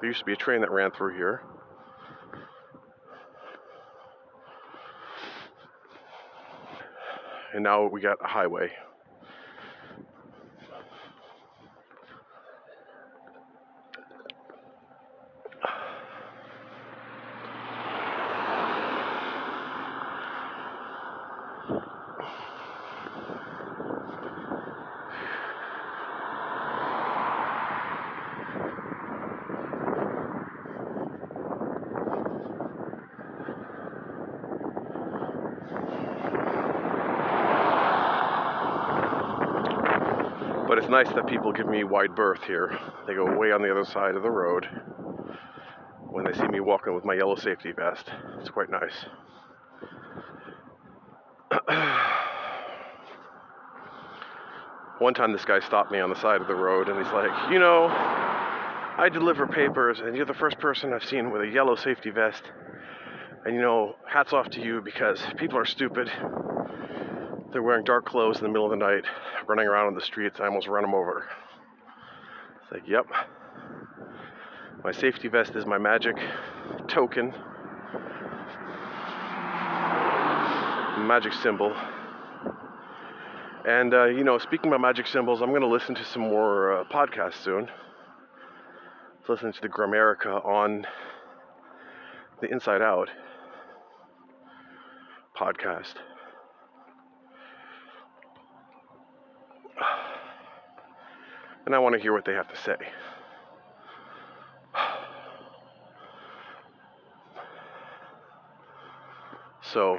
There 0.00 0.08
used 0.08 0.18
to 0.18 0.24
be 0.24 0.32
a 0.32 0.36
train 0.36 0.60
that 0.62 0.72
ran 0.72 0.90
through 0.90 1.14
here. 1.14 1.42
And 7.58 7.64
now 7.64 7.86
we 7.86 8.00
got 8.00 8.18
a 8.24 8.28
highway. 8.28 8.70
Nice 41.04 41.14
that 41.14 41.28
people 41.28 41.52
give 41.52 41.68
me 41.68 41.84
wide 41.84 42.16
berth 42.16 42.42
here. 42.44 42.76
They 43.06 43.14
go 43.14 43.38
way 43.38 43.52
on 43.52 43.62
the 43.62 43.70
other 43.70 43.84
side 43.84 44.16
of 44.16 44.24
the 44.24 44.30
road 44.30 44.68
when 46.10 46.24
they 46.24 46.32
see 46.32 46.48
me 46.48 46.58
walking 46.58 46.92
with 46.92 47.04
my 47.04 47.14
yellow 47.14 47.36
safety 47.36 47.70
vest. 47.70 48.10
It's 48.40 48.50
quite 48.50 48.68
nice. 48.68 49.06
One 54.98 55.14
time, 55.14 55.32
this 55.32 55.44
guy 55.44 55.60
stopped 55.60 55.92
me 55.92 56.00
on 56.00 56.10
the 56.10 56.20
side 56.20 56.40
of 56.40 56.48
the 56.48 56.56
road 56.56 56.88
and 56.88 56.98
he's 56.98 57.12
like, 57.12 57.30
You 57.52 57.60
know, 57.60 57.86
I 57.86 59.08
deliver 59.08 59.46
papers, 59.46 60.00
and 60.00 60.16
you're 60.16 60.26
the 60.26 60.34
first 60.34 60.58
person 60.58 60.92
I've 60.92 61.04
seen 61.04 61.30
with 61.30 61.42
a 61.42 61.46
yellow 61.46 61.76
safety 61.76 62.10
vest. 62.10 62.42
And 63.44 63.54
you 63.54 63.60
know, 63.60 63.94
hats 64.08 64.32
off 64.32 64.50
to 64.50 64.60
you 64.60 64.80
because 64.80 65.22
people 65.36 65.58
are 65.58 65.64
stupid. 65.64 66.10
They're 67.50 67.62
wearing 67.62 67.84
dark 67.84 68.04
clothes 68.04 68.36
in 68.36 68.42
the 68.42 68.48
middle 68.48 68.66
of 68.66 68.70
the 68.70 68.76
night, 68.76 69.04
running 69.46 69.66
around 69.66 69.86
on 69.86 69.94
the 69.94 70.02
streets. 70.02 70.38
I 70.38 70.46
almost 70.46 70.68
run 70.68 70.82
them 70.82 70.94
over. 70.94 71.26
It's 72.62 72.72
like, 72.72 72.86
yep. 72.86 73.06
My 74.84 74.92
safety 74.92 75.28
vest 75.28 75.56
is 75.56 75.64
my 75.64 75.78
magic 75.78 76.16
token, 76.88 77.32
magic 81.06 81.32
symbol. 81.32 81.74
And, 83.66 83.92
uh, 83.92 84.04
you 84.04 84.24
know, 84.24 84.38
speaking 84.38 84.68
about 84.68 84.80
magic 84.80 85.06
symbols, 85.06 85.40
I'm 85.42 85.48
going 85.48 85.62
to 85.62 85.68
listen 85.68 85.94
to 85.94 86.04
some 86.04 86.22
more 86.22 86.80
uh, 86.80 86.84
podcasts 86.84 87.42
soon. 87.42 87.68
Let's 89.18 89.42
listen 89.42 89.52
to 89.52 89.60
the 89.60 89.68
Grammarica 89.68 90.44
on 90.44 90.86
the 92.40 92.50
Inside 92.50 92.82
Out 92.82 93.10
podcast. 95.36 95.94
And 101.68 101.74
I 101.74 101.80
want 101.80 101.94
to 101.94 102.00
hear 102.00 102.14
what 102.14 102.24
they 102.24 102.32
have 102.32 102.48
to 102.48 102.56
say. 102.56 102.76
So, 109.60 109.98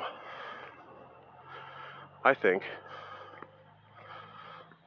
I 2.25 2.33
think 2.33 2.63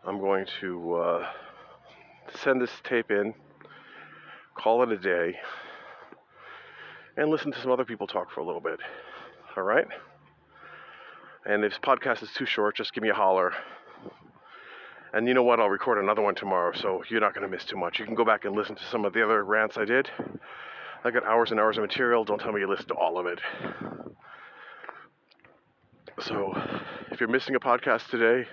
I'm 0.04 0.18
going 0.18 0.44
to 0.60 0.94
uh, 0.94 1.28
send 2.42 2.60
this 2.60 2.72
tape 2.82 3.12
in, 3.12 3.32
call 4.56 4.82
it 4.82 4.90
a 4.90 4.98
day, 4.98 5.36
and 7.16 7.30
listen 7.30 7.52
to 7.52 7.60
some 7.60 7.70
other 7.70 7.84
people 7.84 8.08
talk 8.08 8.32
for 8.32 8.40
a 8.40 8.44
little 8.44 8.60
bit. 8.60 8.80
All 9.56 9.62
right? 9.62 9.86
And 11.46 11.64
if 11.64 11.70
this 11.70 11.78
podcast 11.78 12.24
is 12.24 12.32
too 12.32 12.44
short, 12.44 12.76
just 12.76 12.92
give 12.92 13.04
me 13.04 13.10
a 13.10 13.14
holler. 13.14 13.52
And 15.12 15.28
you 15.28 15.34
know 15.34 15.42
what? 15.42 15.60
I'll 15.60 15.68
record 15.68 15.98
another 15.98 16.22
one 16.22 16.34
tomorrow, 16.34 16.72
so 16.74 17.02
you're 17.08 17.20
not 17.20 17.34
going 17.34 17.42
to 17.42 17.54
miss 17.54 17.64
too 17.64 17.76
much. 17.76 17.98
You 17.98 18.06
can 18.06 18.14
go 18.14 18.24
back 18.24 18.44
and 18.44 18.54
listen 18.56 18.76
to 18.76 18.84
some 18.84 19.04
of 19.04 19.12
the 19.12 19.22
other 19.22 19.44
rants 19.44 19.76
I 19.76 19.84
did. 19.84 20.08
I 21.04 21.10
got 21.10 21.24
hours 21.24 21.50
and 21.50 21.60
hours 21.60 21.76
of 21.76 21.82
material. 21.82 22.24
Don't 22.24 22.38
tell 22.40 22.52
me 22.52 22.60
you 22.60 22.68
listened 22.68 22.88
to 22.88 22.94
all 22.94 23.18
of 23.18 23.26
it. 23.26 23.40
So, 26.20 26.52
if 27.10 27.20
you're 27.20 27.28
missing 27.28 27.54
a 27.56 27.60
podcast 27.60 28.08
today, 28.08 28.48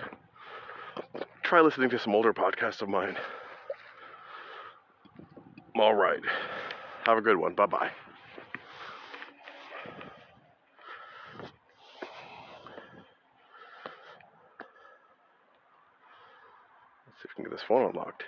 try 1.42 1.60
listening 1.60 1.90
to 1.90 1.98
some 1.98 2.14
older 2.14 2.32
podcasts 2.34 2.82
of 2.82 2.88
mine. 2.88 3.16
All 5.76 5.94
right. 5.94 6.20
Have 7.06 7.18
a 7.18 7.22
good 7.22 7.36
one. 7.36 7.54
Bye 7.54 7.66
bye. 7.66 7.90
Let's 17.06 17.22
see 17.22 17.24
if 17.24 17.30
we 17.30 17.34
can 17.36 17.44
get 17.44 17.49
this 17.49 17.49
phone 17.66 17.90
unlocked. 17.90 18.24